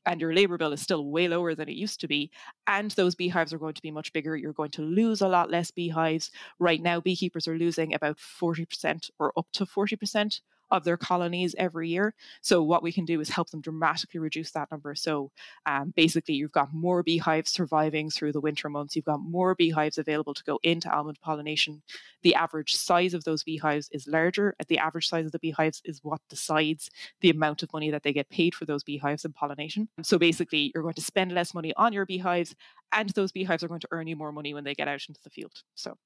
and 0.04 0.20
your 0.20 0.34
labor 0.34 0.58
bill 0.58 0.72
is 0.72 0.82
still 0.82 1.08
way 1.10 1.28
lower 1.28 1.54
than 1.54 1.68
it 1.68 1.76
used 1.76 2.00
to 2.00 2.08
be. 2.08 2.30
And 2.66 2.90
those 2.90 3.14
beehives 3.14 3.52
are 3.52 3.58
going 3.58 3.74
to 3.74 3.82
be 3.82 3.90
much 3.90 4.12
bigger. 4.12 4.36
You're 4.36 4.52
going 4.52 4.72
to 4.72 4.82
lose 4.82 5.20
a 5.20 5.28
lot 5.28 5.50
less 5.50 5.70
beehives. 5.70 6.30
Right 6.58 6.82
now, 6.82 7.00
beekeepers 7.00 7.46
are 7.46 7.56
losing 7.56 7.94
about 7.94 8.18
40% 8.18 9.10
or 9.18 9.32
up 9.36 9.46
to 9.52 9.64
40% 9.64 10.40
of 10.70 10.84
their 10.84 10.96
colonies 10.96 11.54
every 11.58 11.88
year. 11.88 12.14
So 12.40 12.62
what 12.62 12.82
we 12.82 12.92
can 12.92 13.04
do 13.04 13.20
is 13.20 13.28
help 13.28 13.50
them 13.50 13.60
dramatically 13.60 14.20
reduce 14.20 14.50
that 14.52 14.70
number. 14.70 14.94
So 14.94 15.30
um, 15.66 15.92
basically, 15.96 16.34
you've 16.34 16.52
got 16.52 16.72
more 16.72 17.02
beehives 17.02 17.50
surviving 17.50 18.10
through 18.10 18.32
the 18.32 18.40
winter 18.40 18.68
months. 18.68 18.96
You've 18.96 19.04
got 19.04 19.20
more 19.20 19.54
beehives 19.54 19.98
available 19.98 20.34
to 20.34 20.44
go 20.44 20.58
into 20.62 20.92
almond 20.94 21.20
pollination. 21.20 21.82
The 22.22 22.34
average 22.34 22.74
size 22.74 23.14
of 23.14 23.24
those 23.24 23.42
beehives 23.42 23.88
is 23.92 24.06
larger. 24.06 24.54
At 24.60 24.68
The 24.68 24.78
average 24.78 25.08
size 25.08 25.26
of 25.26 25.32
the 25.32 25.38
beehives 25.38 25.80
is 25.84 26.00
what 26.02 26.20
decides 26.28 26.90
the 27.20 27.30
amount 27.30 27.62
of 27.62 27.72
money 27.72 27.90
that 27.90 28.02
they 28.02 28.12
get 28.12 28.28
paid 28.28 28.54
for 28.54 28.64
those 28.64 28.84
beehives 28.84 29.24
in 29.24 29.32
pollination. 29.32 29.88
So 30.02 30.18
basically, 30.18 30.72
you're 30.74 30.82
going 30.82 30.94
to 30.94 31.00
spend 31.00 31.32
less 31.32 31.54
money 31.54 31.72
on 31.76 31.92
your 31.92 32.06
beehives, 32.06 32.54
and 32.92 33.08
those 33.10 33.32
beehives 33.32 33.62
are 33.62 33.68
going 33.68 33.80
to 33.80 33.88
earn 33.90 34.06
you 34.06 34.16
more 34.16 34.32
money 34.32 34.54
when 34.54 34.64
they 34.64 34.74
get 34.74 34.88
out 34.88 35.04
into 35.08 35.20
the 35.22 35.30
field. 35.30 35.62
So 35.74 35.96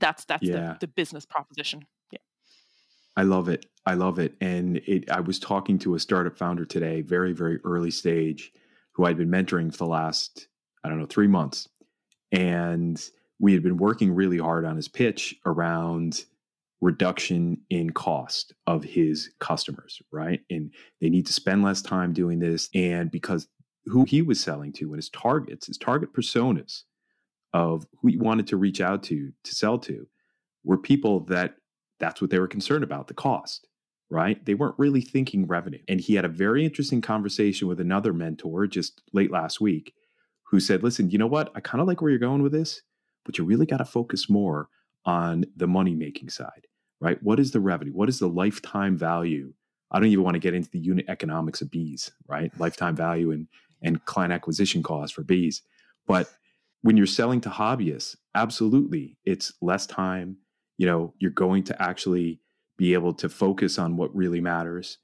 that's 0.00 0.24
that's 0.24 0.42
yeah. 0.42 0.74
the, 0.74 0.78
the 0.80 0.86
business 0.88 1.24
proposition. 1.24 1.84
I 3.18 3.22
love 3.22 3.48
it. 3.48 3.66
I 3.84 3.94
love 3.94 4.20
it. 4.20 4.36
And 4.40 4.76
it, 4.86 5.10
I 5.10 5.18
was 5.18 5.40
talking 5.40 5.76
to 5.80 5.96
a 5.96 5.98
startup 5.98 6.38
founder 6.38 6.64
today, 6.64 7.00
very, 7.00 7.32
very 7.32 7.58
early 7.64 7.90
stage, 7.90 8.52
who 8.92 9.06
I'd 9.06 9.16
been 9.16 9.28
mentoring 9.28 9.72
for 9.72 9.78
the 9.78 9.86
last, 9.86 10.46
I 10.84 10.88
don't 10.88 11.00
know, 11.00 11.06
three 11.06 11.26
months. 11.26 11.68
And 12.30 13.02
we 13.40 13.54
had 13.54 13.64
been 13.64 13.76
working 13.76 14.14
really 14.14 14.38
hard 14.38 14.64
on 14.64 14.76
his 14.76 14.86
pitch 14.86 15.34
around 15.44 16.26
reduction 16.80 17.60
in 17.70 17.90
cost 17.90 18.54
of 18.68 18.84
his 18.84 19.30
customers, 19.40 20.00
right? 20.12 20.42
And 20.48 20.72
they 21.00 21.08
need 21.08 21.26
to 21.26 21.32
spend 21.32 21.64
less 21.64 21.82
time 21.82 22.12
doing 22.12 22.38
this. 22.38 22.68
And 22.72 23.10
because 23.10 23.48
who 23.86 24.04
he 24.04 24.22
was 24.22 24.38
selling 24.38 24.72
to 24.74 24.90
and 24.90 24.96
his 24.96 25.10
targets, 25.10 25.66
his 25.66 25.76
target 25.76 26.12
personas 26.12 26.84
of 27.52 27.84
who 28.00 28.10
he 28.10 28.16
wanted 28.16 28.46
to 28.46 28.56
reach 28.56 28.80
out 28.80 29.02
to, 29.04 29.32
to 29.42 29.54
sell 29.56 29.76
to, 29.80 30.06
were 30.62 30.78
people 30.78 31.24
that 31.24 31.56
that's 32.00 32.20
what 32.20 32.30
they 32.30 32.38
were 32.38 32.48
concerned 32.48 32.84
about 32.84 33.08
the 33.08 33.14
cost, 33.14 33.66
right? 34.10 34.44
They 34.44 34.54
weren't 34.54 34.78
really 34.78 35.00
thinking 35.00 35.46
revenue. 35.46 35.80
And 35.88 36.00
he 36.00 36.14
had 36.14 36.24
a 36.24 36.28
very 36.28 36.64
interesting 36.64 37.00
conversation 37.00 37.68
with 37.68 37.80
another 37.80 38.12
mentor 38.12 38.66
just 38.66 39.02
late 39.12 39.30
last 39.30 39.60
week 39.60 39.94
who 40.44 40.60
said, 40.60 40.82
listen, 40.82 41.10
you 41.10 41.18
know 41.18 41.26
what? 41.26 41.50
I 41.54 41.60
kind 41.60 41.80
of 41.80 41.86
like 41.86 42.00
where 42.00 42.10
you're 42.10 42.18
going 42.18 42.42
with 42.42 42.52
this, 42.52 42.82
but 43.24 43.36
you 43.36 43.44
really 43.44 43.66
got 43.66 43.78
to 43.78 43.84
focus 43.84 44.30
more 44.30 44.68
on 45.04 45.44
the 45.56 45.66
money 45.66 45.94
making 45.94 46.30
side, 46.30 46.66
right? 47.00 47.22
What 47.22 47.38
is 47.38 47.50
the 47.50 47.60
revenue? 47.60 47.92
What 47.92 48.08
is 48.08 48.18
the 48.18 48.28
lifetime 48.28 48.96
value? 48.96 49.52
I 49.90 49.98
don't 49.98 50.08
even 50.08 50.24
want 50.24 50.34
to 50.34 50.40
get 50.40 50.54
into 50.54 50.70
the 50.70 50.78
unit 50.78 51.06
economics 51.08 51.60
of 51.60 51.70
bees, 51.70 52.10
right? 52.26 52.52
Lifetime 52.58 52.96
value 52.96 53.30
and, 53.30 53.48
and 53.82 54.04
client 54.04 54.32
acquisition 54.32 54.82
costs 54.82 55.14
for 55.14 55.22
bees. 55.22 55.62
But 56.06 56.30
when 56.82 56.96
you're 56.96 57.06
selling 57.06 57.40
to 57.42 57.50
hobbyists, 57.50 58.16
absolutely, 58.34 59.16
it's 59.24 59.52
less 59.60 59.86
time, 59.86 60.36
you 60.78 60.86
know 60.86 61.12
you're 61.18 61.30
going 61.30 61.62
to 61.64 61.82
actually 61.82 62.40
be 62.78 62.94
able 62.94 63.12
to 63.12 63.28
focus 63.28 63.78
on 63.78 63.96
what 63.96 64.14
really 64.14 64.40
matters 64.40 64.98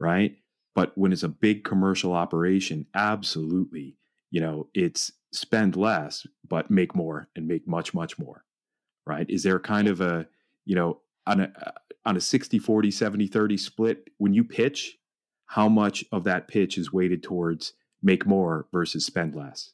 right? 0.00 0.36
But 0.74 0.96
when 0.98 1.12
it's 1.12 1.22
a 1.22 1.28
big 1.28 1.64
commercial 1.64 2.12
operation 2.12 2.86
absolutely 2.94 3.96
you 4.30 4.40
know 4.40 4.68
it's 4.74 5.12
spend 5.32 5.76
less 5.76 6.26
but 6.48 6.70
make 6.70 6.94
more 6.94 7.28
and 7.34 7.48
make 7.48 7.66
much 7.66 7.94
much 7.94 8.18
more 8.18 8.44
right? 9.06 9.28
Is 9.28 9.42
there 9.42 9.58
kind 9.58 9.88
of 9.88 10.00
a 10.00 10.26
you 10.64 10.74
know 10.74 11.00
on 11.26 11.40
a 11.40 11.52
uh, 11.66 11.72
on 12.06 12.16
a 12.16 12.20
60 12.20 12.58
40 12.58 12.90
70 12.90 13.26
30 13.26 13.56
split 13.56 14.10
when 14.18 14.34
you 14.34 14.44
pitch 14.44 14.98
how 15.46 15.68
much 15.68 16.04
of 16.12 16.24
that 16.24 16.48
pitch 16.48 16.76
is 16.78 16.92
weighted 16.92 17.22
towards 17.22 17.72
make 18.02 18.26
more 18.26 18.66
versus 18.72 19.06
spend 19.06 19.34
less 19.34 19.72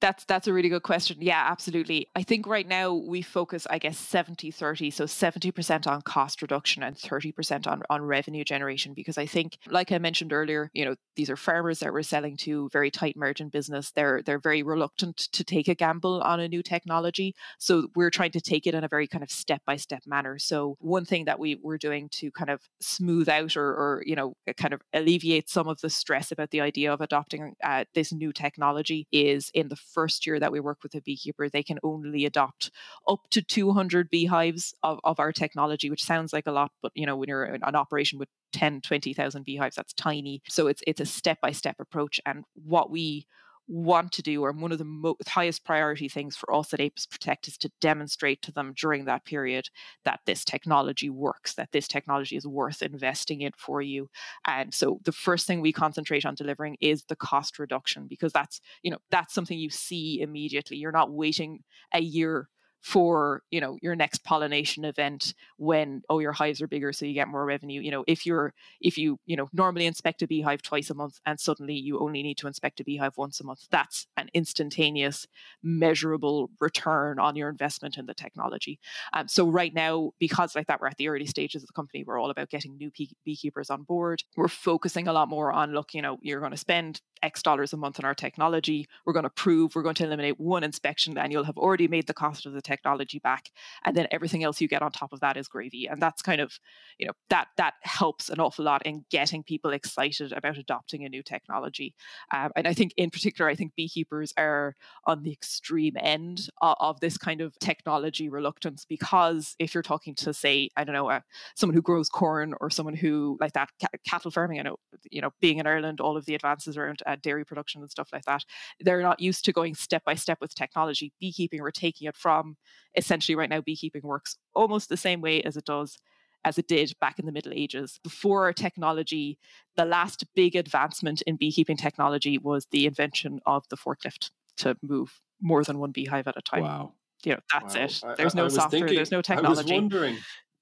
that's 0.00 0.24
that's 0.24 0.46
a 0.46 0.52
really 0.52 0.68
good 0.68 0.82
question. 0.82 1.18
Yeah, 1.20 1.46
absolutely. 1.48 2.08
I 2.16 2.22
think 2.22 2.46
right 2.46 2.66
now 2.66 2.94
we 2.94 3.22
focus, 3.22 3.66
I 3.68 3.78
guess, 3.78 3.98
70 3.98 4.50
30. 4.50 4.90
So 4.90 5.04
70% 5.04 5.86
on 5.86 6.02
cost 6.02 6.42
reduction 6.42 6.82
and 6.82 6.96
30% 6.96 7.66
on, 7.66 7.82
on 7.90 8.02
revenue 8.02 8.44
generation. 8.44 8.94
Because 8.94 9.18
I 9.18 9.26
think, 9.26 9.58
like 9.68 9.92
I 9.92 9.98
mentioned 9.98 10.32
earlier, 10.32 10.70
you 10.72 10.84
know, 10.84 10.94
these 11.16 11.28
are 11.28 11.36
farmers 11.36 11.80
that 11.80 11.92
we're 11.92 12.02
selling 12.02 12.36
to, 12.38 12.68
very 12.72 12.90
tight 12.90 13.16
margin 13.16 13.48
business. 13.48 13.90
They're 13.90 14.22
they're 14.24 14.38
very 14.38 14.62
reluctant 14.62 15.16
to 15.32 15.44
take 15.44 15.68
a 15.68 15.74
gamble 15.74 16.22
on 16.22 16.40
a 16.40 16.48
new 16.48 16.62
technology. 16.62 17.34
So 17.58 17.88
we're 17.94 18.10
trying 18.10 18.32
to 18.32 18.40
take 18.40 18.66
it 18.66 18.74
in 18.74 18.84
a 18.84 18.88
very 18.88 19.06
kind 19.06 19.22
of 19.22 19.30
step 19.30 19.62
by 19.66 19.76
step 19.76 20.02
manner. 20.06 20.38
So 20.38 20.76
one 20.80 21.04
thing 21.04 21.26
that 21.26 21.38
we 21.38 21.58
were 21.62 21.78
doing 21.78 22.08
to 22.12 22.30
kind 22.30 22.50
of 22.50 22.62
smooth 22.80 23.28
out 23.28 23.56
or, 23.56 23.68
or 23.68 24.02
you 24.06 24.16
know, 24.16 24.34
kind 24.56 24.72
of 24.72 24.80
alleviate 24.94 25.50
some 25.50 25.68
of 25.68 25.80
the 25.80 25.90
stress 25.90 26.32
about 26.32 26.50
the 26.50 26.60
idea 26.62 26.92
of 26.92 27.00
adopting 27.00 27.54
uh, 27.62 27.84
this 27.94 28.12
new 28.12 28.32
technology 28.32 29.06
is 29.12 29.50
in 29.52 29.68
the 29.68 29.76
first 29.92 30.26
year 30.26 30.38
that 30.40 30.52
we 30.52 30.60
work 30.60 30.78
with 30.82 30.94
a 30.94 31.00
beekeeper, 31.00 31.48
they 31.48 31.62
can 31.62 31.78
only 31.82 32.24
adopt 32.24 32.70
up 33.08 33.20
to 33.30 33.42
200 33.42 34.10
beehives 34.10 34.74
of, 34.82 34.98
of 35.04 35.20
our 35.20 35.32
technology, 35.32 35.90
which 35.90 36.04
sounds 36.04 36.32
like 36.32 36.46
a 36.46 36.52
lot, 36.52 36.72
but 36.82 36.92
you 36.94 37.06
know, 37.06 37.16
when 37.16 37.28
you're 37.28 37.44
an 37.44 37.74
operation 37.74 38.18
with 38.18 38.28
10, 38.52 38.80
20,000 38.80 39.44
beehives, 39.44 39.76
that's 39.76 39.92
tiny. 39.92 40.42
So 40.48 40.66
it's 40.66 40.82
it's 40.86 41.00
a 41.00 41.06
step 41.06 41.40
by 41.40 41.52
step 41.52 41.76
approach. 41.78 42.20
And 42.26 42.44
what 42.54 42.90
we 42.90 43.26
want 43.70 44.10
to 44.10 44.22
do, 44.22 44.42
or 44.42 44.50
one 44.50 44.72
of 44.72 44.78
the 44.78 44.84
mo- 44.84 45.16
highest 45.28 45.64
priority 45.64 46.08
things 46.08 46.36
for 46.36 46.52
us 46.52 46.74
at 46.74 46.80
Apis 46.80 47.06
Protect 47.06 47.46
is 47.46 47.56
to 47.58 47.70
demonstrate 47.80 48.42
to 48.42 48.52
them 48.52 48.74
during 48.76 49.04
that 49.04 49.24
period 49.24 49.68
that 50.04 50.20
this 50.26 50.44
technology 50.44 51.08
works, 51.08 51.54
that 51.54 51.70
this 51.70 51.86
technology 51.86 52.36
is 52.36 52.46
worth 52.46 52.82
investing 52.82 53.42
in 53.42 53.52
for 53.56 53.80
you. 53.80 54.10
And 54.44 54.74
so 54.74 54.98
the 55.04 55.12
first 55.12 55.46
thing 55.46 55.60
we 55.60 55.72
concentrate 55.72 56.26
on 56.26 56.34
delivering 56.34 56.78
is 56.80 57.04
the 57.04 57.14
cost 57.14 57.60
reduction 57.60 58.08
because 58.08 58.32
that's, 58.32 58.60
you 58.82 58.90
know, 58.90 58.98
that's 59.10 59.32
something 59.32 59.56
you 59.56 59.70
see 59.70 60.20
immediately. 60.20 60.76
You're 60.76 60.90
not 60.90 61.12
waiting 61.12 61.60
a 61.94 62.00
year 62.00 62.48
for 62.80 63.42
you 63.50 63.60
know 63.60 63.76
your 63.82 63.94
next 63.94 64.24
pollination 64.24 64.84
event 64.84 65.34
when 65.58 66.02
oh 66.08 66.18
your 66.18 66.32
hives 66.32 66.62
are 66.62 66.66
bigger 66.66 66.92
so 66.92 67.04
you 67.04 67.14
get 67.14 67.28
more 67.28 67.44
revenue. 67.44 67.80
You 67.80 67.90
know 67.90 68.04
if 68.06 68.24
you're 68.24 68.54
if 68.80 68.96
you 68.96 69.18
you 69.26 69.36
know 69.36 69.48
normally 69.52 69.86
inspect 69.86 70.22
a 70.22 70.26
beehive 70.26 70.62
twice 70.62 70.90
a 70.90 70.94
month 70.94 71.20
and 71.26 71.38
suddenly 71.38 71.74
you 71.74 71.98
only 71.98 72.22
need 72.22 72.38
to 72.38 72.46
inspect 72.46 72.80
a 72.80 72.84
beehive 72.84 73.16
once 73.16 73.40
a 73.40 73.44
month 73.44 73.66
that's 73.70 74.06
an 74.16 74.30
instantaneous 74.34 75.26
measurable 75.62 76.50
return 76.60 77.18
on 77.18 77.36
your 77.36 77.48
investment 77.48 77.98
in 77.98 78.06
the 78.06 78.14
technology. 78.14 78.78
Um, 79.12 79.28
so 79.28 79.46
right 79.46 79.74
now 79.74 80.12
because 80.18 80.54
like 80.54 80.66
that 80.68 80.80
we're 80.80 80.88
at 80.88 80.96
the 80.96 81.08
early 81.08 81.26
stages 81.26 81.62
of 81.62 81.66
the 81.66 81.72
company 81.74 82.04
we're 82.04 82.18
all 82.18 82.30
about 82.30 82.50
getting 82.50 82.76
new 82.76 82.90
bee- 82.90 83.16
beekeepers 83.24 83.70
on 83.70 83.82
board. 83.82 84.22
We're 84.36 84.48
focusing 84.48 85.06
a 85.06 85.12
lot 85.12 85.28
more 85.28 85.52
on 85.52 85.72
look 85.72 85.92
you 85.92 86.02
know 86.02 86.18
you're 86.22 86.40
going 86.40 86.52
to 86.52 86.56
spend 86.56 87.02
X 87.22 87.42
dollars 87.42 87.72
a 87.72 87.76
month 87.76 87.98
on 87.98 88.04
our 88.04 88.14
technology. 88.14 88.88
We're 89.04 89.12
going 89.12 89.24
to 89.24 89.30
prove 89.30 89.74
we're 89.74 89.82
going 89.82 89.94
to 89.96 90.04
eliminate 90.04 90.40
one 90.40 90.64
inspection, 90.64 91.18
and 91.18 91.32
you'll 91.32 91.44
have 91.44 91.58
already 91.58 91.88
made 91.88 92.06
the 92.06 92.14
cost 92.14 92.46
of 92.46 92.52
the 92.52 92.62
technology 92.70 93.18
back. 93.18 93.50
And 93.84 93.96
then 93.96 94.06
everything 94.10 94.44
else 94.44 94.60
you 94.60 94.68
get 94.68 94.82
on 94.82 94.92
top 94.92 95.12
of 95.12 95.20
that 95.20 95.36
is 95.36 95.48
gravy. 95.48 95.86
And 95.86 96.00
that's 96.00 96.22
kind 96.22 96.40
of, 96.40 96.58
you 96.98 97.06
know, 97.06 97.12
that 97.28 97.48
that 97.56 97.74
helps 97.82 98.28
an 98.28 98.40
awful 98.40 98.64
lot 98.64 98.86
in 98.86 99.04
getting 99.10 99.42
people 99.42 99.72
excited 99.72 100.32
about 100.32 100.58
adopting 100.58 101.04
a 101.04 101.08
new 101.08 101.22
technology. 101.22 101.94
Um, 102.32 102.50
and 102.56 102.66
I 102.66 102.74
think 102.74 102.92
in 102.96 103.10
particular, 103.10 103.50
I 103.50 103.54
think 103.54 103.74
beekeepers 103.76 104.32
are 104.36 104.76
on 105.04 105.22
the 105.22 105.32
extreme 105.32 105.96
end 105.98 106.48
of, 106.60 106.76
of 106.80 107.00
this 107.00 107.18
kind 107.18 107.40
of 107.40 107.58
technology 107.58 108.28
reluctance 108.28 108.84
because 108.84 109.54
if 109.58 109.74
you're 109.74 109.82
talking 109.82 110.14
to 110.16 110.32
say, 110.32 110.68
I 110.76 110.84
don't 110.84 110.94
know, 110.94 111.10
uh, 111.10 111.20
someone 111.56 111.74
who 111.74 111.82
grows 111.82 112.08
corn 112.08 112.54
or 112.60 112.70
someone 112.70 112.94
who 112.94 113.36
like 113.40 113.52
that 113.54 113.70
cattle 114.06 114.30
farming, 114.30 114.60
I 114.60 114.62
know, 114.62 114.76
you 115.10 115.20
know, 115.20 115.30
being 115.40 115.58
in 115.58 115.66
Ireland, 115.66 116.00
all 116.00 116.16
of 116.16 116.26
the 116.26 116.34
advances 116.34 116.76
around 116.76 117.00
uh, 117.06 117.16
dairy 117.20 117.44
production 117.44 117.80
and 117.80 117.90
stuff 117.90 118.10
like 118.12 118.24
that. 118.24 118.44
They're 118.80 119.02
not 119.02 119.20
used 119.20 119.44
to 119.46 119.52
going 119.52 119.74
step 119.74 120.04
by 120.04 120.14
step 120.14 120.38
with 120.40 120.54
technology. 120.54 121.12
Beekeeping, 121.20 121.60
we're 121.60 121.70
taking 121.70 122.08
it 122.08 122.16
from 122.16 122.56
essentially 122.96 123.36
right 123.36 123.50
now, 123.50 123.60
beekeeping 123.60 124.02
works 124.02 124.36
almost 124.54 124.88
the 124.88 124.96
same 124.96 125.20
way 125.20 125.42
as 125.42 125.56
it 125.56 125.64
does 125.64 125.98
as 126.42 126.56
it 126.56 126.66
did 126.66 126.92
back 127.00 127.18
in 127.18 127.26
the 127.26 127.32
Middle 127.32 127.52
Ages. 127.54 128.00
Before 128.02 128.50
technology, 128.54 129.38
the 129.76 129.84
last 129.84 130.24
big 130.34 130.56
advancement 130.56 131.20
in 131.22 131.36
beekeeping 131.36 131.76
technology 131.76 132.38
was 132.38 132.66
the 132.70 132.86
invention 132.86 133.40
of 133.44 133.64
the 133.68 133.76
forklift 133.76 134.30
to 134.56 134.74
move 134.82 135.20
more 135.42 135.62
than 135.64 135.78
one 135.78 135.90
beehive 135.92 136.26
at 136.28 136.36
a 136.38 136.42
time. 136.42 136.62
Wow. 136.62 136.94
You 137.24 137.32
know, 137.34 137.40
that's 137.52 137.74
Wow. 138.02 138.10
it. 138.12 138.16
There's 138.16 138.34
I- 138.34 138.38
no 138.38 138.42
I 138.42 138.44
was 138.44 138.54
software, 138.54 138.80
thinking- 138.80 138.96
there's 138.96 139.10
no 139.10 139.18
I 139.18 139.20
was 139.20 139.26
technology. 139.26 139.74
wondering. 139.74 140.16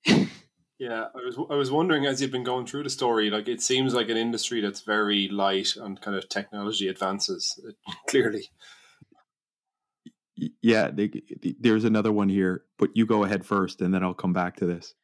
Yeah, 0.81 1.07
I 1.13 1.19
was 1.25 1.37
I 1.51 1.55
was 1.57 1.73
wondering 1.73 2.07
as 2.07 2.23
you've 2.23 2.31
been 2.31 2.45
going 2.45 2.65
through 2.65 2.85
the 2.85 2.91
story, 2.91 3.31
like 3.31 3.49
it 3.49 3.61
seems 3.61 3.95
like 3.95 4.09
an 4.11 4.17
industry 4.17 4.61
that's 4.61 4.83
very 4.83 5.27
light 5.29 5.71
on 5.77 5.97
kind 5.97 6.17
of 6.17 6.29
technology 6.29 6.87
advances. 6.87 7.59
Clearly, 8.09 8.39
Y- 8.39 8.45
Yeah, 10.61 10.91
they, 10.91 11.11
there's 11.61 11.85
another 11.85 12.13
one 12.13 12.29
here, 12.29 12.65
but 12.79 12.91
you 12.97 13.07
go 13.07 13.25
ahead 13.25 13.47
first, 13.47 13.81
and 13.81 13.95
then 13.95 14.03
I'll 14.03 14.15
come 14.15 14.33
back 14.33 14.57
to 14.57 14.67
this. 14.67 14.95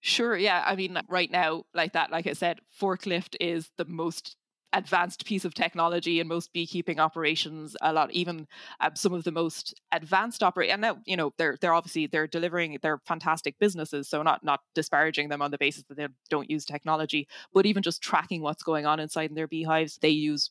Sure. 0.00 0.36
Yeah. 0.36 0.64
I 0.66 0.76
mean, 0.76 0.98
right 1.08 1.30
now, 1.30 1.64
like 1.74 1.92
that, 1.92 2.10
like 2.10 2.26
I 2.26 2.32
said, 2.32 2.60
forklift 2.80 3.36
is 3.38 3.70
the 3.76 3.84
most 3.84 4.36
advanced 4.72 5.26
piece 5.26 5.44
of 5.44 5.52
technology 5.52 6.20
in 6.20 6.28
most 6.28 6.52
beekeeping 6.52 7.00
operations. 7.00 7.76
A 7.82 7.92
lot, 7.92 8.10
even 8.12 8.46
um, 8.80 8.92
some 8.94 9.12
of 9.12 9.24
the 9.24 9.32
most 9.32 9.78
advanced 9.92 10.42
operate. 10.42 10.70
And 10.70 10.80
now, 10.80 10.98
you 11.04 11.16
know, 11.16 11.34
they're 11.36 11.58
they're 11.60 11.74
obviously 11.74 12.06
they're 12.06 12.26
delivering. 12.26 12.78
They're 12.80 13.00
fantastic 13.06 13.58
businesses. 13.58 14.08
So 14.08 14.22
not 14.22 14.42
not 14.42 14.60
disparaging 14.74 15.28
them 15.28 15.42
on 15.42 15.50
the 15.50 15.58
basis 15.58 15.84
that 15.88 15.96
they 15.96 16.06
don't 16.30 16.50
use 16.50 16.64
technology, 16.64 17.28
but 17.52 17.66
even 17.66 17.82
just 17.82 18.02
tracking 18.02 18.40
what's 18.40 18.62
going 18.62 18.86
on 18.86 19.00
inside 19.00 19.30
in 19.30 19.36
their 19.36 19.48
beehives, 19.48 19.98
they 20.00 20.08
use 20.08 20.50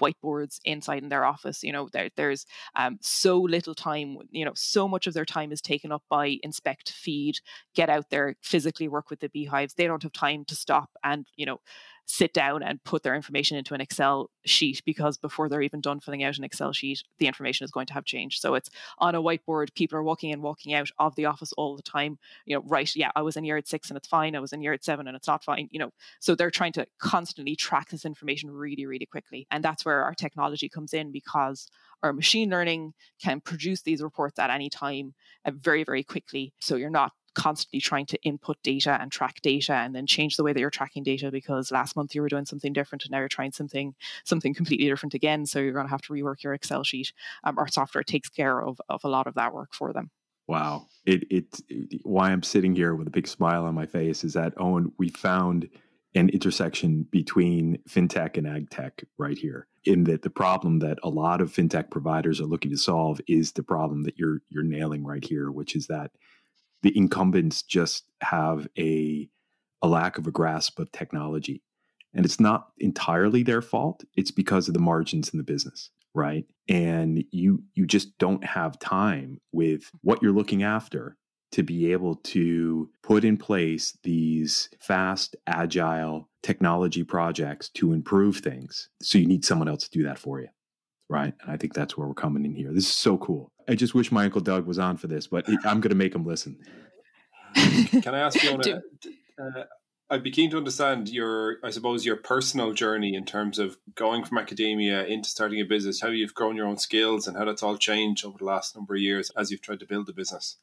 whiteboards 0.00 0.58
inside 0.64 1.02
in 1.02 1.08
their 1.08 1.24
office 1.24 1.62
you 1.62 1.72
know 1.72 1.88
there, 1.92 2.10
there's 2.16 2.46
um, 2.76 2.98
so 3.00 3.38
little 3.40 3.74
time 3.74 4.16
you 4.30 4.44
know 4.44 4.52
so 4.54 4.86
much 4.88 5.06
of 5.06 5.14
their 5.14 5.24
time 5.24 5.52
is 5.52 5.60
taken 5.60 5.92
up 5.92 6.02
by 6.08 6.38
inspect 6.42 6.90
feed 6.90 7.36
get 7.74 7.90
out 7.90 8.06
there 8.10 8.34
physically 8.42 8.88
work 8.88 9.10
with 9.10 9.20
the 9.20 9.28
beehives. 9.28 9.74
They 9.74 9.86
don't 9.86 10.02
have 10.02 10.12
time 10.12 10.44
to 10.46 10.54
stop 10.54 10.90
and 11.04 11.26
you 11.36 11.46
know 11.46 11.58
sit 12.06 12.32
down 12.32 12.62
and 12.62 12.82
put 12.84 13.02
their 13.02 13.14
information 13.14 13.56
into 13.56 13.74
an 13.74 13.80
excel 13.80 14.30
sheet 14.44 14.82
because 14.84 15.16
before 15.16 15.48
they're 15.48 15.62
even 15.62 15.80
done 15.80 16.00
filling 16.00 16.24
out 16.24 16.38
an 16.38 16.44
excel 16.44 16.72
sheet 16.72 17.02
the 17.18 17.26
information 17.26 17.64
is 17.64 17.70
going 17.70 17.86
to 17.86 17.94
have 17.94 18.04
changed. 18.04 18.40
So 18.40 18.54
it's 18.54 18.70
on 18.98 19.14
a 19.14 19.22
whiteboard 19.22 19.74
people 19.74 19.98
are 19.98 20.02
walking 20.02 20.30
in 20.30 20.42
walking 20.42 20.74
out 20.74 20.90
of 20.98 21.14
the 21.16 21.26
office 21.26 21.52
all 21.54 21.76
the 21.76 21.82
time 21.82 22.18
you 22.46 22.56
know 22.56 22.62
right 22.66 22.90
yeah 22.94 23.10
i 23.16 23.22
was 23.22 23.36
in 23.36 23.44
year 23.44 23.60
six 23.64 23.88
and 23.88 23.96
it's 23.96 24.08
fine 24.08 24.34
i 24.34 24.40
was 24.40 24.52
in 24.52 24.62
year 24.62 24.76
seven 24.80 25.06
and 25.06 25.16
it's 25.16 25.28
not 25.28 25.44
fine 25.44 25.68
you 25.70 25.78
know. 25.78 25.90
So 26.20 26.34
they're 26.34 26.50
trying 26.50 26.72
to 26.72 26.86
constantly 26.98 27.56
track 27.56 27.90
this 27.90 28.04
information 28.04 28.50
really 28.50 28.86
really 28.86 29.06
quickly. 29.06 29.46
And 29.50 29.64
that's 29.64 29.84
where 29.84 30.02
our 30.02 30.14
technology 30.14 30.68
comes 30.68 30.92
in 30.92 31.12
because 31.12 31.68
our 32.02 32.12
machine 32.12 32.50
learning 32.50 32.94
can 33.22 33.40
produce 33.40 33.82
these 33.82 34.02
reports 34.02 34.38
at 34.38 34.50
any 34.50 34.70
time 34.70 35.14
uh, 35.44 35.52
very 35.52 35.84
very 35.84 36.02
quickly. 36.02 36.52
So 36.60 36.76
you're 36.76 36.90
not 36.90 37.12
constantly 37.34 37.80
trying 37.80 38.06
to 38.06 38.20
input 38.22 38.56
data 38.62 38.98
and 39.00 39.12
track 39.12 39.40
data 39.42 39.74
and 39.74 39.94
then 39.94 40.06
change 40.06 40.36
the 40.36 40.42
way 40.42 40.52
that 40.52 40.60
you're 40.60 40.70
tracking 40.70 41.02
data 41.02 41.30
because 41.30 41.70
last 41.70 41.96
month 41.96 42.14
you 42.14 42.22
were 42.22 42.28
doing 42.28 42.44
something 42.46 42.72
different 42.72 43.04
and 43.04 43.12
now 43.12 43.18
you're 43.18 43.28
trying 43.28 43.52
something 43.52 43.94
something 44.24 44.52
completely 44.52 44.86
different 44.86 45.14
again 45.14 45.46
so 45.46 45.60
you're 45.60 45.72
going 45.72 45.86
to 45.86 45.90
have 45.90 46.02
to 46.02 46.12
rework 46.12 46.42
your 46.42 46.54
excel 46.54 46.82
sheet 46.82 47.12
um, 47.44 47.56
our 47.58 47.68
software 47.68 48.02
takes 48.02 48.28
care 48.28 48.60
of, 48.60 48.80
of 48.88 49.04
a 49.04 49.08
lot 49.08 49.26
of 49.26 49.34
that 49.34 49.54
work 49.54 49.72
for 49.72 49.92
them 49.92 50.10
Wow. 50.50 50.88
It, 51.06 51.22
it 51.30 51.60
it 51.68 52.00
why 52.02 52.32
I'm 52.32 52.42
sitting 52.42 52.74
here 52.74 52.96
with 52.96 53.06
a 53.06 53.10
big 53.12 53.28
smile 53.28 53.66
on 53.66 53.74
my 53.76 53.86
face 53.86 54.24
is 54.24 54.32
that 54.32 54.52
Owen, 54.56 54.90
we 54.98 55.08
found 55.08 55.68
an 56.16 56.28
intersection 56.30 57.06
between 57.12 57.78
fintech 57.88 58.36
and 58.36 58.48
ag 58.48 58.68
tech 58.68 59.04
right 59.16 59.38
here. 59.38 59.68
In 59.84 60.02
that 60.04 60.22
the 60.22 60.30
problem 60.30 60.80
that 60.80 60.98
a 61.04 61.08
lot 61.08 61.40
of 61.40 61.52
fintech 61.52 61.92
providers 61.92 62.40
are 62.40 62.46
looking 62.46 62.72
to 62.72 62.76
solve 62.76 63.20
is 63.28 63.52
the 63.52 63.62
problem 63.62 64.02
that 64.02 64.18
you're 64.18 64.42
you're 64.48 64.64
nailing 64.64 65.04
right 65.04 65.24
here, 65.24 65.52
which 65.52 65.76
is 65.76 65.86
that 65.86 66.10
the 66.82 66.96
incumbents 66.96 67.62
just 67.62 68.04
have 68.22 68.68
a 68.78 69.28
a 69.82 69.88
lack 69.88 70.18
of 70.18 70.26
a 70.26 70.30
grasp 70.30 70.78
of 70.78 70.92
technology. 70.92 71.62
And 72.12 72.26
it's 72.26 72.40
not 72.40 72.72
entirely 72.78 73.42
their 73.42 73.62
fault. 73.62 74.04
It's 74.14 74.30
because 74.30 74.68
of 74.68 74.74
the 74.74 74.80
margins 74.80 75.30
in 75.30 75.38
the 75.38 75.44
business 75.44 75.90
right 76.14 76.44
and 76.68 77.24
you 77.30 77.62
you 77.74 77.86
just 77.86 78.16
don't 78.18 78.44
have 78.44 78.78
time 78.78 79.40
with 79.52 79.90
what 80.02 80.22
you're 80.22 80.32
looking 80.32 80.62
after 80.62 81.16
to 81.52 81.62
be 81.62 81.92
able 81.92 82.16
to 82.16 82.88
put 83.02 83.24
in 83.24 83.36
place 83.36 83.96
these 84.02 84.68
fast 84.80 85.36
agile 85.46 86.28
technology 86.42 87.04
projects 87.04 87.68
to 87.68 87.92
improve 87.92 88.38
things 88.38 88.88
so 89.00 89.18
you 89.18 89.26
need 89.26 89.44
someone 89.44 89.68
else 89.68 89.84
to 89.84 89.98
do 89.98 90.04
that 90.04 90.18
for 90.18 90.40
you 90.40 90.48
right 91.10 91.34
and 91.42 91.50
i 91.50 91.56
think 91.56 91.74
that's 91.74 91.96
where 91.96 92.06
we're 92.06 92.14
coming 92.14 92.44
in 92.44 92.54
here 92.54 92.72
this 92.72 92.84
is 92.84 92.96
so 92.96 93.18
cool 93.18 93.50
i 93.68 93.74
just 93.74 93.94
wish 93.94 94.10
my 94.10 94.24
uncle 94.24 94.40
doug 94.40 94.66
was 94.66 94.78
on 94.78 94.96
for 94.96 95.06
this 95.06 95.26
but 95.26 95.44
i'm 95.64 95.80
going 95.80 95.90
to 95.90 95.94
make 95.94 96.14
him 96.14 96.24
listen 96.24 96.56
can 98.02 98.14
I 98.14 98.20
ask 98.20 98.42
you? 98.42 98.56
Do- 98.58 98.80
uh, 99.40 99.64
I'd 100.12 100.24
be 100.24 100.30
keen 100.32 100.50
to 100.50 100.56
understand 100.56 101.08
your, 101.08 101.58
I 101.62 101.70
suppose, 101.70 102.04
your 102.04 102.16
personal 102.16 102.72
journey 102.72 103.14
in 103.14 103.24
terms 103.24 103.58
of 103.60 103.78
going 103.94 104.24
from 104.24 104.38
academia 104.38 105.04
into 105.04 105.28
starting 105.28 105.60
a 105.60 105.64
business, 105.64 106.00
how 106.00 106.08
you've 106.08 106.34
grown 106.34 106.56
your 106.56 106.66
own 106.66 106.78
skills 106.78 107.28
and 107.28 107.36
how 107.36 107.44
that's 107.44 107.62
all 107.62 107.76
changed 107.76 108.24
over 108.24 108.38
the 108.38 108.44
last 108.44 108.74
number 108.74 108.94
of 108.94 109.00
years 109.00 109.30
as 109.36 109.50
you've 109.50 109.62
tried 109.62 109.78
to 109.80 109.86
build 109.86 110.06
the 110.06 110.12
business. 110.12 110.56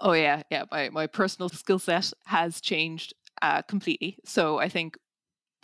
Oh 0.00 0.12
yeah, 0.12 0.42
yeah. 0.50 0.64
My 0.70 0.90
my 0.90 1.06
personal 1.06 1.48
skill 1.48 1.78
set 1.78 2.12
has 2.26 2.60
changed 2.60 3.14
uh, 3.40 3.62
completely. 3.62 4.18
So 4.24 4.58
I 4.58 4.68
think 4.68 4.98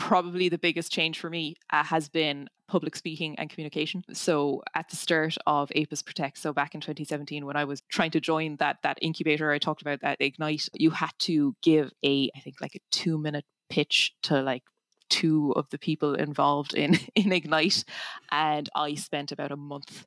probably 0.00 0.48
the 0.48 0.58
biggest 0.58 0.90
change 0.90 1.20
for 1.20 1.28
me 1.28 1.54
uh, 1.70 1.84
has 1.84 2.08
been 2.08 2.48
public 2.66 2.96
speaking 2.96 3.38
and 3.38 3.50
communication. 3.50 4.02
So 4.14 4.62
at 4.74 4.88
the 4.88 4.96
start 4.96 5.36
of 5.46 5.70
APIS 5.76 6.02
Protect, 6.02 6.38
so 6.38 6.54
back 6.54 6.74
in 6.74 6.80
2017, 6.80 7.44
when 7.44 7.54
I 7.54 7.64
was 7.64 7.82
trying 7.82 8.10
to 8.12 8.20
join 8.20 8.56
that 8.56 8.78
that 8.82 8.98
incubator 9.02 9.52
I 9.52 9.58
talked 9.58 9.82
about, 9.82 10.00
that 10.00 10.16
Ignite, 10.18 10.70
you 10.72 10.90
had 10.90 11.12
to 11.20 11.54
give 11.62 11.92
a 12.02 12.30
I 12.34 12.40
think 12.40 12.56
like 12.62 12.74
a 12.74 12.80
two 12.90 13.18
minute 13.18 13.44
pitch 13.68 14.14
to 14.22 14.40
like 14.40 14.62
two 15.10 15.52
of 15.54 15.68
the 15.68 15.78
people 15.78 16.14
involved 16.14 16.72
in 16.72 16.98
in 17.14 17.30
Ignite, 17.30 17.84
and 18.32 18.70
I 18.74 18.94
spent 18.94 19.32
about 19.32 19.52
a 19.52 19.56
month 19.56 20.06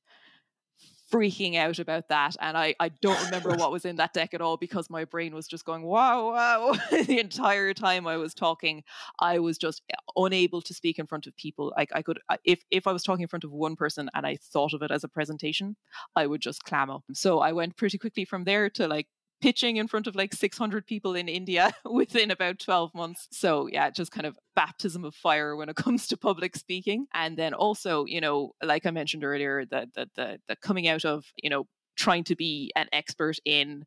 freaking 1.14 1.55
out 1.55 1.78
about 1.78 2.09
that. 2.09 2.36
And 2.41 2.57
I, 2.57 2.74
I 2.80 2.89
don't 2.89 3.24
remember 3.26 3.51
what 3.51 3.72
was 3.72 3.86
in 3.86 3.97
that 3.97 4.14
deck 4.14 4.34
at 4.34 4.41
all 4.41 4.57
because 4.57 4.89
my 4.89 5.05
brain 5.05 5.36
was 5.36 5.47
just 5.47 5.66
going, 5.66 5.84
wow, 5.84 6.32
wow. 6.32 6.76
the 6.91 7.20
entire 7.20 7.74
time 7.74 8.07
I 8.07 8.18
was 8.18 8.34
talking, 8.34 8.84
I 9.20 9.39
was 9.39 9.57
just 9.57 9.84
eh, 9.91 9.95
unable 10.16 10.61
to 10.64 10.74
speak 10.74 10.97
in 10.97 11.05
front 11.05 11.28
of 11.28 11.36
people. 11.38 11.72
Like 11.78 11.91
I 11.93 12.01
could, 12.01 12.20
if, 12.43 12.64
if 12.72 12.88
I 12.88 12.91
was 12.91 13.03
talking 13.03 13.22
in 13.22 13.28
front 13.28 13.43
of 13.43 13.51
one 13.51 13.76
person 13.76 14.09
and 14.14 14.26
I 14.26 14.38
thought 14.38 14.74
of 14.74 14.82
it 14.82 14.91
as 14.91 15.03
a 15.03 15.07
presentation, 15.07 15.76
I 16.16 16.26
would 16.26 16.41
just 16.41 16.64
clam 16.64 16.89
up. 16.89 17.03
So 17.14 17.39
I 17.39 17.51
went 17.51 17.78
pretty 17.78 17.97
quickly 17.97 18.26
from 18.26 18.43
there 18.43 18.70
to 18.72 18.88
like 18.88 19.07
pitching 19.44 19.76
in 19.76 19.89
front 19.89 20.08
of 20.08 20.16
like 20.16 20.34
600 20.34 20.88
people 20.88 21.16
in 21.16 21.28
India 21.28 21.74
within 21.86 22.32
about 22.32 22.60
12 22.60 22.96
months. 22.96 23.28
So, 23.32 23.68
yeah, 23.68 23.89
just 23.89 24.14
kind 24.14 24.26
of 24.26 24.38
baptism 24.56 25.04
of 25.04 25.14
fire 25.14 25.58
when 25.58 25.68
it 25.68 25.76
comes 25.86 26.08
to 26.08 26.18
public 26.18 26.56
speaking. 26.56 27.08
And 27.14 27.36
then 27.36 27.54
also, 27.54 28.06
you 28.06 28.22
know, 28.22 28.54
like 28.64 28.86
I 28.86 28.91
mentioned 28.91 29.26
earlier, 29.26 29.66
the, 29.66 29.89
the, 29.94 30.10
the, 30.16 30.39
the 30.48 30.56
coming 30.56 30.88
out 30.88 31.04
of, 31.04 31.26
you 31.36 31.50
know, 31.50 31.68
trying 31.98 32.24
to 32.24 32.38
be 32.38 32.72
an 32.78 32.88
expert 32.94 33.36
in 33.44 33.84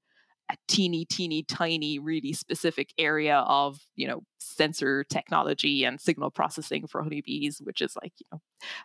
a 0.50 0.57
teeny, 0.68 1.07
teeny, 1.07 1.42
tiny, 1.42 1.98
really 1.98 2.34
specific 2.34 2.92
area 2.98 3.38
of, 3.38 3.80
you 3.96 4.07
know, 4.07 4.22
sensor 4.38 5.04
technology 5.04 5.84
and 5.84 6.00
signal 6.00 6.30
processing 6.30 6.86
for 6.86 7.02
honeybees, 7.02 7.61
which 7.64 7.80
is 7.80 7.96
like, 8.00 8.12
you 8.18 8.26
know, 8.30 8.40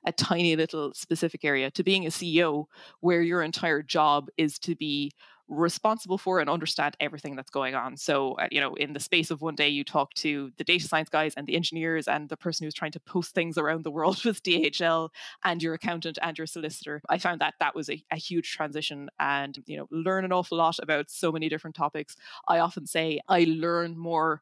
a 0.06 0.12
tiny 0.14 0.56
little 0.56 0.94
specific 0.94 1.44
area, 1.44 1.70
to 1.70 1.84
being 1.84 2.06
a 2.06 2.10
CEO 2.10 2.66
where 3.02 3.22
your 3.22 3.44
entire 3.44 3.84
job 3.84 4.30
is 4.38 4.58
to 4.60 4.74
be 4.76 5.12
responsible 5.52 6.18
for 6.18 6.40
and 6.40 6.50
understand 6.50 6.96
everything 7.00 7.36
that's 7.36 7.50
going 7.50 7.76
on. 7.76 7.98
So, 7.98 8.34
uh, 8.34 8.48
you 8.52 8.62
know, 8.62 8.74
in 8.76 8.94
the 8.94 9.00
space 9.00 9.30
of 9.30 9.42
one 9.42 9.56
day, 9.56 9.68
you 9.68 9.84
talk 9.84 10.14
to 10.16 10.52
the 10.58 10.64
data 10.64 10.88
science 10.88 11.10
guys 11.10 11.34
and 11.36 11.46
the 11.46 11.56
engineers 11.56 12.08
and 12.08 12.30
the 12.30 12.38
person 12.38 12.64
who's 12.64 12.74
trying 12.74 12.94
to 12.94 13.00
post 13.02 13.36
things 13.36 13.58
around 13.58 13.84
the 13.84 13.92
world 13.92 14.24
with 14.26 14.42
DHL 14.44 15.10
and 15.44 15.62
your 15.62 15.74
accountant 15.74 16.18
and 16.22 16.38
your 16.38 16.48
solicitor. 16.48 17.02
I 17.10 17.18
found 17.18 17.42
that 17.42 17.56
that 17.60 17.76
was 17.76 17.90
a, 17.90 18.02
a 18.12 18.16
huge 18.16 18.52
transition 18.52 19.10
and, 19.20 19.58
you 19.68 19.78
know, 19.78 19.88
learn 19.92 20.24
an 20.26 20.32
awful 20.32 20.58
lot 20.58 20.80
about 20.82 21.12
so 21.12 21.32
many 21.32 21.50
different 21.50 21.76
topics. 21.76 22.16
I 22.48 22.60
often 22.60 22.88
say 22.88 23.20
I 23.28 23.46
learn 23.48 23.98
more 23.98 24.42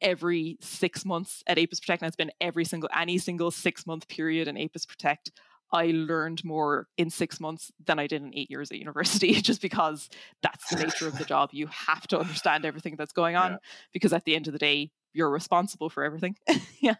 every 0.00 0.58
six 0.60 1.04
months 1.04 1.42
at 1.46 1.58
Apis 1.58 1.80
Protect. 1.80 2.02
And 2.02 2.08
it's 2.08 2.16
been 2.16 2.32
every 2.40 2.64
single, 2.64 2.88
any 2.96 3.18
single 3.18 3.50
six 3.50 3.86
month 3.86 4.08
period 4.08 4.48
in 4.48 4.56
Apis 4.56 4.86
Protect. 4.86 5.32
I 5.72 5.86
learned 5.86 6.44
more 6.44 6.88
in 6.96 7.10
six 7.10 7.40
months 7.40 7.72
than 7.84 7.98
I 7.98 8.06
did 8.06 8.22
in 8.22 8.32
eight 8.34 8.50
years 8.50 8.70
at 8.70 8.78
university, 8.78 9.32
just 9.40 9.60
because 9.60 10.08
that's 10.42 10.68
the 10.70 10.82
nature 10.84 11.08
of 11.08 11.18
the 11.18 11.24
job. 11.24 11.50
You 11.52 11.66
have 11.68 12.06
to 12.08 12.18
understand 12.18 12.64
everything 12.64 12.96
that's 12.96 13.12
going 13.12 13.36
on 13.44 13.52
yeah. 13.52 13.58
because 13.92 14.12
at 14.12 14.24
the 14.24 14.36
end 14.36 14.46
of 14.46 14.52
the 14.52 14.58
day, 14.58 14.90
you're 15.12 15.30
responsible 15.30 15.88
for 15.88 16.04
everything. 16.04 16.36
yeah. 16.80 16.94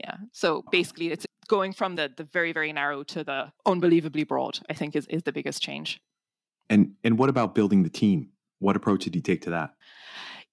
Yeah. 0.00 0.16
So 0.32 0.64
basically 0.70 1.10
it's 1.10 1.26
going 1.48 1.72
from 1.72 1.96
the 1.96 2.10
the 2.16 2.24
very, 2.24 2.52
very 2.52 2.72
narrow 2.72 3.02
to 3.04 3.24
the 3.24 3.52
unbelievably 3.66 4.24
broad, 4.24 4.60
I 4.68 4.74
think 4.74 4.94
is, 4.94 5.06
is 5.06 5.22
the 5.22 5.32
biggest 5.32 5.62
change. 5.62 6.00
And 6.70 6.92
and 7.02 7.18
what 7.18 7.28
about 7.28 7.54
building 7.54 7.82
the 7.82 7.90
team? 7.90 8.30
What 8.60 8.76
approach 8.76 9.04
did 9.04 9.14
you 9.14 9.22
take 9.22 9.42
to 9.42 9.50
that? 9.50 9.74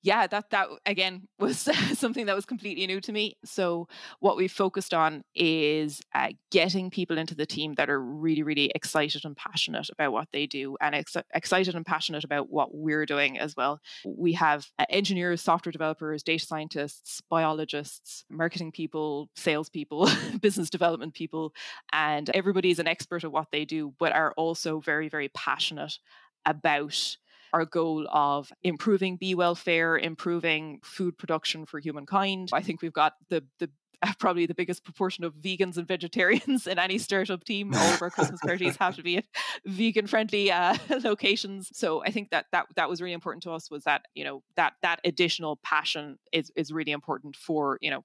Yeah, 0.05 0.27
that 0.27 0.51
that 0.51 0.67
again 0.85 1.27
was 1.39 1.67
something 1.97 2.27
that 2.27 2.35
was 2.35 2.45
completely 2.45 2.85
new 2.85 3.01
to 3.01 3.11
me. 3.11 3.37
So 3.43 3.87
what 4.19 4.37
we 4.37 4.47
focused 4.47 4.93
on 4.93 5.23
is 5.33 5.99
uh, 6.13 6.29
getting 6.51 6.91
people 6.91 7.17
into 7.17 7.33
the 7.33 7.47
team 7.47 7.73
that 7.73 7.89
are 7.89 7.99
really, 7.99 8.43
really 8.43 8.71
excited 8.75 9.25
and 9.25 9.35
passionate 9.35 9.89
about 9.89 10.13
what 10.13 10.27
they 10.31 10.45
do, 10.45 10.77
and 10.79 10.93
ex- 10.93 11.17
excited 11.33 11.73
and 11.73 11.85
passionate 11.85 12.23
about 12.23 12.51
what 12.51 12.69
we're 12.75 13.07
doing 13.07 13.39
as 13.39 13.55
well. 13.55 13.81
We 14.05 14.33
have 14.33 14.67
uh, 14.77 14.85
engineers, 14.89 15.41
software 15.41 15.71
developers, 15.71 16.21
data 16.21 16.45
scientists, 16.45 17.21
biologists, 17.27 18.25
marketing 18.29 18.71
people, 18.71 19.29
salespeople, 19.35 20.07
business 20.39 20.69
development 20.69 21.15
people, 21.15 21.51
and 21.91 22.29
everybody's 22.35 22.77
an 22.77 22.87
expert 22.87 23.23
at 23.23 23.31
what 23.31 23.47
they 23.51 23.65
do, 23.65 23.95
but 23.97 24.13
are 24.13 24.33
also 24.37 24.79
very, 24.79 25.09
very 25.09 25.29
passionate 25.29 25.97
about 26.45 27.17
our 27.55 27.65
goal 27.65 28.05
of 28.11 28.51
improving 28.63 29.15
bee 29.15 29.33
welfare, 29.33 29.97
improving 29.97 30.79
food 30.83 31.17
production 31.17 31.65
for 31.65 31.79
humankind. 31.79 32.49
I 32.51 32.61
think 32.61 32.81
we've 32.81 32.91
got 32.91 33.13
the 33.29 33.45
the 33.59 33.69
probably 34.19 34.45
the 34.45 34.53
biggest 34.53 34.83
proportion 34.83 35.23
of 35.23 35.33
vegans 35.35 35.77
and 35.77 35.87
vegetarians 35.87 36.67
in 36.67 36.79
any 36.79 36.97
startup 36.97 37.43
team. 37.43 37.73
All 37.73 37.93
of 37.93 38.01
our 38.01 38.09
Christmas 38.09 38.39
parties 38.41 38.77
have 38.77 38.95
to 38.95 39.03
be 39.03 39.17
at 39.17 39.25
vegan 39.65 40.07
friendly 40.07 40.51
uh, 40.51 40.75
locations. 41.03 41.69
So 41.73 42.03
I 42.03 42.11
think 42.11 42.29
that 42.31 42.45
that 42.51 42.67
that 42.75 42.89
was 42.89 43.01
really 43.01 43.13
important 43.13 43.43
to 43.43 43.51
us. 43.51 43.69
Was 43.69 43.83
that 43.83 44.03
you 44.13 44.23
know 44.23 44.43
that 44.55 44.73
that 44.81 44.99
additional 45.03 45.57
passion 45.63 46.17
is 46.31 46.51
is 46.55 46.71
really 46.71 46.91
important 46.91 47.35
for 47.35 47.77
you 47.81 47.89
know 47.89 48.03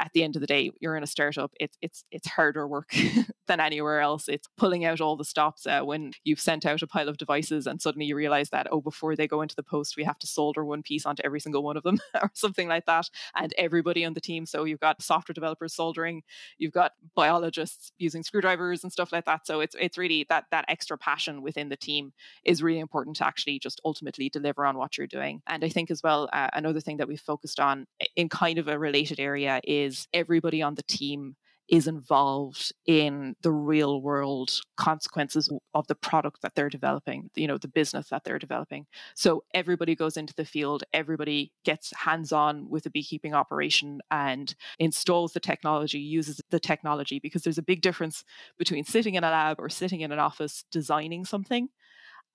at 0.00 0.12
the 0.14 0.22
end 0.22 0.36
of 0.36 0.40
the 0.40 0.46
day 0.46 0.70
you're 0.80 0.96
in 0.96 1.02
a 1.02 1.06
startup. 1.06 1.52
It's 1.60 1.76
it's 1.82 2.04
it's 2.10 2.28
harder 2.28 2.66
work 2.66 2.94
than 3.46 3.60
anywhere 3.60 4.00
else. 4.00 4.28
It's 4.28 4.48
pulling 4.56 4.84
out 4.84 5.00
all 5.00 5.16
the 5.16 5.24
stops 5.24 5.66
uh, 5.66 5.82
when 5.82 6.12
you've 6.24 6.40
sent 6.40 6.66
out 6.66 6.82
a 6.82 6.86
pile 6.86 7.08
of 7.08 7.18
devices 7.18 7.66
and 7.66 7.80
suddenly 7.80 8.06
you 8.06 8.16
realize 8.16 8.50
that 8.50 8.68
oh 8.70 8.80
before 8.80 9.16
they 9.16 9.26
go 9.26 9.42
into 9.42 9.56
the 9.56 9.62
post 9.62 9.96
we 9.96 10.04
have 10.04 10.18
to 10.18 10.26
solder 10.26 10.64
one 10.64 10.82
piece 10.82 11.06
onto 11.06 11.22
every 11.24 11.40
single 11.40 11.62
one 11.62 11.76
of 11.76 11.82
them 11.82 11.98
or 12.22 12.30
something 12.34 12.68
like 12.68 12.86
that. 12.86 13.08
And 13.34 13.52
everybody 13.56 14.04
on 14.04 14.14
the 14.14 14.20
team. 14.20 14.46
So 14.46 14.64
you've 14.64 14.80
got 14.80 15.02
software 15.02 15.34
developers 15.38 15.74
soldering, 15.74 16.22
you've 16.58 16.72
got 16.72 16.92
biologists 17.14 17.92
using 17.98 18.22
screwdrivers 18.22 18.82
and 18.82 18.92
stuff 18.92 19.12
like 19.12 19.24
that. 19.26 19.46
So 19.46 19.60
it's 19.60 19.76
it's 19.78 19.98
really 19.98 20.26
that 20.28 20.44
that 20.50 20.64
extra 20.68 20.98
passion 20.98 21.42
within 21.42 21.68
the 21.68 21.76
team 21.76 22.12
is 22.44 22.62
really 22.62 22.80
important 22.80 23.16
to 23.16 23.26
actually 23.26 23.58
just 23.58 23.80
ultimately 23.84 24.28
deliver 24.28 24.66
on 24.66 24.76
what 24.76 24.98
you're 24.98 25.06
doing. 25.18 25.42
And 25.46 25.64
I 25.64 25.68
think 25.68 25.90
as 25.90 26.02
well 26.02 26.28
uh, 26.32 26.48
another 26.52 26.80
thing 26.80 26.98
that 26.98 27.08
we've 27.08 27.20
focused 27.20 27.60
on 27.60 27.86
in 28.16 28.28
kind 28.28 28.58
of 28.58 28.68
a 28.68 28.78
related 28.78 29.20
area 29.20 29.60
is 29.64 30.08
everybody 30.12 30.62
on 30.62 30.74
the 30.74 30.82
team 30.82 31.36
is 31.68 31.86
involved 31.86 32.72
in 32.86 33.36
the 33.42 33.52
real 33.52 34.00
world 34.00 34.60
consequences 34.76 35.50
of 35.74 35.86
the 35.86 35.94
product 35.94 36.40
that 36.42 36.54
they're 36.54 36.68
developing, 36.68 37.30
you 37.34 37.46
know, 37.46 37.58
the 37.58 37.68
business 37.68 38.08
that 38.08 38.24
they're 38.24 38.38
developing. 38.38 38.86
So 39.14 39.44
everybody 39.52 39.94
goes 39.94 40.16
into 40.16 40.34
the 40.34 40.44
field, 40.44 40.84
everybody 40.92 41.52
gets 41.64 41.92
hands 41.94 42.32
on 42.32 42.70
with 42.70 42.86
a 42.86 42.90
beekeeping 42.90 43.34
operation 43.34 44.00
and 44.10 44.54
installs 44.78 45.32
the 45.32 45.40
technology, 45.40 45.98
uses 45.98 46.40
the 46.50 46.60
technology, 46.60 47.18
because 47.18 47.42
there's 47.42 47.58
a 47.58 47.62
big 47.62 47.82
difference 47.82 48.24
between 48.58 48.84
sitting 48.84 49.14
in 49.14 49.24
a 49.24 49.30
lab 49.30 49.60
or 49.60 49.68
sitting 49.68 50.00
in 50.00 50.12
an 50.12 50.18
office 50.18 50.64
designing 50.70 51.24
something 51.24 51.68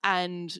and 0.04 0.58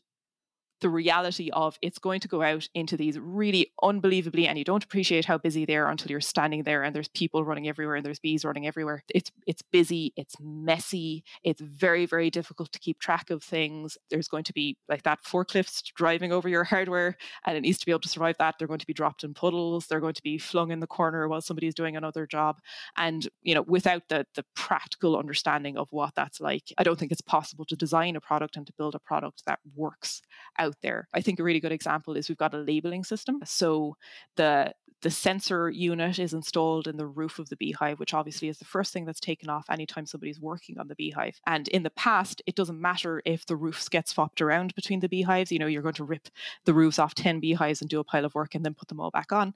the 0.81 0.89
reality 0.89 1.51
of 1.53 1.79
it's 1.83 1.99
going 1.99 2.21
to 2.21 2.29
go 2.29 2.43
out 2.43 2.69
into 2.75 2.97
these 2.97 3.19
really 3.19 3.73
unbelievably 3.83 4.47
and 4.47 4.59
you 4.59 4.65
don't 4.65 4.85
appreciate 4.85 5.25
how 5.25 5.39
busy 5.39 5.65
they 5.65 5.77
are 5.77 5.91
until 5.91 6.11
you're 6.11 6.21
standing 6.21 6.63
there 6.63 6.83
and 6.83 6.95
there's 6.95 7.09
people 7.09 7.45
running 7.45 7.69
everywhere 7.69 7.97
and 7.97 8.05
there's 8.05 8.19
bees 8.19 8.45
running 8.45 8.67
everywhere. 8.67 9.03
It's 9.15 9.31
it's 9.47 9.63
busy 9.63 10.13
it's 10.17 10.37
messy 10.41 11.25
it's 11.43 11.61
very 11.61 12.07
very 12.07 12.31
difficult 12.31 12.73
to 12.73 12.79
keep 12.79 12.99
track 12.99 13.31
of 13.31 13.43
things. 13.43 13.97
There's 14.11 14.29
going 14.29 14.45
to 14.45 14.53
be 14.53 14.77
like 14.89 15.03
that 15.03 15.25
forklifts 15.25 15.83
driving 15.95 16.33
over 16.33 16.49
your 16.49 16.65
hardware 16.65 17.17
and 17.47 17.57
it 17.57 17.61
needs 17.61 17.79
to 17.79 17.87
be 17.87 17.93
able 17.93 18.01
to 18.01 18.09
survive 18.09 18.37
that. 18.39 18.57
They're 18.59 18.69
going 18.69 18.81
to 18.81 18.87
be 18.87 18.95
dropped 18.95 19.25
in 19.25 19.35
puddles. 19.35 19.87
They're 19.87 20.01
going 20.01 20.15
to 20.15 20.23
be 20.23 20.39
flung 20.39 20.71
in 20.71 20.81
the 20.81 20.87
corner 20.87 21.29
while 21.29 21.41
somebody's 21.41 21.75
doing 21.75 21.97
another 21.97 22.27
job. 22.27 22.59
And 22.97 23.29
you 23.43 23.55
know 23.55 23.63
without 23.63 24.09
the 24.09 24.27
the 24.35 24.45
practical 24.55 25.19
understanding 25.19 25.77
of 25.77 25.89
what 25.91 26.15
that's 26.15 26.41
like 26.41 26.73
i 26.79 26.83
don't 26.83 26.99
think 26.99 27.13
it's 27.13 27.21
possible 27.21 27.65
to 27.65 27.77
design 27.77 28.17
a 28.17 28.21
product 28.21 28.57
and 28.57 28.67
to 28.67 28.73
build 28.77 28.95
a 28.95 28.99
product 28.99 29.43
that 29.47 29.59
works 29.75 30.23
out 30.59 30.64
out 30.65 30.77
there. 30.83 31.09
I 31.15 31.21
think 31.21 31.39
a 31.39 31.45
really 31.45 31.61
good 31.61 31.73
example 31.73 32.17
is 32.17 32.29
we've 32.29 32.39
got 32.39 32.55
a 32.55 32.59
labeling 32.59 33.05
system. 33.05 33.41
So 33.45 33.97
the 34.37 34.75
the 35.05 35.11
sensor 35.11 35.69
unit 35.69 36.19
is 36.19 36.33
installed 36.33 36.89
in 36.89 36.97
the 36.97 37.07
roof 37.07 37.39
of 37.39 37.51
the 37.51 37.57
beehive, 37.57 38.01
which 38.01 38.15
obviously 38.15 38.49
is 38.49 38.59
the 38.59 38.65
first 38.65 38.91
thing 38.91 39.05
that's 39.05 39.21
taken 39.21 39.51
off 39.51 39.67
anytime 39.69 40.07
somebody's 40.07 40.41
working 40.41 40.79
on 40.79 40.89
the 40.89 40.95
beehive. 40.95 41.39
And 41.47 41.69
in 41.69 41.83
the 41.83 41.91
past, 41.91 42.41
it 42.47 42.55
doesn't 42.55 42.81
matter 42.81 43.21
if 43.27 43.45
the 43.45 43.55
roofs 43.55 43.91
get 43.91 44.09
swapped 44.09 44.41
around 44.41 44.75
between 44.75 45.01
the 45.01 45.09
beehives. 45.09 45.53
You 45.53 45.59
know, 45.59 45.67
you're 45.67 45.83
going 45.83 45.95
to 45.97 46.05
rip 46.05 46.29
the 46.65 46.73
roofs 46.73 46.99
off 46.99 47.15
10 47.15 47.39
beehives 47.39 47.83
and 47.83 47.91
do 47.91 48.01
a 48.01 48.05
pile 48.05 48.25
of 48.25 48.35
work 48.35 48.55
and 48.55 48.65
then 48.65 48.73
put 48.73 48.89
them 48.89 48.99
all 48.99 49.11
back 49.11 49.31
on. 49.31 49.53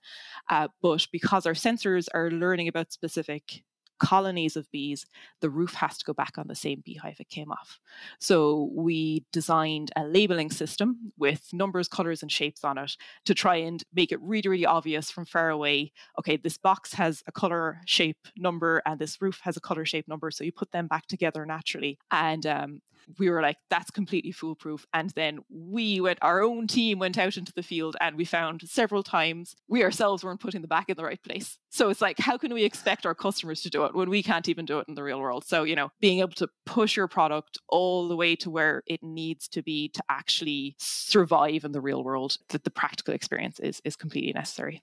Uh, 0.51 0.69
but 0.83 1.07
because 1.13 1.47
our 1.47 1.55
sensors 1.55 2.09
are 2.13 2.31
learning 2.31 2.69
about 2.69 2.93
specific 2.93 3.63
colonies 3.99 4.57
of 4.57 4.70
bees, 4.70 5.07
the 5.40 5.51
roof 5.51 5.74
has 5.74 5.99
to 5.99 6.05
go 6.05 6.12
back 6.12 6.38
on 6.38 6.46
the 6.49 6.55
same 6.55 6.82
beehive 6.84 7.20
it 7.20 7.28
came 7.28 7.51
off. 7.51 7.78
So 8.20 8.70
we 8.74 9.24
designed 9.32 9.90
a 9.96 10.05
labeling 10.05 10.51
system 10.51 11.12
with 11.18 11.49
numbers, 11.53 11.88
colors, 11.88 12.22
and 12.22 12.30
shapes 12.30 12.64
on 12.64 12.78
it 12.78 12.96
to 13.24 13.34
try 13.34 13.57
and 13.57 13.82
make 13.92 14.12
it 14.12 14.20
really, 14.20 14.49
really 14.49 14.66
obvious 14.66 15.11
from 15.11 15.24
far 15.24 15.51
away. 15.51 15.92
Okay, 16.18 16.36
this 16.36 16.59
box 16.59 16.94
has 16.94 17.22
a 17.26 17.32
color, 17.32 17.80
shape, 17.86 18.28
number, 18.36 18.82
and 18.86 18.99
this 18.99 19.20
roof 19.20 19.40
has 19.42 19.57
a 19.57 19.61
color, 19.61 19.84
shape, 19.84 20.09
number. 20.09 20.30
So 20.30 20.44
you 20.44 20.53
put 20.53 20.72
them 20.72 20.86
back 20.86 21.07
together 21.07 21.44
naturally. 21.44 21.99
And 22.11 22.46
um, 22.46 22.80
we 23.18 23.30
were 23.30 23.42
like, 23.42 23.57
that's 23.70 23.90
completely 23.90 24.32
foolproof. 24.32 24.86
And 24.92 25.11
then 25.11 25.40
we 25.51 26.01
went, 26.01 26.18
our 26.22 26.42
own 26.42 26.66
team 26.66 26.99
went 26.99 27.18
out 27.18 27.36
into 27.36 27.53
the 27.53 27.62
field 27.62 27.96
and 28.01 28.16
we 28.16 28.24
found 28.24 28.62
several 28.68 29.03
times 29.03 29.57
we 29.68 29.82
ourselves 29.82 30.24
weren't 30.24 30.40
putting 30.40 30.62
the 30.62 30.68
back 30.68 30.88
in 30.88 30.96
the 30.96 31.05
right 31.05 31.22
place. 31.22 31.59
So 31.70 31.90
it's 31.90 32.01
like, 32.01 32.18
how 32.18 32.38
can 32.38 32.53
we 32.55 32.64
expect 32.64 33.07
our 33.07 33.14
customers 33.14 33.62
to 33.62 33.70
do 33.70 33.84
it 33.84 33.94
when 33.94 34.11
we 34.11 34.22
can't 34.22 34.49
even 34.49 34.64
do 34.64 34.78
it 34.78 34.86
in 34.88 34.94
the 34.94 35.03
real 35.03 35.20
world? 35.20 35.44
So, 35.44 35.64
you 35.64 35.76
know, 35.76 35.90
being 36.01 36.20
able 36.20 36.34
to 36.34 36.49
push 36.66 36.96
your 36.96 37.09
product 37.09 37.59
all 37.68 38.09
the 38.09 38.16
way 38.16 38.36
to 38.36 38.51
where 38.51 38.82
it 38.86 39.03
needs 39.03 39.49
to 39.49 39.62
be 39.62 39.88
to 39.90 40.03
actually 40.09 40.76
survive 40.78 41.64
in 41.64 41.72
the 41.72 41.80
real 41.80 42.03
world, 42.03 42.38
that 42.49 42.64
the 42.64 42.70
practical 42.70 43.14
experience 43.14 43.61
is, 43.61 43.80
is 43.84 43.96
completely 43.96 44.32
necessary. 44.32 44.82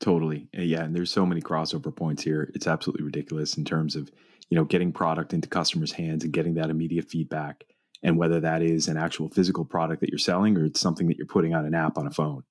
Totally. 0.00 0.48
Yeah. 0.52 0.82
And 0.82 0.96
there's 0.96 1.12
so 1.12 1.24
many 1.24 1.40
crossover 1.40 1.94
points 1.94 2.24
here. 2.24 2.50
It's 2.54 2.66
absolutely 2.66 3.04
ridiculous 3.04 3.56
in 3.56 3.64
terms 3.64 3.94
of 3.94 4.10
you 4.52 4.58
know 4.58 4.64
getting 4.64 4.92
product 4.92 5.32
into 5.32 5.48
customers 5.48 5.92
hands 5.92 6.24
and 6.24 6.32
getting 6.34 6.52
that 6.52 6.68
immediate 6.68 7.08
feedback 7.08 7.64
and 8.02 8.18
whether 8.18 8.38
that 8.38 8.60
is 8.60 8.86
an 8.86 8.98
actual 8.98 9.30
physical 9.30 9.64
product 9.64 10.02
that 10.02 10.10
you're 10.10 10.18
selling 10.18 10.58
or 10.58 10.66
it's 10.66 10.78
something 10.78 11.06
that 11.06 11.16
you're 11.16 11.26
putting 11.26 11.54
on 11.54 11.64
an 11.64 11.74
app 11.74 11.96
on 11.96 12.06
a 12.06 12.10
phone 12.10 12.44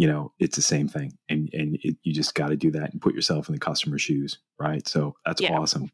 you 0.00 0.06
know 0.06 0.32
it's 0.38 0.56
the 0.56 0.62
same 0.62 0.88
thing. 0.88 1.12
And 1.28 1.50
and 1.52 1.76
it, 1.82 1.96
you 2.02 2.14
just 2.14 2.34
got 2.34 2.48
to 2.48 2.56
do 2.56 2.70
that 2.70 2.90
and 2.92 3.02
put 3.02 3.14
yourself 3.14 3.48
in 3.48 3.54
the 3.54 3.60
customer's 3.60 4.00
shoes 4.00 4.38
right? 4.58 4.86
So 4.88 5.14
that's 5.26 5.42
yeah. 5.42 5.52
awesome. 5.52 5.90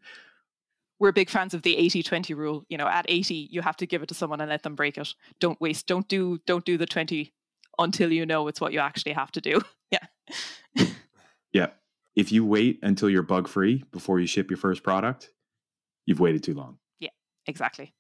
We're 1.01 1.13
big 1.13 1.29
fans 1.29 1.53
of 1.53 1.63
the 1.63 1.77
80-20 1.77 2.37
rule. 2.37 2.65
You 2.69 2.79
know 2.79 2.87
at 2.87 3.07
80 3.09 3.49
you 3.51 3.63
have 3.63 3.77
to 3.79 3.87
give 3.87 4.03
it 4.03 4.09
to 4.11 4.15
someone 4.15 4.41
and 4.41 4.49
let 4.49 4.63
them 4.63 4.77
break 4.77 4.97
it. 4.97 5.09
Don't 5.41 5.61
waste 5.61 5.89
don't 5.89 6.07
do 6.07 6.39
don't 6.47 6.65
do 6.65 6.79
the 6.79 6.87
20 6.87 7.33
until 7.81 8.13
you 8.13 8.27
know 8.27 8.47
it's 8.47 8.61
what 8.61 8.73
you 8.73 8.79
actually 8.79 9.15
have 9.15 9.33
to 9.33 9.41
do. 9.41 9.61
Yeah. 9.93 10.87
Yeah. 11.53 11.69
If 12.17 12.33
you 12.33 12.45
wait 12.45 12.81
until 12.83 13.09
you're 13.09 13.23
bug 13.23 13.47
free 13.47 13.85
before 13.93 14.19
you 14.19 14.27
ship 14.27 14.51
your 14.51 14.57
first 14.57 14.83
product 14.83 15.31
you've 16.07 16.21
waited 16.21 16.43
too 16.43 16.55
long. 16.55 16.79
Yeah, 16.99 17.11
exactly. 17.47 17.95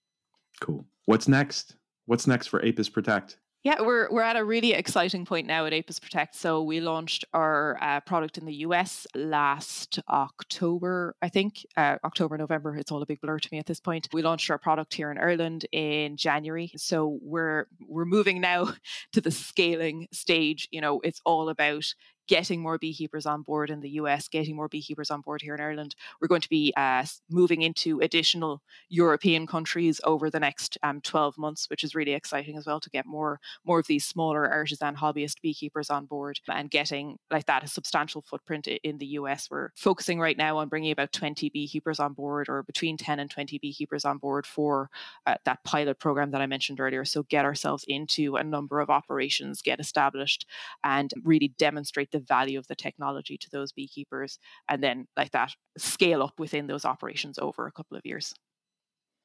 Cool. 0.61 0.87
What's 1.05 1.29
next? 1.29 1.77
What's 2.07 2.27
next 2.27 2.47
for 2.47 2.65
Apis 2.65 2.89
Protect? 2.89 3.37
Yeah, 3.67 3.83
we're 3.83 4.09
we're 4.13 4.23
at 4.23 4.37
a 4.37 4.45
really 4.45 4.75
exciting 4.75 5.25
point 5.25 5.49
now 5.49 5.67
at 5.67 5.73
Apis 5.73 5.99
Protect. 5.99 6.37
So 6.37 6.63
we 6.63 6.79
launched 6.79 7.25
our 7.33 7.77
uh, 7.83 7.99
product 7.99 8.39
in 8.39 8.45
the 8.45 8.55
US 8.67 9.09
last 9.17 9.99
October, 10.09 11.17
I 11.21 11.29
think, 11.29 11.67
uh, 11.77 11.97
October 12.05 12.39
November. 12.39 12.77
It's 12.77 12.93
all 12.93 13.03
a 13.03 13.07
big 13.07 13.21
blur 13.21 13.41
to 13.41 13.49
me 13.51 13.59
at 13.59 13.67
this 13.67 13.81
point. 13.81 14.07
We 14.13 14.23
launched 14.23 14.53
our 14.53 14.59
product 14.59 14.95
here 14.95 15.11
in 15.11 15.19
Ireland 15.19 15.67
in 15.73 16.17
January. 16.17 16.71
So 16.77 17.19
we're 17.21 17.67
we're 17.89 18.05
moving 18.05 18.41
now 18.41 18.73
to 19.15 19.21
the 19.21 19.33
scaling 19.33 20.07
stage. 20.13 20.69
You 20.71 20.81
know, 20.81 21.01
it's 21.01 21.21
all 21.25 21.49
about 21.49 21.93
getting 22.29 22.61
more 22.61 22.79
beekeepers 22.79 23.27
on 23.27 23.43
board 23.43 23.71
in 23.71 23.81
the 23.81 23.91
US, 23.91 24.29
getting 24.29 24.57
more 24.57 24.69
beekeepers 24.69 25.11
on 25.11 25.21
board 25.21 25.43
here 25.43 25.55
in 25.55 25.61
Ireland. 25.61 25.95
We're 26.21 26.29
going 26.29 26.41
to 26.41 26.49
be 26.49 26.73
uh, 26.77 27.05
moving 27.31 27.63
into 27.63 28.01
additional 28.01 28.63
European 28.89 29.47
countries 29.47 30.01
over 30.05 30.31
the 30.31 30.41
next 30.41 30.79
um, 30.83 31.01
12 31.01 31.39
months, 31.39 31.69
which 31.71 31.85
is 31.85 31.95
really 31.95 32.13
exciting 32.13 32.57
as 32.57 32.67
well 32.67 32.81
to 32.81 32.91
get 32.91 33.07
more 33.07 33.41
more 33.65 33.79
of 33.79 33.87
these 33.87 34.05
smaller 34.05 34.49
artisan 34.49 34.97
hobbyist 34.97 35.41
beekeepers 35.41 35.91
on 35.91 36.07
board 36.07 36.41
and 36.49 36.71
getting 36.71 37.19
like 37.31 37.47
that 37.47 37.65
a 37.65 37.69
substantial 37.69 38.23
footprint 38.23 38.67
in 38.67 38.99
the 38.99 39.07
US. 39.07 39.49
We're 39.51 39.71
focusing 39.77 40.21
right 40.21 40.37
now 40.37 40.59
on 40.59 40.69
bringing 40.69 40.93
about 40.93 41.13
20 41.13 41.51
beekeepers 41.51 42.01
on 42.01 42.13
board 42.13 42.49
or 42.49 42.63
between 42.63 42.97
10 42.97 43.19
and 43.21 43.31
20 43.31 43.59
beekeepers 43.59 44.05
on 44.05 44.19
board 44.19 44.47
for 44.47 44.91
uh, 45.27 45.37
that 45.45 45.63
pilot 45.65 45.99
program 45.99 46.31
that 46.31 46.41
I 46.41 46.47
mentioned 46.47 46.81
earlier. 46.81 47.05
So 47.05 47.23
get 47.25 47.45
ourselves 47.45 47.85
into 47.89 48.37
a 48.37 48.45
number 48.45 48.81
of 48.81 48.91
operations, 48.91 49.63
get 49.63 49.81
established 49.81 50.47
and 50.85 51.13
really 51.25 51.49
demonstrate 51.49 52.11
the 52.19 52.25
value 52.27 52.59
of 52.59 52.67
the 52.67 52.75
technology 52.75 53.37
to 53.39 53.49
those 53.53 53.73
beekeepers 53.73 54.39
and 54.69 54.83
then 54.83 55.07
like 55.17 55.31
that 55.33 55.53
scale 55.79 56.23
up 56.23 56.35
within 56.39 56.67
those 56.67 56.85
operations 56.85 57.39
over 57.39 57.67
a 57.67 57.73
couple 57.73 57.97
of 57.97 58.03
years. 58.05 58.35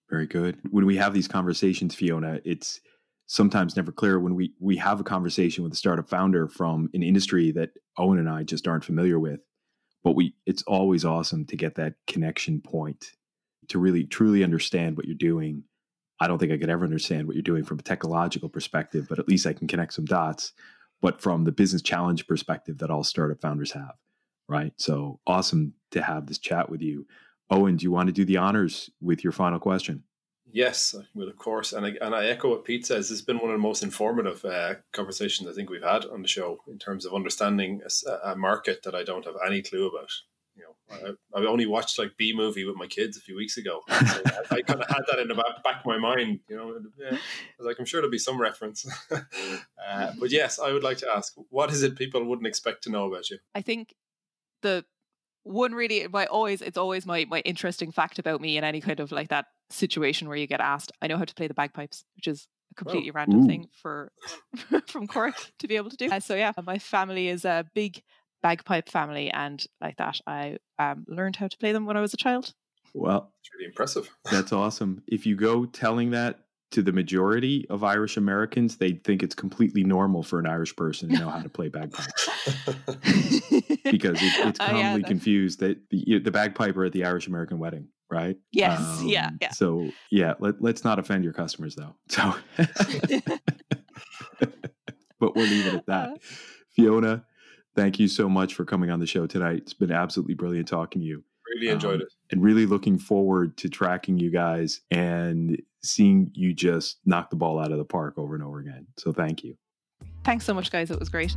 Very 0.10 0.28
good. 0.28 0.60
When 0.70 0.86
we 0.86 0.98
have 0.98 1.14
these 1.14 1.28
conversations 1.28 1.96
fiona 1.96 2.40
it's 2.44 2.82
sometimes 3.32 3.78
never 3.78 3.94
clear 3.94 4.20
when 4.20 4.36
we 4.36 4.54
we 4.60 4.76
have 4.76 5.00
a 5.00 5.06
conversation 5.06 5.64
with 5.64 5.72
a 5.72 5.76
startup 5.78 6.10
founder 6.10 6.50
from 6.50 6.90
an 6.94 7.02
industry 7.02 7.50
that 7.50 7.70
owen 7.98 8.20
and 8.20 8.30
i 8.30 8.44
just 8.44 8.68
aren't 8.68 8.84
familiar 8.84 9.18
with 9.20 9.40
but 10.04 10.18
we 10.18 10.36
it's 10.46 10.64
always 10.64 11.06
awesome 11.06 11.46
to 11.46 11.56
get 11.56 11.76
that 11.76 11.94
connection 12.08 12.60
point 12.60 13.12
to 13.70 13.80
really 13.80 14.04
truly 14.04 14.44
understand 14.44 14.98
what 14.98 15.06
you're 15.06 15.16
doing. 15.16 15.64
I 16.20 16.28
don't 16.28 16.40
think 16.40 16.52
i 16.52 16.58
could 16.58 16.70
ever 16.70 16.84
understand 16.84 17.26
what 17.26 17.38
you're 17.38 17.42
doing 17.42 17.64
from 17.64 17.80
a 17.80 17.84
technological 17.84 18.50
perspective 18.50 19.08
but 19.08 19.18
at 19.18 19.30
least 19.30 19.48
i 19.48 19.54
can 19.54 19.68
connect 19.68 19.94
some 19.94 20.06
dots 20.06 20.52
but 21.02 21.22
from 21.22 21.44
the 21.44 21.52
business 21.52 21.82
challenge 21.82 22.28
perspective 22.28 22.78
that 22.78 22.90
all 22.90 23.04
startup 23.04 23.42
founders 23.42 23.72
have, 23.72 23.96
right? 24.48 24.74
So 24.78 25.20
awesome 25.28 25.74
to 25.92 26.02
have 26.02 26.28
this 26.28 26.38
chat 26.38 26.70
with 26.70 26.82
you. 26.82 27.06
Owen, 27.50 27.76
do 27.76 27.84
you 27.84 27.92
want 27.92 28.08
to 28.08 28.14
do 28.14 28.24
the 28.24 28.38
honors 28.38 28.90
with 29.02 29.24
your 29.24 29.34
final 29.34 29.60
question? 29.60 30.04
Yes, 30.54 30.96
I 30.98 31.04
will, 31.14 31.30
of 31.30 31.38
course. 31.38 31.72
And 31.74 31.86
I, 31.86 31.94
and 32.02 32.14
I 32.14 32.26
echo 32.26 32.50
what 32.50 32.66
Pete 32.66 32.86
says. 32.86 33.10
It's 33.10 33.22
been 33.22 33.40
one 33.40 33.52
of 33.52 33.56
the 33.56 33.62
most 33.62 33.84
informative 33.84 34.44
uh, 34.44 34.76
conversations 34.92 35.48
I 35.50 35.54
think 35.54 35.70
we've 35.70 35.84
had 35.84 36.06
on 36.06 36.22
the 36.22 36.28
show 36.28 36.60
in 36.68 36.78
terms 36.78 37.06
of 37.06 37.14
understanding 37.14 37.82
a, 38.06 38.32
a 38.32 38.36
market 38.36 38.84
that 38.84 38.96
I 38.96 39.04
don't 39.04 39.26
have 39.26 39.36
any 39.46 39.62
clue 39.62 39.88
about 39.88 40.12
you 40.56 40.64
know, 40.64 41.18
I, 41.36 41.40
I, 41.40 41.46
only 41.46 41.66
watched 41.66 41.98
like 41.98 42.18
Bee 42.18 42.34
Movie 42.36 42.66
with 42.66 42.76
my 42.76 42.88
kids 42.88 43.18
a 43.18 43.22
few 43.22 43.36
weeks 43.36 43.58
ago. 43.58 43.82
So 43.88 43.96
I, 44.26 44.56
I 44.56 44.62
kind 44.62 44.82
of 44.82 44.88
had 44.88 45.04
that 45.10 45.20
in 45.20 45.28
the 45.28 45.36
back, 45.36 45.64
back 45.64 45.80
of 45.80 45.86
my 45.86 45.98
mind, 45.98 46.40
you 46.50 46.58
know. 46.58 46.78
Yeah, 47.00 47.12
I 47.12 47.20
was 47.58 47.68
like, 47.68 47.80
I'm 47.80 47.86
sure 47.86 48.02
there'll 48.02 48.12
be 48.12 48.18
some 48.18 48.40
reference. 48.40 48.86
uh, 49.12 50.12
but 50.20 50.32
yes, 50.32 50.60
I 50.60 50.72
would 50.72 50.84
like 50.84 50.98
to 50.98 51.10
ask, 51.10 51.34
what 51.50 51.72
is 51.72 51.84
it 51.84 51.96
people 51.96 52.24
wouldn't 52.26 52.48
expect 52.48 52.84
to 52.84 52.90
know 52.90 53.08
about 53.08 53.30
you? 53.30 53.38
I 53.56 53.62
think 53.62 53.94
the 54.62 54.86
one 55.44 55.74
really, 55.74 56.08
my 56.08 56.26
always, 56.26 56.62
it's 56.62 56.78
always 56.78 57.06
my 57.06 57.26
my 57.30 57.40
interesting 57.42 57.92
fact 57.92 58.20
about 58.20 58.42
me 58.42 58.58
in 58.58 58.64
any 58.64 58.82
kind 58.82 59.00
of 59.00 59.12
like 59.12 59.30
that 59.30 59.46
situation 59.70 60.28
where 60.28 60.38
you 60.38 60.48
get 60.48 60.62
asked. 60.62 60.92
I 61.02 61.08
know 61.08 61.18
how 61.18 61.26
to 61.26 61.34
play 61.34 61.48
the 61.48 61.54
bagpipes, 61.54 62.04
which 62.16 62.28
is 62.28 62.48
a 62.72 62.76
completely 62.76 63.10
oh. 63.12 63.14
random 63.16 63.44
Ooh. 63.44 63.48
thing 63.48 63.68
for 63.72 64.12
from 64.88 65.08
Cork 65.08 65.36
to 65.60 65.68
be 65.68 65.78
able 65.78 65.90
to 65.90 65.98
do. 65.98 66.10
Uh, 66.12 66.20
so 66.20 66.36
yeah, 66.36 66.52
my 66.64 66.78
family 66.78 67.30
is 67.30 67.46
a 67.46 67.66
big 67.74 68.02
bagpipe 68.42 68.90
family, 68.90 69.30
and 69.32 69.66
like 69.80 69.98
that, 69.98 70.20
I 70.28 70.58
um, 70.80 71.06
learned 71.08 71.36
how 71.36 71.48
to 71.48 71.58
play 71.58 71.72
them 71.72 71.86
when 71.86 71.98
I 71.98 72.02
was 72.02 72.14
a 72.14 72.18
child. 72.18 72.54
Well, 72.94 73.32
it's 73.40 73.50
really 73.54 73.66
impressive. 73.66 74.10
That's 74.32 74.52
awesome. 74.52 75.04
If 75.08 75.26
you 75.26 75.36
go 75.36 75.66
telling 75.66 76.12
that 76.12 76.40
to 76.72 76.82
the 76.82 76.92
majority 76.92 77.66
of 77.70 77.84
Irish 77.84 78.18
Americans, 78.18 78.78
they 78.78 78.94
think 78.94 79.24
it's 79.24 79.36
completely 79.36 79.84
normal 79.84 80.24
for 80.24 80.40
an 80.40 80.46
Irish 80.46 80.76
person 80.76 81.10
to 81.10 81.20
know 81.20 81.30
how 81.30 81.42
to 81.42 81.50
play 81.50 81.68
bagpipes 81.68 82.30
because 83.92 84.22
it, 84.22 84.48
it's 84.48 84.60
commonly 84.60 84.82
oh, 84.82 84.96
yeah, 84.98 85.08
confused 85.08 85.60
that 85.60 85.78
the, 85.90 86.20
the 86.20 86.32
bagpiper 86.32 86.86
at 86.86 86.94
the 86.94 87.04
Irish 87.04 87.28
American 87.28 87.60
wedding, 87.60 87.90
right? 88.10 88.38
Yes, 88.54 88.80
um, 88.80 89.08
yeah, 89.08 89.32
yeah. 89.42 89.52
So 89.52 89.90
yeah, 90.12 90.36
let, 90.40 90.62
let's 90.62 90.86
not 90.86 90.98
offend 90.98 91.26
your 91.26 91.34
customers 91.34 91.76
though. 91.76 91.96
So, 92.10 92.34
but 95.20 95.36
we'll 95.36 95.46
leave 95.46 95.68
it 95.68 95.76
at 95.76 95.86
that. 95.86 96.10
Uh, 96.10 96.16
Fiona, 96.76 97.26
thank 97.76 98.00
you 98.00 98.08
so 98.08 98.30
much 98.30 98.54
for 98.54 98.66
coming 98.66 98.90
on 98.90 99.00
the 99.00 99.08
show 99.08 99.28
tonight. 99.28 99.58
It's 99.58 99.74
been 99.74 99.92
absolutely 99.92 100.36
brilliant 100.36 100.68
talking 100.68 101.02
to 101.02 101.08
you. 101.08 101.24
Really 101.56 101.70
enjoyed 101.70 101.96
um, 101.96 102.02
it. 102.02 102.14
And 102.32 102.42
really 102.42 102.66
looking 102.66 102.98
forward 102.98 103.58
to 103.58 103.70
tracking 103.70 104.18
you 104.18 104.32
guys 104.32 104.82
and 104.92 105.62
seeing 105.84 106.32
you 106.34 106.54
just 106.54 107.00
knock 107.06 107.30
the 107.30 107.36
ball 107.36 107.60
out 107.60 107.72
of 107.72 107.78
the 107.78 107.86
park 107.86 108.18
over 108.18 108.36
and 108.36 108.44
over 108.44 108.60
again. 108.60 108.88
So 108.98 109.12
thank 109.12 109.44
you. 109.44 109.58
Thanks 110.24 110.46
so 110.46 110.54
much, 110.54 110.72
guys. 110.72 110.92
It 110.92 111.00
was 111.00 111.10
great. 111.10 111.36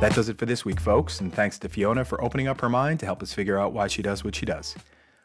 That 0.00 0.14
does 0.14 0.28
it 0.28 0.36
for 0.36 0.46
this 0.46 0.64
week, 0.64 0.80
folks. 0.80 1.20
And 1.20 1.32
thanks 1.32 1.58
to 1.60 1.68
Fiona 1.68 2.04
for 2.04 2.22
opening 2.22 2.48
up 2.48 2.60
her 2.60 2.68
mind 2.68 3.00
to 3.00 3.06
help 3.06 3.22
us 3.22 3.32
figure 3.32 3.58
out 3.58 3.72
why 3.72 3.86
she 3.86 4.02
does 4.02 4.24
what 4.24 4.34
she 4.34 4.44
does. 4.44 4.74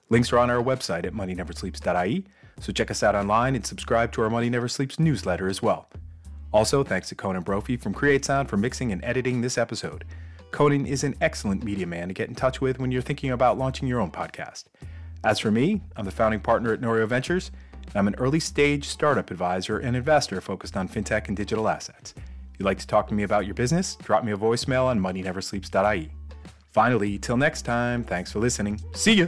Links 0.09 0.31
are 0.31 0.37
on 0.37 0.49
our 0.49 0.63
website 0.63 1.05
at 1.05 1.13
moneyneversleeps.ie, 1.13 2.25
so 2.61 2.71
check 2.71 2.89
us 2.89 3.03
out 3.03 3.13
online 3.13 3.55
and 3.55 3.65
subscribe 3.65 4.13
to 4.13 4.21
our 4.21 4.29
Money 4.29 4.49
Never 4.49 4.69
Sleeps 4.69 4.99
newsletter 4.99 5.49
as 5.49 5.61
well. 5.61 5.89
Also, 6.51 6.83
thanks 6.83 7.09
to 7.09 7.15
Conan 7.15 7.43
Brophy 7.43 7.77
from 7.77 7.93
Create 7.93 8.23
Sound 8.23 8.49
for 8.49 8.57
mixing 8.57 8.91
and 8.91 9.03
editing 9.03 9.41
this 9.41 9.57
episode. 9.57 10.05
Conan 10.51 10.85
is 10.85 11.03
an 11.03 11.15
excellent 11.19 11.63
media 11.63 11.85
man 11.85 12.07
to 12.07 12.13
get 12.13 12.29
in 12.29 12.35
touch 12.35 12.61
with 12.61 12.79
when 12.79 12.91
you're 12.91 13.01
thinking 13.01 13.31
about 13.31 13.57
launching 13.57 13.87
your 13.87 13.99
own 13.99 14.11
podcast. 14.11 14.65
As 15.23 15.39
for 15.39 15.51
me, 15.51 15.81
I'm 15.95 16.05
the 16.05 16.11
founding 16.11 16.39
partner 16.39 16.73
at 16.73 16.79
Norio 16.79 17.07
Ventures, 17.07 17.51
and 17.87 17.95
I'm 17.95 18.07
an 18.07 18.15
early 18.15 18.39
stage 18.39 18.87
startup 18.87 19.29
advisor 19.29 19.77
and 19.77 19.95
investor 19.95 20.39
focused 20.41 20.77
on 20.77 20.87
fintech 20.87 21.27
and 21.27 21.35
digital 21.35 21.67
assets. 21.67 22.13
If 22.17 22.59
you'd 22.59 22.65
like 22.65 22.79
to 22.79 22.87
talk 22.87 23.07
to 23.09 23.13
me 23.13 23.23
about 23.23 23.45
your 23.45 23.55
business, 23.55 23.95
drop 23.97 24.23
me 24.23 24.31
a 24.31 24.37
voicemail 24.37 24.85
on 24.85 24.99
moneyneversleeps.ie. 24.99 26.11
Finally, 26.71 27.17
till 27.19 27.37
next 27.37 27.63
time, 27.63 28.03
thanks 28.03 28.31
for 28.31 28.39
listening. 28.39 28.79
See 28.93 29.13
ya! 29.13 29.27